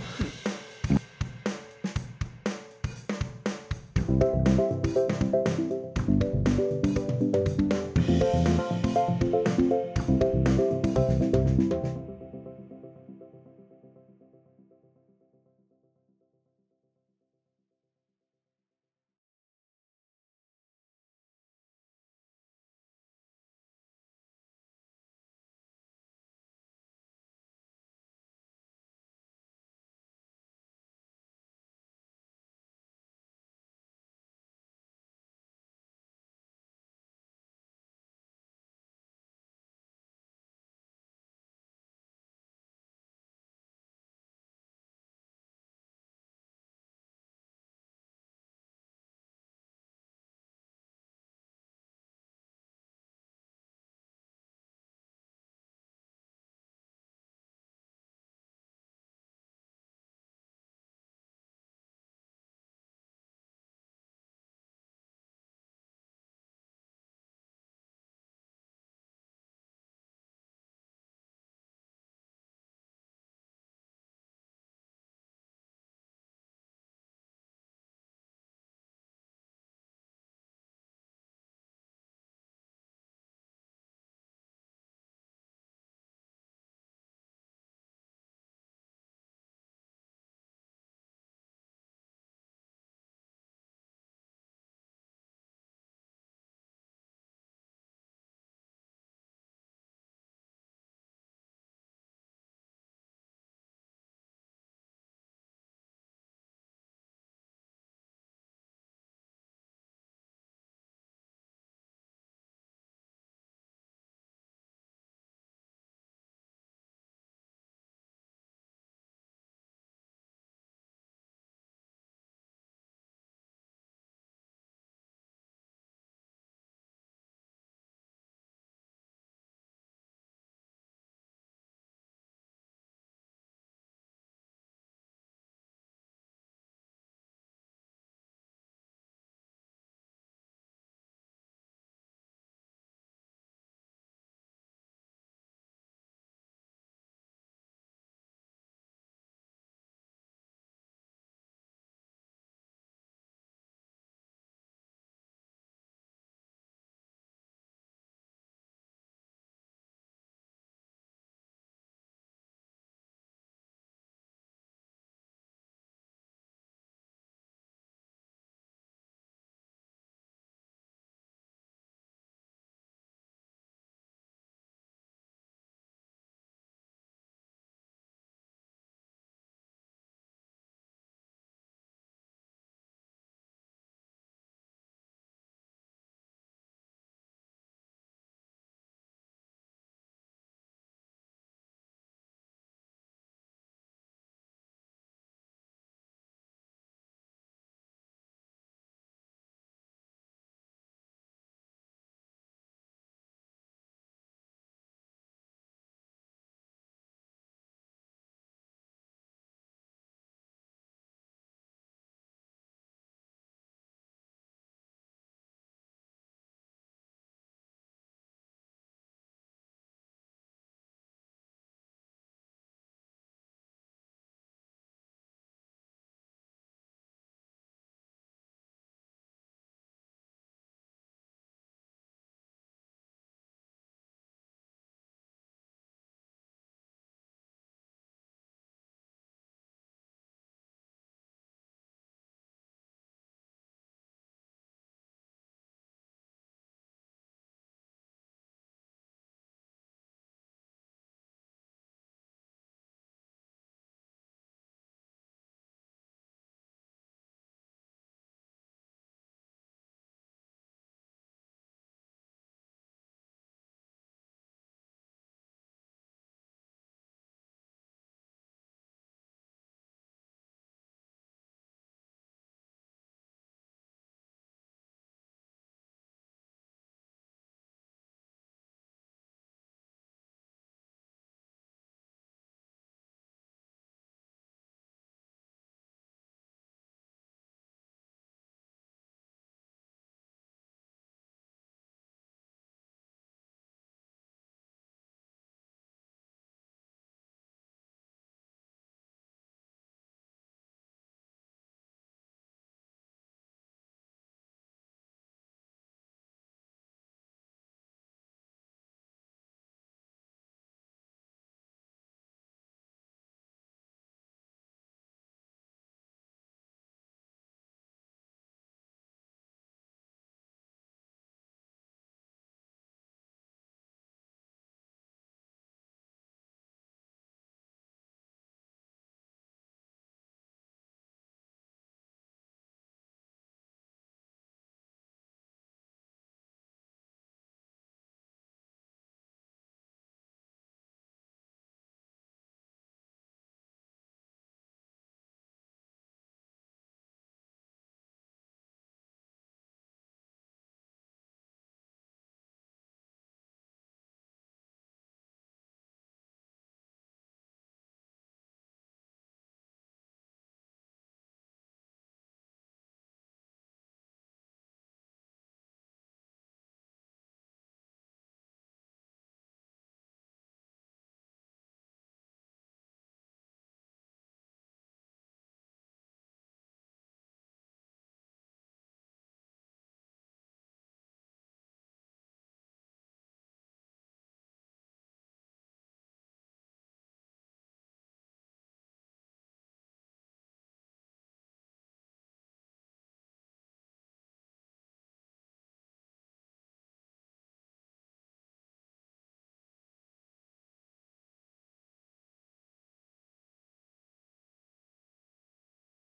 Bye. 4.20 4.61